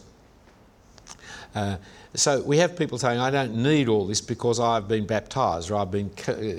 Uh, 1.52 1.78
so 2.14 2.42
we 2.42 2.58
have 2.58 2.76
people 2.76 2.96
saying, 2.96 3.18
I 3.18 3.32
don't 3.32 3.56
need 3.56 3.88
all 3.88 4.06
this 4.06 4.20
because 4.20 4.60
I've 4.60 4.86
been 4.86 5.04
baptised 5.04 5.72
or 5.72 5.78
I've 5.78 5.90
been, 5.90 6.12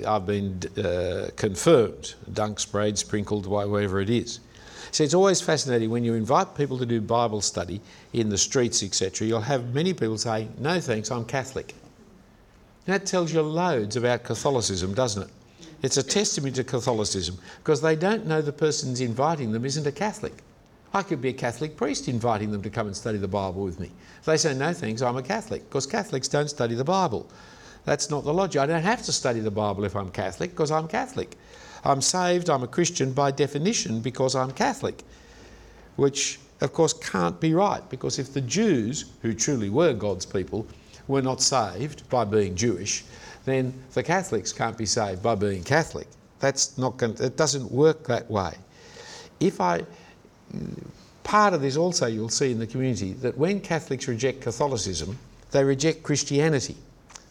I've 0.06 0.26
been 0.26 0.60
uh, 0.76 1.30
confirmed, 1.34 2.14
dunk, 2.30 2.60
sprayed, 2.60 2.98
sprinkled, 2.98 3.46
whatever 3.46 4.02
it 4.02 4.10
is. 4.10 4.40
So 4.92 5.02
it's 5.02 5.14
always 5.14 5.40
fascinating 5.40 5.88
when 5.88 6.04
you 6.04 6.12
invite 6.12 6.54
people 6.54 6.78
to 6.78 6.84
do 6.84 7.00
Bible 7.00 7.40
study 7.40 7.80
in 8.12 8.28
the 8.28 8.36
streets, 8.36 8.82
etc. 8.82 9.26
You'll 9.26 9.40
have 9.40 9.72
many 9.72 9.94
people 9.94 10.18
say, 10.18 10.48
No 10.58 10.80
thanks, 10.80 11.10
I'm 11.10 11.24
Catholic. 11.24 11.74
that 12.84 13.06
tells 13.06 13.32
you 13.32 13.40
loads 13.40 13.96
about 13.96 14.22
Catholicism, 14.22 14.92
doesn't 14.92 15.22
it? 15.22 15.30
It's 15.80 15.96
a 15.96 16.02
testimony 16.02 16.52
to 16.52 16.64
Catholicism 16.64 17.38
because 17.58 17.80
they 17.80 17.96
don't 17.96 18.26
know 18.26 18.42
the 18.42 18.52
person's 18.52 19.00
inviting 19.00 19.50
them 19.50 19.64
isn't 19.64 19.86
a 19.86 19.92
Catholic. 19.92 20.34
I 20.92 21.02
could 21.02 21.22
be 21.22 21.30
a 21.30 21.32
Catholic 21.32 21.74
priest 21.74 22.06
inviting 22.06 22.52
them 22.52 22.60
to 22.60 22.68
come 22.68 22.86
and 22.86 22.94
study 22.94 23.16
the 23.16 23.26
Bible 23.26 23.64
with 23.64 23.80
me. 23.80 23.90
If 24.20 24.26
they 24.26 24.36
say, 24.36 24.52
no 24.52 24.74
thanks, 24.74 25.00
I'm 25.00 25.16
a 25.16 25.22
Catholic, 25.22 25.64
because 25.70 25.86
Catholics 25.86 26.28
don't 26.28 26.50
study 26.50 26.74
the 26.74 26.84
Bible. 26.84 27.26
That's 27.86 28.10
not 28.10 28.24
the 28.24 28.34
logic. 28.34 28.60
I 28.60 28.66
don't 28.66 28.82
have 28.82 29.02
to 29.04 29.12
study 29.12 29.40
the 29.40 29.50
Bible 29.50 29.84
if 29.84 29.96
I'm 29.96 30.10
Catholic, 30.10 30.50
because 30.50 30.70
I'm 30.70 30.86
Catholic. 30.86 31.38
I'm 31.84 32.00
saved, 32.00 32.48
I'm 32.48 32.62
a 32.62 32.68
Christian 32.68 33.12
by 33.12 33.30
definition 33.30 34.00
because 34.00 34.34
I'm 34.34 34.52
Catholic, 34.52 35.02
which 35.96 36.38
of 36.60 36.72
course 36.72 36.92
can't 36.92 37.40
be 37.40 37.54
right, 37.54 37.82
because 37.90 38.18
if 38.18 38.32
the 38.32 38.40
Jews, 38.40 39.06
who 39.22 39.34
truly 39.34 39.68
were 39.68 39.92
God's 39.92 40.24
people, 40.24 40.66
were 41.08 41.22
not 41.22 41.40
saved 41.40 42.08
by 42.08 42.24
being 42.24 42.54
Jewish, 42.54 43.04
then 43.44 43.74
the 43.94 44.02
Catholics 44.02 44.52
can't 44.52 44.78
be 44.78 44.86
saved 44.86 45.22
by 45.22 45.34
being 45.34 45.64
Catholic. 45.64 46.06
That's 46.38 46.78
not 46.78 46.96
going 46.96 47.16
it 47.20 47.36
doesn't 47.36 47.70
work 47.70 48.06
that 48.06 48.30
way. 48.30 48.54
If 49.40 49.60
I, 49.60 49.82
part 51.24 51.54
of 51.54 51.60
this 51.60 51.76
also 51.76 52.06
you'll 52.06 52.28
see 52.28 52.52
in 52.52 52.58
the 52.60 52.66
community 52.66 53.14
that 53.14 53.36
when 53.36 53.60
Catholics 53.60 54.06
reject 54.06 54.40
Catholicism, 54.40 55.18
they 55.50 55.64
reject 55.64 56.04
Christianity. 56.04 56.76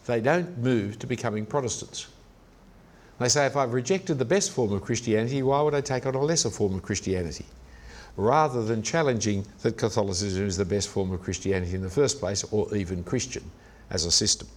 They 0.06 0.20
don't 0.20 0.58
move 0.58 0.98
to 0.98 1.06
becoming 1.06 1.46
Protestants. 1.46 2.08
They 3.22 3.28
say, 3.28 3.46
if 3.46 3.56
I've 3.56 3.72
rejected 3.72 4.18
the 4.18 4.24
best 4.24 4.50
form 4.50 4.72
of 4.72 4.82
Christianity, 4.82 5.42
why 5.42 5.60
would 5.62 5.74
I 5.74 5.80
take 5.80 6.06
on 6.06 6.14
a 6.14 6.20
lesser 6.20 6.50
form 6.50 6.74
of 6.74 6.82
Christianity? 6.82 7.46
Rather 8.16 8.64
than 8.64 8.82
challenging 8.82 9.46
that 9.62 9.78
Catholicism 9.78 10.46
is 10.46 10.56
the 10.56 10.64
best 10.64 10.88
form 10.88 11.12
of 11.12 11.22
Christianity 11.22 11.74
in 11.74 11.82
the 11.82 11.90
first 11.90 12.18
place, 12.18 12.44
or 12.50 12.74
even 12.76 13.04
Christian 13.04 13.44
as 13.90 14.04
a 14.04 14.10
system. 14.10 14.48